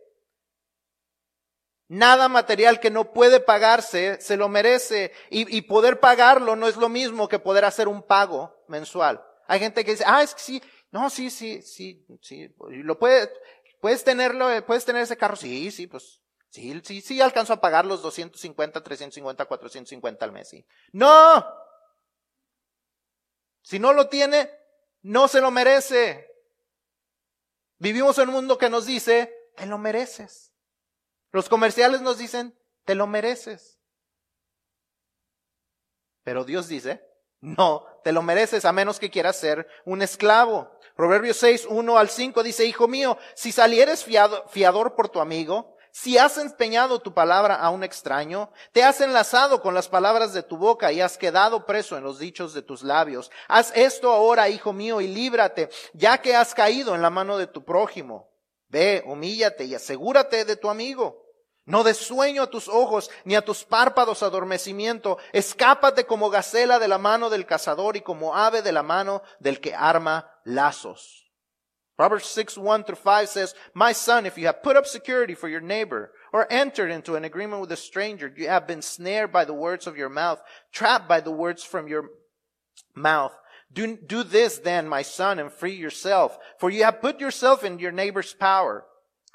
Nada 1.89 2.29
material 2.29 2.81
que 2.81 2.91
no 2.91 3.13
puede 3.13 3.41
pagarse 3.41 4.19
se 4.19 4.39
lo 4.39 4.49
merece. 4.49 5.13
Y, 5.29 5.55
y, 5.55 5.63
poder 5.63 6.01
pagarlo 6.01 6.57
no 6.57 6.69
es 6.69 6.77
lo 6.77 6.89
mismo 6.89 7.29
que 7.29 7.39
poder 7.39 7.67
hacer 7.67 7.87
un 7.87 8.03
pago 8.03 8.65
mensual. 8.69 9.23
Hay 9.47 9.61
gente 9.61 9.85
que 9.85 9.91
dice, 9.91 10.05
ah, 10.07 10.23
es 10.23 10.35
que 10.35 10.41
sí, 10.41 10.63
no, 10.93 11.09
sí, 11.09 11.31
sí, 11.31 11.63
sí, 11.63 12.07
sí, 12.21 12.55
lo 12.69 12.99
puede, 12.99 13.33
puedes 13.81 14.05
tenerlo, 14.05 14.47
puedes 14.67 14.85
tener 14.85 15.03
ese 15.03 15.17
carro, 15.17 15.37
sí, 15.37 15.71
sí, 15.71 15.87
pues, 15.87 16.21
sí, 16.51 16.81
sí, 16.85 17.01
sí, 17.01 17.21
alcanzo 17.21 17.55
a 17.55 17.61
pagar 17.61 17.87
los 17.87 18.03
250, 18.03 18.83
350, 18.83 19.47
450 19.47 20.25
al 20.25 20.33
mes, 20.33 20.49
sí. 20.51 20.67
No, 20.93 21.45
si 23.63 23.79
no 23.79 23.95
lo 23.95 24.09
tiene, 24.09 24.51
no 25.01 25.29
se 25.29 25.41
lo 25.41 25.51
merece. 25.51 26.29
Vivimos 27.79 28.19
en 28.19 28.29
un 28.29 28.35
mundo 28.35 28.59
que 28.59 28.69
nos 28.69 28.85
dice, 28.85 29.35
te 29.57 29.67
lo 29.67 29.79
mereces. 29.79 30.53
Los 31.31 31.49
comerciales 31.49 32.03
nos 32.03 32.19
dicen, 32.19 32.55
te 32.85 32.95
lo 32.95 33.07
mereces. 33.07 33.81
Pero 36.23 36.45
Dios 36.45 36.69
dice, 36.69 37.03
no, 37.43 37.85
te 38.05 38.13
lo 38.13 38.23
mereces 38.23 38.65
a 38.65 38.73
menos 38.73 39.01
que 39.01 39.11
quieras 39.11 39.37
ser 39.37 39.67
un 39.85 40.01
esclavo. 40.01 40.71
Proverbios 40.95 41.37
6, 41.39 41.67
1 41.69 41.99
al 41.99 42.09
5 42.09 42.43
dice, 42.45 42.65
Hijo 42.65 42.87
mío, 42.87 43.19
si 43.35 43.51
salieres 43.51 44.05
fiador 44.05 44.95
por 44.95 45.09
tu 45.09 45.21
amigo, 45.21 45.77
si 45.91 46.19
has 46.19 46.39
empeñado 46.39 47.01
tu 47.01 47.13
palabra 47.13 47.57
a 47.57 47.71
un 47.71 47.83
extraño, 47.83 48.53
te 48.71 48.85
has 48.85 49.01
enlazado 49.01 49.61
con 49.61 49.75
las 49.75 49.89
palabras 49.89 50.33
de 50.33 50.45
tu 50.45 50.57
boca 50.57 50.93
y 50.93 51.01
has 51.01 51.19
quedado 51.19 51.67
preso 51.67 51.99
en 51.99 52.05
los 52.05 52.21
dichos 52.21 52.55
de 52.55 52.63
tus 52.63 52.85
labios. 52.85 53.33
Haz 53.49 53.73
esto 53.75 54.13
ahora, 54.13 54.49
hijo 54.49 54.73
mío, 54.73 55.01
y 55.01 55.09
líbrate, 55.09 55.69
ya 55.95 56.19
que 56.23 56.37
has 56.37 56.55
caído 56.55 56.95
en 56.95 57.03
la 57.03 57.11
mano 57.11 57.39
de 57.39 57.49
tu 57.49 57.65
prójimo. 57.65 58.31
Ve, 58.69 59.03
humíllate 59.05 59.65
y 59.65 59.75
asegúrate 59.75 60.45
de 60.45 60.57
tu 60.57 60.71
amigo. 60.71 61.27
No 61.65 61.85
des 61.85 61.97
sueño 61.97 62.43
a 62.43 62.51
tus 62.51 62.69
ojos, 62.69 63.11
ni 63.25 63.37
a 63.37 63.43
tus 63.43 63.65
párpados 63.65 64.23
adormecimiento. 64.23 65.19
Escápate 65.33 66.07
como 66.07 66.29
gacela 66.29 66.79
de 66.79 66.89
la 66.89 66.99
mano 66.99 67.31
del 67.31 67.47
cazador 67.47 67.97
y 67.97 68.01
como 68.01 68.35
ave 68.35 68.63
de 68.63 68.73
la 68.73 68.83
mano 68.83 69.23
del 69.39 69.61
que 69.61 69.75
arma 69.75 70.29
lazos. 70.45 71.31
Proverbs 71.97 72.27
6, 72.27 72.59
1 72.59 72.85
through 72.85 72.97
5 72.97 73.29
says, 73.29 73.55
My 73.75 73.93
son, 73.93 74.27
if 74.27 74.37
you 74.37 74.47
have 74.47 74.63
put 74.63 74.77
up 74.77 74.87
security 74.87 75.35
for 75.35 75.49
your 75.49 75.61
neighbor 75.61 76.11
or 76.33 76.51
entered 76.51 76.91
into 76.91 77.15
an 77.15 77.25
agreement 77.25 77.61
with 77.61 77.71
a 77.71 77.77
stranger, 77.77 78.33
you 78.37 78.49
have 78.49 78.67
been 78.67 78.83
snared 78.83 79.31
by 79.31 79.45
the 79.45 79.55
words 79.55 79.87
of 79.87 79.97
your 79.97 80.09
mouth, 80.09 80.43
trapped 80.73 81.07
by 81.07 81.21
the 81.21 81.31
words 81.31 81.63
from 81.63 81.87
your 81.87 82.11
mouth. 82.97 83.33
Do, 83.73 83.97
do 83.97 84.25
this 84.25 84.59
then, 84.59 84.89
my 84.89 85.03
son, 85.03 85.39
and 85.39 85.53
free 85.53 85.75
yourself, 85.75 86.37
for 86.59 86.71
you 86.71 86.83
have 86.85 87.01
put 87.01 87.21
yourself 87.21 87.63
in 87.63 87.79
your 87.79 87.93
neighbor's 87.93 88.35
power. 88.35 88.85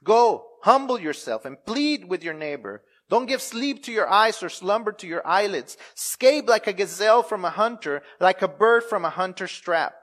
Go, 0.03 0.45
humble 0.63 0.99
yourself 0.99 1.45
and 1.45 1.57
plead 1.65 2.05
with 2.05 2.23
your 2.23 2.33
neighbor. 2.33 2.83
Don't 3.09 3.25
give 3.25 3.41
sleep 3.41 3.83
to 3.83 3.91
your 3.91 4.09
eyes 4.09 4.43
or 4.43 4.49
slumber 4.49 4.91
to 4.91 5.07
your 5.07 5.25
eyelids. 5.25 5.77
Escape 5.95 6.47
like 6.47 6.67
a 6.67 6.73
gazelle 6.73 7.23
from 7.23 7.45
a 7.45 7.49
hunter, 7.49 8.03
like 8.19 8.41
a 8.41 8.47
bird 8.47 8.83
from 8.83 9.05
a 9.05 9.09
hunter's 9.09 9.57
trap. 9.57 9.93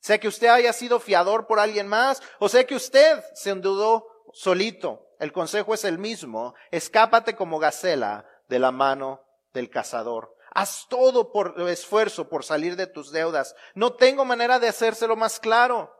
Sea 0.00 0.18
que 0.18 0.28
usted 0.28 0.48
haya 0.48 0.72
sido 0.72 1.00
fiador 1.00 1.46
por 1.46 1.58
alguien 1.58 1.88
más, 1.88 2.20
o 2.38 2.48
sea 2.48 2.64
que 2.64 2.74
usted 2.74 3.22
se 3.34 3.50
endeudó 3.50 4.04
solito. 4.34 5.00
El 5.18 5.32
consejo 5.32 5.72
es 5.72 5.84
el 5.84 5.98
mismo. 5.98 6.54
Escápate 6.70 7.34
como 7.34 7.58
gacela 7.58 8.26
de 8.48 8.58
la 8.58 8.72
mano 8.72 9.22
del 9.54 9.70
cazador. 9.70 10.34
Haz 10.50 10.86
todo 10.88 11.32
por 11.32 11.58
esfuerzo 11.68 12.28
por 12.28 12.44
salir 12.44 12.76
de 12.76 12.86
tus 12.86 13.12
deudas. 13.12 13.54
No 13.74 13.94
tengo 13.94 14.24
manera 14.24 14.58
de 14.58 14.68
hacérselo 14.68 15.16
más 15.16 15.40
claro. 15.40 15.90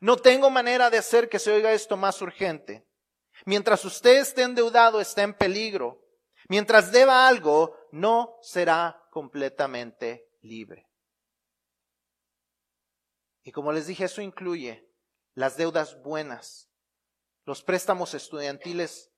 No 0.00 0.16
tengo 0.16 0.50
manera 0.50 0.90
de 0.90 0.98
hacer 0.98 1.28
que 1.28 1.38
se 1.38 1.52
oiga 1.52 1.72
esto 1.72 1.96
más 1.96 2.20
urgente. 2.22 2.86
Mientras 3.44 3.84
usted 3.84 4.18
esté 4.18 4.42
endeudado, 4.42 5.00
está 5.00 5.22
en 5.22 5.34
peligro. 5.34 6.02
Mientras 6.48 6.90
deba 6.90 7.28
algo, 7.28 7.76
no 7.92 8.38
será 8.42 9.00
completamente 9.10 10.28
libre. 10.40 10.88
Y 13.42 13.52
como 13.52 13.72
les 13.72 13.86
dije, 13.86 14.04
eso 14.04 14.20
incluye 14.22 14.86
las 15.34 15.56
deudas 15.56 16.00
buenas, 16.02 16.70
los 17.44 17.62
préstamos 17.62 18.14
estudiantiles. 18.14 19.10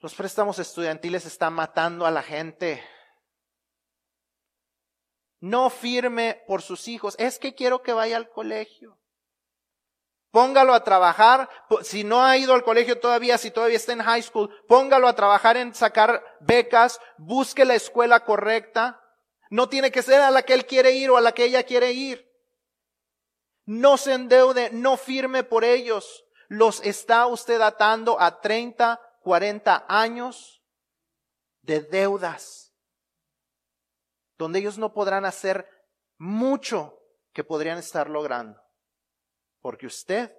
Los 0.00 0.14
préstamos 0.14 0.58
estudiantiles 0.58 1.24
están 1.24 1.54
matando 1.54 2.04
a 2.04 2.10
la 2.10 2.22
gente. 2.22 2.84
No 5.40 5.70
firme 5.70 6.42
por 6.46 6.62
sus 6.62 6.88
hijos. 6.88 7.14
Es 7.18 7.38
que 7.38 7.54
quiero 7.54 7.82
que 7.82 7.92
vaya 7.92 8.16
al 8.16 8.28
colegio. 8.28 8.98
Póngalo 10.34 10.74
a 10.74 10.82
trabajar. 10.82 11.48
Si 11.82 12.02
no 12.02 12.24
ha 12.24 12.36
ido 12.36 12.54
al 12.54 12.64
colegio 12.64 12.98
todavía, 12.98 13.38
si 13.38 13.52
todavía 13.52 13.76
está 13.76 13.92
en 13.92 14.02
high 14.02 14.20
school, 14.20 14.50
póngalo 14.66 15.06
a 15.06 15.14
trabajar 15.14 15.56
en 15.56 15.72
sacar 15.76 16.24
becas. 16.40 16.98
Busque 17.18 17.64
la 17.64 17.76
escuela 17.76 18.24
correcta. 18.24 19.00
No 19.48 19.68
tiene 19.68 19.92
que 19.92 20.02
ser 20.02 20.20
a 20.20 20.32
la 20.32 20.42
que 20.42 20.54
él 20.54 20.66
quiere 20.66 20.90
ir 20.90 21.08
o 21.12 21.16
a 21.16 21.20
la 21.20 21.30
que 21.30 21.44
ella 21.44 21.62
quiere 21.62 21.92
ir. 21.92 22.28
No 23.64 23.96
se 23.96 24.14
endeude, 24.14 24.70
no 24.72 24.96
firme 24.96 25.44
por 25.44 25.62
ellos. 25.62 26.24
Los 26.48 26.80
está 26.84 27.28
usted 27.28 27.60
atando 27.60 28.20
a 28.20 28.40
30, 28.40 29.00
40 29.20 29.86
años 29.88 30.64
de 31.62 31.80
deudas, 31.80 32.74
donde 34.36 34.58
ellos 34.58 34.78
no 34.78 34.92
podrán 34.92 35.26
hacer 35.26 35.64
mucho 36.18 36.98
que 37.32 37.44
podrían 37.44 37.78
estar 37.78 38.10
logrando. 38.10 38.63
Porque 39.64 39.86
usted 39.86 40.30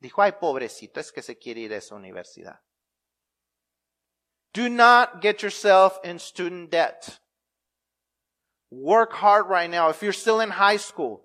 dijo, 0.00 0.20
ay, 0.20 0.32
pobrecito, 0.32 0.98
es 0.98 1.12
que 1.12 1.22
se 1.22 1.38
quiere 1.38 1.60
ir 1.60 1.72
a 1.72 1.76
esa 1.76 1.94
universidad. 1.94 2.58
Do 4.52 4.68
not 4.68 5.20
get 5.22 5.42
yourself 5.42 6.00
in 6.02 6.18
student 6.18 6.72
debt. 6.72 7.20
Work 8.72 9.12
hard 9.12 9.46
right 9.48 9.70
now. 9.70 9.90
If 9.90 10.02
you're 10.02 10.12
still 10.12 10.40
in 10.40 10.50
high 10.50 10.78
school, 10.78 11.22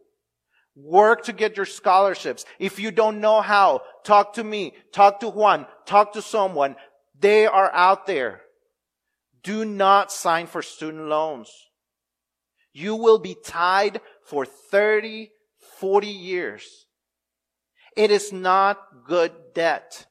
work 0.75 1.23
to 1.23 1.33
get 1.33 1.57
your 1.57 1.65
scholarships. 1.65 2.45
If 2.59 2.77
you 2.77 2.91
don't 2.91 3.19
know 3.19 3.41
how, 3.41 3.81
talk 4.03 4.33
to 4.33 4.43
me, 4.43 4.73
talk 4.93 5.19
to 5.21 5.29
Juan, 5.29 5.65
talk 5.87 6.13
to 6.13 6.21
someone. 6.21 6.75
They 7.19 7.47
are 7.47 7.73
out 7.73 8.05
there. 8.05 8.41
Do 9.41 9.65
not 9.65 10.11
sign 10.11 10.45
for 10.45 10.61
student 10.61 11.07
loans. 11.07 11.51
You 12.73 12.95
will 12.95 13.17
be 13.17 13.35
tied 13.43 14.01
for 14.21 14.45
30, 14.45 15.31
40 15.79 16.07
years. 16.07 16.85
It 17.95 18.11
is 18.11 18.31
not 18.31 19.05
good 19.05 19.31
debt. 19.53 20.07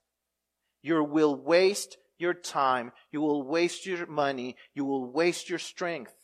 You 0.83 1.05
will 1.05 1.37
waste 1.37 1.97
your 2.19 2.35
time. 2.35 2.93
You 3.11 3.21
will 3.21 3.43
waste 3.43 3.87
your 3.87 4.07
money. 4.07 4.57
You 4.75 4.85
will 4.85 5.11
waste 5.11 5.49
your 5.49 5.59
strength. 5.59 6.15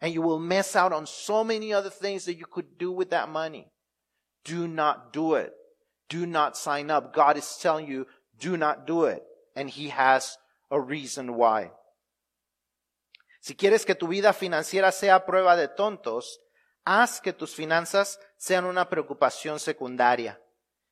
And 0.00 0.12
you 0.12 0.22
will 0.22 0.40
miss 0.40 0.74
out 0.74 0.92
on 0.92 1.06
so 1.06 1.44
many 1.44 1.72
other 1.72 1.90
things 1.90 2.24
that 2.24 2.34
you 2.34 2.44
could 2.44 2.78
do 2.78 2.90
with 2.90 3.10
that 3.10 3.28
money. 3.28 3.70
Do 4.44 4.66
not 4.66 5.12
do 5.12 5.34
it. 5.34 5.52
Do 6.08 6.26
not 6.26 6.56
sign 6.56 6.90
up. 6.90 7.14
God 7.14 7.36
is 7.36 7.56
telling 7.60 7.86
you, 7.86 8.06
do 8.38 8.56
not 8.56 8.86
do 8.86 9.04
it. 9.04 9.22
And 9.54 9.70
He 9.70 9.88
has 9.88 10.36
a 10.70 10.80
reason 10.80 11.34
why. 11.34 11.70
Si 13.40 13.54
quieres 13.54 13.84
que 13.84 13.94
tu 13.94 14.06
vida 14.06 14.32
financiera 14.32 14.92
sea 14.92 15.18
prueba 15.26 15.56
de 15.56 15.68
tontos, 15.68 16.38
haz 16.84 17.20
que 17.20 17.32
tus 17.32 17.54
finanzas 17.54 18.18
sean 18.42 18.64
una 18.64 18.88
preocupación 18.88 19.60
secundaria. 19.60 20.42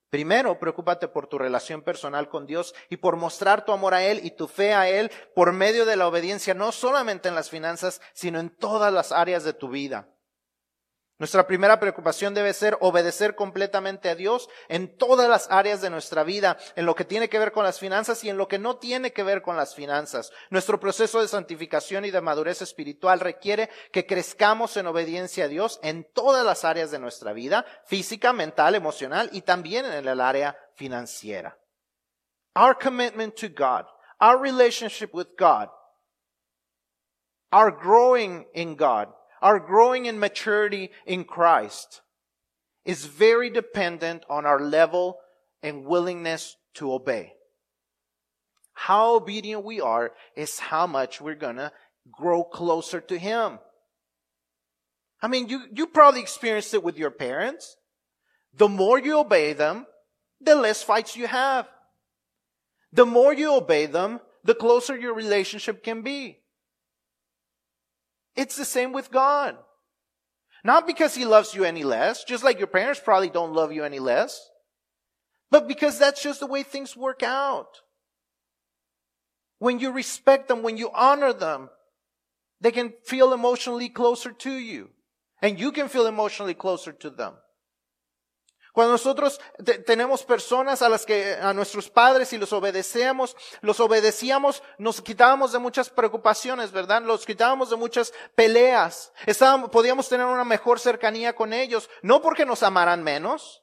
Primero, 0.08 0.60
preocúpate 0.60 1.08
por 1.08 1.26
tu 1.26 1.36
relación 1.36 1.82
personal 1.82 2.28
con 2.28 2.46
Dios 2.46 2.76
y 2.88 2.98
por 2.98 3.16
mostrar 3.16 3.64
tu 3.64 3.72
amor 3.72 3.92
a 3.92 4.04
Él 4.04 4.20
y 4.22 4.30
tu 4.30 4.46
fe 4.46 4.72
a 4.72 4.88
Él 4.88 5.10
por 5.34 5.52
medio 5.52 5.84
de 5.84 5.96
la 5.96 6.06
obediencia, 6.06 6.54
no 6.54 6.70
solamente 6.70 7.28
en 7.28 7.34
las 7.34 7.50
finanzas, 7.50 8.00
sino 8.12 8.38
en 8.38 8.50
todas 8.50 8.92
las 8.92 9.10
áreas 9.10 9.42
de 9.42 9.52
tu 9.52 9.68
vida. 9.68 10.08
Nuestra 11.20 11.46
primera 11.46 11.78
preocupación 11.78 12.32
debe 12.32 12.54
ser 12.54 12.78
obedecer 12.80 13.34
completamente 13.34 14.08
a 14.08 14.14
Dios 14.14 14.48
en 14.68 14.96
todas 14.96 15.28
las 15.28 15.50
áreas 15.50 15.82
de 15.82 15.90
nuestra 15.90 16.24
vida, 16.24 16.56
en 16.76 16.86
lo 16.86 16.94
que 16.94 17.04
tiene 17.04 17.28
que 17.28 17.38
ver 17.38 17.52
con 17.52 17.62
las 17.62 17.78
finanzas 17.78 18.24
y 18.24 18.30
en 18.30 18.38
lo 18.38 18.48
que 18.48 18.58
no 18.58 18.78
tiene 18.78 19.12
que 19.12 19.22
ver 19.22 19.42
con 19.42 19.54
las 19.54 19.74
finanzas. 19.74 20.32
Nuestro 20.48 20.80
proceso 20.80 21.20
de 21.20 21.28
santificación 21.28 22.06
y 22.06 22.10
de 22.10 22.22
madurez 22.22 22.62
espiritual 22.62 23.20
requiere 23.20 23.68
que 23.92 24.06
crezcamos 24.06 24.78
en 24.78 24.86
obediencia 24.86 25.44
a 25.44 25.48
Dios 25.48 25.78
en 25.82 26.10
todas 26.10 26.42
las 26.42 26.64
áreas 26.64 26.90
de 26.90 26.98
nuestra 26.98 27.34
vida, 27.34 27.66
física, 27.84 28.32
mental, 28.32 28.74
emocional 28.74 29.28
y 29.30 29.42
también 29.42 29.84
en 29.84 30.08
el 30.08 30.20
área 30.22 30.56
financiera. 30.74 31.58
Our 32.56 32.74
commitment 32.82 33.34
to 33.40 33.48
God, 33.48 33.84
our 34.22 34.40
relationship 34.40 35.10
with 35.12 35.28
God, 35.38 35.68
our 37.52 37.70
growing 37.70 38.48
in 38.54 38.74
God, 38.74 39.08
our 39.42 39.58
growing 39.58 40.06
in 40.06 40.18
maturity 40.18 40.90
in 41.06 41.24
Christ 41.24 42.00
is 42.84 43.04
very 43.06 43.50
dependent 43.50 44.24
on 44.28 44.46
our 44.46 44.60
level 44.60 45.18
and 45.62 45.84
willingness 45.84 46.56
to 46.74 46.92
obey. 46.92 47.34
How 48.72 49.16
obedient 49.16 49.64
we 49.64 49.80
are 49.80 50.12
is 50.36 50.58
how 50.58 50.86
much 50.86 51.20
we're 51.20 51.34
gonna 51.34 51.72
grow 52.10 52.42
closer 52.44 53.00
to 53.00 53.18
Him. 53.18 53.58
I 55.22 55.28
mean, 55.28 55.48
you, 55.48 55.62
you 55.74 55.86
probably 55.86 56.20
experienced 56.20 56.72
it 56.72 56.82
with 56.82 56.96
your 56.96 57.10
parents. 57.10 57.76
The 58.54 58.68
more 58.68 58.98
you 58.98 59.18
obey 59.18 59.52
them, 59.52 59.86
the 60.40 60.54
less 60.54 60.82
fights 60.82 61.16
you 61.16 61.26
have. 61.26 61.68
The 62.92 63.06
more 63.06 63.32
you 63.32 63.54
obey 63.54 63.86
them, 63.86 64.20
the 64.44 64.54
closer 64.54 64.96
your 64.96 65.14
relationship 65.14 65.84
can 65.84 66.02
be. 66.02 66.39
It's 68.36 68.56
the 68.56 68.64
same 68.64 68.92
with 68.92 69.10
God. 69.10 69.56
Not 70.62 70.86
because 70.86 71.14
he 71.14 71.24
loves 71.24 71.54
you 71.54 71.64
any 71.64 71.84
less, 71.84 72.24
just 72.24 72.44
like 72.44 72.58
your 72.58 72.66
parents 72.66 73.00
probably 73.02 73.30
don't 73.30 73.54
love 73.54 73.72
you 73.72 73.82
any 73.82 73.98
less, 73.98 74.48
but 75.50 75.66
because 75.66 75.98
that's 75.98 76.22
just 76.22 76.40
the 76.40 76.46
way 76.46 76.62
things 76.62 76.96
work 76.96 77.22
out. 77.22 77.80
When 79.58 79.78
you 79.78 79.90
respect 79.90 80.48
them, 80.48 80.62
when 80.62 80.76
you 80.76 80.90
honor 80.94 81.32
them, 81.32 81.70
they 82.60 82.70
can 82.70 82.92
feel 83.04 83.32
emotionally 83.32 83.88
closer 83.88 84.32
to 84.32 84.52
you. 84.52 84.90
And 85.42 85.58
you 85.58 85.72
can 85.72 85.88
feel 85.88 86.06
emotionally 86.06 86.54
closer 86.54 86.92
to 86.92 87.10
them. 87.10 87.34
Cuando 88.72 88.92
nosotros 88.92 89.40
tenemos 89.84 90.22
personas 90.22 90.82
a 90.82 90.88
las 90.88 91.04
que, 91.04 91.34
a 91.34 91.52
nuestros 91.52 91.90
padres 91.90 92.32
y 92.32 92.38
los 92.38 92.52
obedecemos, 92.52 93.36
los 93.62 93.80
obedecíamos, 93.80 94.62
nos 94.78 95.00
quitábamos 95.00 95.52
de 95.52 95.58
muchas 95.58 95.90
preocupaciones, 95.90 96.70
¿verdad? 96.70 97.02
Los 97.02 97.26
quitábamos 97.26 97.70
de 97.70 97.76
muchas 97.76 98.12
peleas. 98.34 99.12
Estábamos, 99.26 99.70
podíamos 99.70 100.08
tener 100.08 100.26
una 100.26 100.44
mejor 100.44 100.78
cercanía 100.78 101.34
con 101.34 101.52
ellos, 101.52 101.90
no 102.02 102.22
porque 102.22 102.46
nos 102.46 102.62
amaran 102.62 103.02
menos, 103.02 103.62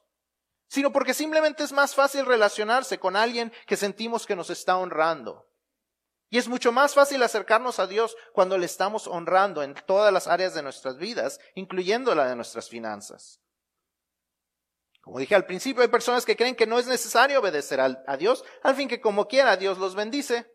sino 0.68 0.92
porque 0.92 1.14
simplemente 1.14 1.62
es 1.62 1.72
más 1.72 1.94
fácil 1.94 2.26
relacionarse 2.26 2.98
con 2.98 3.16
alguien 3.16 3.52
que 3.66 3.76
sentimos 3.76 4.26
que 4.26 4.36
nos 4.36 4.50
está 4.50 4.76
honrando. 4.76 5.48
Y 6.30 6.36
es 6.36 6.48
mucho 6.48 6.72
más 6.72 6.94
fácil 6.94 7.22
acercarnos 7.22 7.78
a 7.78 7.86
Dios 7.86 8.14
cuando 8.34 8.58
le 8.58 8.66
estamos 8.66 9.06
honrando 9.06 9.62
en 9.62 9.74
todas 9.86 10.12
las 10.12 10.26
áreas 10.26 10.52
de 10.52 10.62
nuestras 10.62 10.98
vidas, 10.98 11.40
incluyendo 11.54 12.14
la 12.14 12.26
de 12.26 12.36
nuestras 12.36 12.68
finanzas. 12.68 13.40
Como 15.08 15.20
dije 15.20 15.34
al 15.34 15.46
principio, 15.46 15.80
hay 15.82 15.88
personas 15.88 16.26
que 16.26 16.36
creen 16.36 16.54
que 16.54 16.66
no 16.66 16.78
es 16.78 16.86
necesario 16.86 17.40
obedecer 17.40 17.80
a, 17.80 18.16
Dios, 18.18 18.44
al 18.62 18.74
fin 18.74 18.88
que 18.88 19.00
como 19.00 19.26
quiera 19.26 19.56
Dios 19.56 19.78
los 19.78 19.94
bendice. 19.94 20.54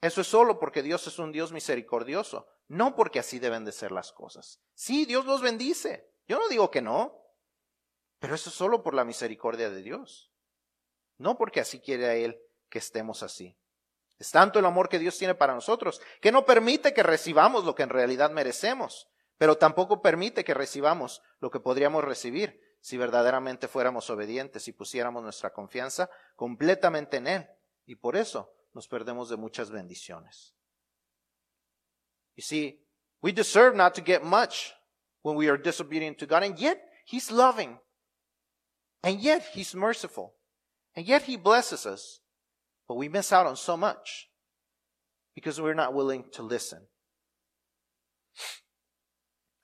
Eso 0.00 0.22
es 0.22 0.26
solo 0.26 0.58
porque 0.58 0.82
Dios 0.82 1.06
es 1.06 1.20
un 1.20 1.30
Dios 1.30 1.52
misericordioso, 1.52 2.48
no 2.66 2.96
porque 2.96 3.20
así 3.20 3.38
deben 3.38 3.64
de 3.64 3.70
ser 3.70 3.92
las 3.92 4.10
cosas. 4.10 4.60
Sí, 4.74 5.04
Dios 5.04 5.24
los 5.24 5.40
bendice. 5.40 6.10
Yo 6.26 6.40
no 6.40 6.48
digo 6.48 6.68
que 6.72 6.82
no, 6.82 7.16
pero 8.18 8.34
eso 8.34 8.50
es 8.50 8.56
solo 8.56 8.82
por 8.82 8.92
la 8.92 9.04
misericordia 9.04 9.70
de 9.70 9.82
Dios. 9.82 10.32
No 11.16 11.38
porque 11.38 11.60
así 11.60 11.78
quiere 11.78 12.06
a 12.06 12.16
Él 12.16 12.42
que 12.68 12.80
estemos 12.80 13.22
así. 13.22 13.56
Es 14.18 14.32
tanto 14.32 14.58
el 14.58 14.66
amor 14.66 14.88
que 14.88 14.98
Dios 14.98 15.16
tiene 15.16 15.36
para 15.36 15.54
nosotros, 15.54 16.02
que 16.20 16.32
no 16.32 16.44
permite 16.44 16.92
que 16.92 17.04
recibamos 17.04 17.64
lo 17.64 17.76
que 17.76 17.84
en 17.84 17.90
realidad 17.90 18.32
merecemos, 18.32 19.06
pero 19.38 19.58
tampoco 19.58 20.02
permite 20.02 20.42
que 20.42 20.54
recibamos 20.54 21.22
lo 21.38 21.52
que 21.52 21.60
podríamos 21.60 22.02
recibir 22.02 22.65
si 22.86 22.96
verdaderamente 22.96 23.66
fuéramos 23.66 24.08
obedientes 24.10 24.68
y 24.68 24.72
pusiéramos 24.72 25.20
nuestra 25.20 25.52
confianza 25.52 26.08
completamente 26.36 27.16
en 27.16 27.26
Él. 27.26 27.48
Y 27.84 27.96
por 27.96 28.14
eso 28.14 28.48
nos 28.74 28.86
perdemos 28.86 29.28
de 29.28 29.36
muchas 29.36 29.72
bendiciones. 29.72 30.54
You 32.36 32.44
see, 32.44 32.80
we 33.20 33.32
deserve 33.32 33.76
not 33.76 33.94
to 33.96 34.02
get 34.02 34.22
much 34.22 34.72
when 35.22 35.34
we 35.36 35.48
are 35.48 35.60
disobedient 35.60 36.16
to 36.18 36.26
God, 36.26 36.44
and 36.44 36.56
yet 36.60 36.80
He's 37.04 37.32
loving. 37.32 37.80
And 39.02 39.20
yet 39.20 39.42
He's 39.52 39.74
merciful. 39.74 40.36
And 40.94 41.04
yet 41.04 41.22
He 41.22 41.36
blesses 41.36 41.86
us. 41.86 42.20
But 42.86 42.98
we 42.98 43.08
miss 43.08 43.32
out 43.32 43.48
on 43.48 43.56
so 43.56 43.76
much 43.76 44.30
because 45.34 45.60
we're 45.60 45.74
not 45.74 45.92
willing 45.92 46.22
to 46.34 46.44
listen. 46.44 46.86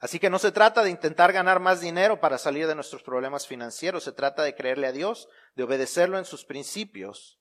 Así 0.03 0.19
que 0.19 0.31
no 0.31 0.41
se 0.41 0.51
trata 0.51 0.83
de 0.83 0.91
intentar 0.91 1.33
ganar 1.33 1.61
más 1.61 1.81
dinero 1.81 2.19
para 2.19 2.37
salir 2.37 2.67
de 2.67 2.75
nuestros 2.75 3.05
problemas 3.05 3.47
financieros, 3.47 4.03
se 4.03 4.11
trata 4.11 4.43
de 4.43 4.57
creerle 4.57 4.89
a 4.89 4.93
Dios, 4.93 5.29
de 5.55 5.63
obedecerlo 5.63 6.19
en 6.19 6.25
sus 6.25 6.45
principios, 6.45 7.39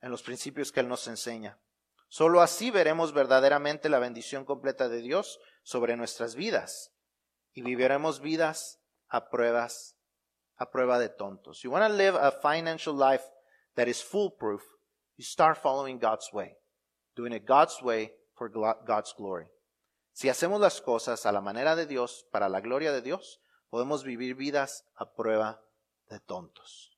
en 0.00 0.10
los 0.10 0.24
principios 0.24 0.72
que 0.72 0.80
Él 0.80 0.88
nos 0.88 1.06
enseña. 1.06 1.60
Solo 2.08 2.42
así 2.42 2.72
veremos 2.72 3.12
verdaderamente 3.12 3.88
la 3.88 4.00
bendición 4.00 4.44
completa 4.44 4.88
de 4.88 5.00
Dios 5.00 5.38
sobre 5.62 5.96
nuestras 5.96 6.34
vidas 6.34 6.92
y 7.52 7.62
viviremos 7.62 8.20
vidas 8.20 8.80
a 9.06 9.30
pruebas, 9.30 9.96
a 10.56 10.72
prueba 10.72 10.98
de 10.98 11.08
tontos. 11.08 11.62
You 11.62 11.70
want 11.70 11.86
to 11.86 11.96
live 11.96 12.18
a 12.20 12.32
financial 12.32 12.96
life 12.96 13.24
that 13.76 13.86
is 13.86 14.02
foolproof, 14.02 14.64
you 15.16 15.24
start 15.24 15.56
following 15.58 16.00
God's 16.00 16.32
way, 16.32 16.56
doing 17.14 17.32
it 17.32 17.46
God's 17.46 17.80
way 17.80 18.12
for 18.34 18.50
God's 18.50 19.14
glory. 19.16 19.53
Si 20.14 20.28
hacemos 20.28 20.60
las 20.60 20.80
cosas 20.80 21.26
a 21.26 21.32
la 21.32 21.40
manera 21.40 21.74
de 21.74 21.86
Dios, 21.86 22.24
para 22.30 22.48
la 22.48 22.60
gloria 22.60 22.92
de 22.92 23.02
Dios, 23.02 23.40
podemos 23.68 24.04
vivir 24.04 24.36
vidas 24.36 24.86
a 24.94 25.12
prueba 25.12 25.64
de 26.08 26.20
tontos. 26.20 26.93